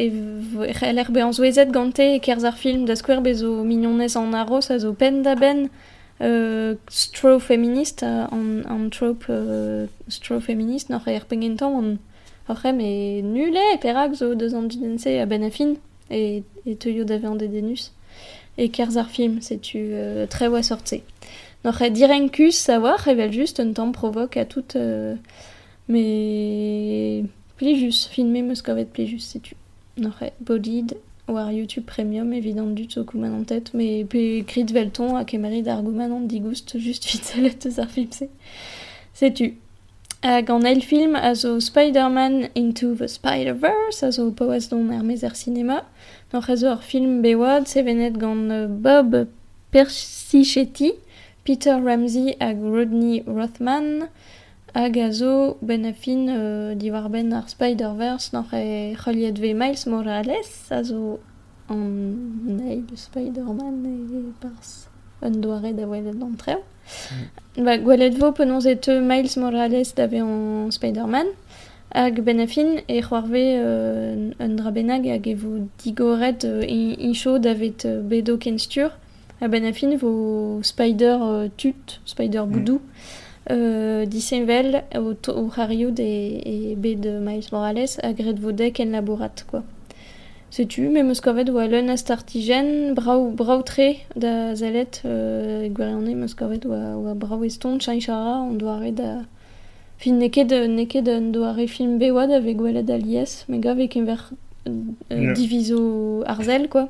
gante 1.72 2.16
e 2.16 2.20
kerz 2.20 2.44
ar 2.44 2.56
film 2.56 2.86
da 2.86 2.96
skwer 2.96 3.22
bezo 3.22 3.64
mignonez 3.64 4.16
an 4.16 4.34
aros 4.34 4.72
a 4.72 4.80
zo 4.80 4.94
ben 4.94 5.70
euh, 6.22 6.76
stro 6.90 7.40
feminist 7.40 8.04
uh, 8.04 8.28
an, 8.32 8.64
an 8.70 8.90
trope 8.90 9.26
euh, 9.30 9.88
stro 10.08 10.40
nor 10.90 11.02
an 11.76 11.98
oc'hem 12.50 12.80
e 12.80 13.22
nule 13.22 13.64
e 13.74 13.78
perak 13.78 14.16
zo 14.16 14.34
deus 14.36 14.54
an 14.54 14.68
didense 14.68 15.20
a 15.22 15.26
ben 15.26 15.44
a 15.44 15.50
fin 15.50 15.78
e, 16.10 16.44
e 16.66 16.76
teuio 16.76 17.06
da 17.06 17.16
an 17.16 17.38
dedenus 17.38 17.92
e 18.58 18.68
kerz 18.70 18.98
ar 18.98 19.10
film 19.10 19.42
setu 19.42 19.78
euh, 19.78 20.28
tre 20.28 20.48
oa 20.48 20.64
sortse 20.64 21.02
nor 21.64 21.82
e 21.82 21.90
direnkus 21.90 22.56
savoir 22.56 23.08
evel 23.08 23.32
just 23.32 23.60
un 23.60 23.74
temps 23.74 23.92
provoque 23.92 24.38
a 24.38 24.46
tout 24.46 24.76
euh, 24.76 25.16
mais 25.88 27.24
Plijus, 27.58 28.08
filmé 28.10 28.42
meus 28.42 28.62
kavet 28.62 28.86
plijus, 28.86 29.20
setu. 29.20 29.56
Noc'h 29.98 30.32
Bodied, 30.42 30.98
war 31.28 31.52
YouTube 31.52 31.86
Premium, 31.86 32.34
évident 32.34 32.66
dut 32.66 32.92
zo 32.92 33.04
kouman 33.04 33.36
an 33.38 33.44
tet, 33.46 33.74
me 33.74 34.04
pe 34.04 34.44
krit 34.50 34.74
velton 34.74 35.16
a 35.16 35.24
kemerit 35.24 35.70
ar 35.70 35.84
gouman 35.86 36.12
an 36.12 36.26
digoust 36.28 36.74
just 36.80 37.06
fit 37.06 37.24
salet 37.24 37.68
eus 37.68 37.78
ar 37.80 37.88
film 37.88 38.12
se. 38.12 38.28
Setu. 39.14 39.54
Hag 40.24 40.50
an 40.50 40.64
eil 40.64 40.80
film 40.80 41.18
a 41.20 41.34
zo 41.36 41.60
Spider-Man 41.60 42.48
Into 42.56 42.96
the 42.96 43.10
Spider-Verse, 43.10 44.06
a 44.08 44.12
zo 44.16 44.32
paouez 44.32 44.70
don 44.72 44.88
ar 44.96 45.04
mezer 45.04 45.36
cinema. 45.36 45.82
Noc'h 46.32 46.48
a 46.48 46.56
zo 46.56 46.70
ar 46.72 46.84
film 46.92 47.18
bewad, 47.22 47.68
sevenet 47.68 48.16
gant 48.22 48.48
Bob 48.86 49.28
Persichetti, 49.74 50.94
Peter 51.44 51.76
Ramsey 51.76 52.38
hag 52.40 52.64
Rodney 52.64 53.20
Rothman, 53.28 54.08
hag 54.72 54.96
a 54.96 55.12
zo 55.12 55.58
ben 55.60 55.84
afin 55.92 56.32
euh, 56.32 56.72
diwar 56.80 57.12
ben 57.12 57.36
ar 57.36 57.52
Spider-Verse 57.52 58.32
noc'h 58.32 58.56
e 58.56 58.96
c'holiet 58.96 59.44
ve 59.44 59.52
Miles 59.52 59.84
Morales, 59.92 60.72
a 60.72 60.86
zo 60.88 61.20
an 61.68 62.64
eil 62.64 62.88
Spider-Man 62.96 63.84
e 63.92 64.24
pars. 64.40 64.93
Un 65.24 65.40
doare 65.42 65.74
da 65.74 65.88
welet 65.88 66.22
an 66.22 66.36
treo. 66.38 66.60
Mm. 66.60 67.64
Ba, 67.66 67.78
gwelet 67.78 68.18
vo 68.20 68.32
penons 68.32 68.66
Miles 69.02 69.38
Morales 69.38 69.94
da 69.96 70.08
ve 70.08 70.22
an 70.22 70.72
Spider-Man 70.72 71.28
hag 71.94 72.22
ben 72.26 72.40
a 72.40 72.48
fin 72.48 72.82
e 72.88 73.02
c'hoarve 73.02 73.44
euh, 73.60 74.32
un 74.40 74.56
dra 74.56 74.72
benag 74.72 75.06
hag 75.08 75.28
e 75.28 75.36
vo 75.36 75.60
digoret 75.84 76.44
euh, 76.44 76.64
incho 76.68 77.38
da 77.40 77.54
vet 77.54 77.86
euh, 77.86 78.02
bedo 78.02 78.38
ken 78.38 78.58
stur 78.58 78.92
a 79.40 79.48
ben 79.48 79.66
a 79.66 79.74
fin 79.74 79.96
vo 79.96 80.60
Spider 80.64 81.18
euh, 81.22 81.48
tut, 81.58 82.00
Spider 82.06 82.46
boudou 82.46 82.80
mm 82.80 83.22
euh, 83.52 84.06
disenvel 84.06 84.84
o, 84.96 85.14
o 85.32 85.50
c'harioù 85.50 85.92
e, 85.98 86.42
e 86.46 86.76
bet 86.76 86.96
de 86.96 87.20
Miles 87.20 87.52
Morales 87.52 88.00
a 88.02 88.14
gret 88.14 88.40
vodek 88.40 88.80
en 88.80 88.92
labourat, 88.92 89.46
quoi. 89.50 89.64
Setu, 90.54 90.84
me 90.94 91.02
meus 91.02 91.18
kavet 91.18 91.50
oa 91.50 91.64
leun 91.66 91.90
a 91.90 91.96
startigen, 91.98 92.94
brau, 92.94 93.32
brau 93.34 93.64
tre 93.66 94.04
da 94.14 94.54
zalet, 94.54 95.00
euh, 95.04 95.64
e 95.66 95.70
gwerianne 95.74 96.14
meus 96.14 96.36
kavet 96.38 96.68
oa, 96.70 96.92
oa 96.94 97.16
brau 97.18 97.40
eston, 97.48 97.80
chan 97.82 97.98
chara, 97.98 98.36
on 98.44 98.60
doare 98.62 98.92
da... 98.94 99.24
Fin 99.98 100.20
neket, 100.22 100.54
neket 100.70 101.10
an 101.10 101.32
doare 101.34 101.66
film 101.66 101.98
bewad 101.98 102.30
ave 102.38 102.54
gwelet 102.60 102.92
a 102.94 103.00
lies, 103.02 103.34
gav 103.66 103.82
ken 103.90 104.06
ver 104.06 104.22
euh, 104.68 104.94
yeah. 105.10 105.34
diviso 105.34 106.22
arzel, 106.30 106.70
quoi. 106.70 106.86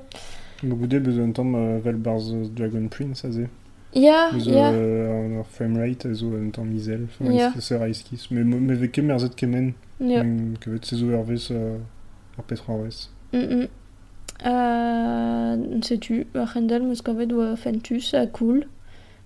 Mo 0.60 0.76
goude 0.76 1.00
bezo 1.00 1.24
un 1.24 1.32
tamm 1.32 1.56
uh, 1.56 1.80
vel 1.88 2.04
barz 2.04 2.34
Dragon 2.52 2.92
Prince, 2.92 3.24
a 3.24 3.32
ze. 3.32 3.48
Ya, 3.96 4.28
Eus 4.34 4.44
ya. 4.44 4.74
euh, 4.74 5.40
ar 5.40 5.48
framerate 5.48 6.12
a 6.12 6.14
zo 6.14 6.36
an 6.36 6.52
tamm 6.52 6.76
izel. 6.76 7.08
Ya. 7.32 7.54
Se 7.64 7.80
raiskiz. 7.80 8.28
Me, 8.30 8.44
me 8.44 8.76
vez 8.76 8.92
ket 8.92 9.08
merzet 9.08 9.40
kemen. 9.40 9.72
Mm, 10.04 10.58
Kevet 10.60 10.84
se 10.84 11.00
zo 11.00 11.16
ervez 11.16 11.48
euh, 11.56 11.78
ar. 12.36 13.08
Mm 13.08 13.23
-mm. 13.34 13.68
Euh, 14.46 15.82
Setu, 15.82 16.26
ar 16.36 16.52
c'hendal 16.54 16.84
meus 16.84 17.02
kavet 17.02 17.32
oa 17.32 17.56
fentus 17.56 18.14
a 18.14 18.28
cool. 18.28 18.66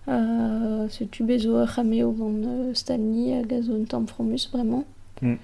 Euh, 0.07 0.87
Setu 0.89 1.23
bezo 1.23 1.57
a 1.57 1.65
c'hame 1.65 2.03
o 2.03 2.11
gant 2.11 2.43
euh, 2.45 2.73
Stanley 2.73 3.33
hag 3.33 3.51
a 3.53 3.61
zo 3.61 3.73
un 3.73 3.85
tamm 3.85 4.07
fromus, 4.07 4.49
vraiment. 4.53 4.85
Mm. 5.21 5.35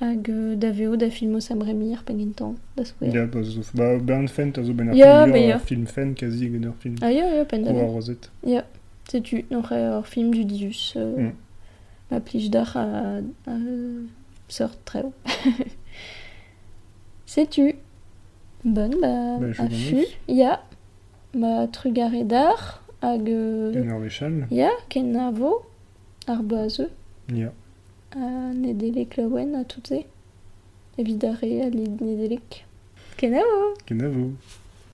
Hag 0.00 0.30
euh, 0.30 0.56
da 0.56 0.70
veo 0.72 0.96
da 0.96 1.08
filmo 1.10 1.40
Sam 1.40 1.62
Raimi 1.62 1.94
ar 1.94 2.02
pengentan, 2.02 2.56
da. 2.76 2.82
Ya, 3.00 3.26
ba, 3.26 3.42
zo, 3.44 3.60
ba, 3.74 3.98
bern 3.98 4.26
fent 4.28 4.58
a 4.58 4.64
zo 4.64 4.72
ben 4.72 4.88
ar 4.88 4.94
film, 4.94 5.32
ur 5.32 5.36
ya. 5.36 5.58
film 5.58 5.86
fen 5.86 6.14
kazi 6.14 6.48
ur 6.50 6.72
film. 6.80 6.96
Ah 7.00 7.10
ya, 7.12 7.26
ya, 7.34 7.44
pen 7.44 7.62
da 7.64 7.70
Ou 7.70 7.78
ar 7.80 7.94
rozet. 7.94 8.28
Ya, 8.44 8.64
setu, 9.08 9.44
ar 9.52 10.04
film 10.04 10.32
du 10.34 10.44
dius. 10.44 10.94
Euh, 10.96 11.16
Mm. 11.18 11.32
Ma 12.10 12.20
plij 12.20 12.50
d'ar 12.50 12.76
a, 12.76 13.20
a 13.46 13.56
sort 14.48 14.76
treo. 14.84 15.12
setu. 17.26 17.72
Bon, 18.64 18.90
ba, 19.00 19.38
Ba, 19.40 19.52
je 19.52 19.60
a 19.62 19.64
vous 19.66 19.74
fu. 19.76 19.94
remercie. 19.94 20.16
Ya, 20.28 20.62
ma 21.34 21.66
trugare 21.66 22.24
d'ar 22.24 22.82
hag... 23.02 23.28
euh, 23.28 23.72
En 23.84 23.88
ar 23.90 23.98
vechal. 23.98 24.46
Ya, 24.50 24.70
ken 24.88 25.16
a 25.16 25.30
vo, 25.32 25.62
ar 26.28 26.42
boazeux, 26.42 26.90
Ya. 27.32 27.52
a 28.14 28.52
nedelek 28.54 29.16
laouen 29.16 29.54
a 29.54 29.64
tout 29.64 29.86
se. 29.86 30.04
Evidare 30.98 31.62
a 31.64 31.68
lid 31.70 32.00
nedelek. 32.00 32.64
Ken 33.16 33.34
a 33.34 33.40
vo 33.40 33.74
Ken 33.86 34.00
a 34.02 34.08
vo. 34.08 34.30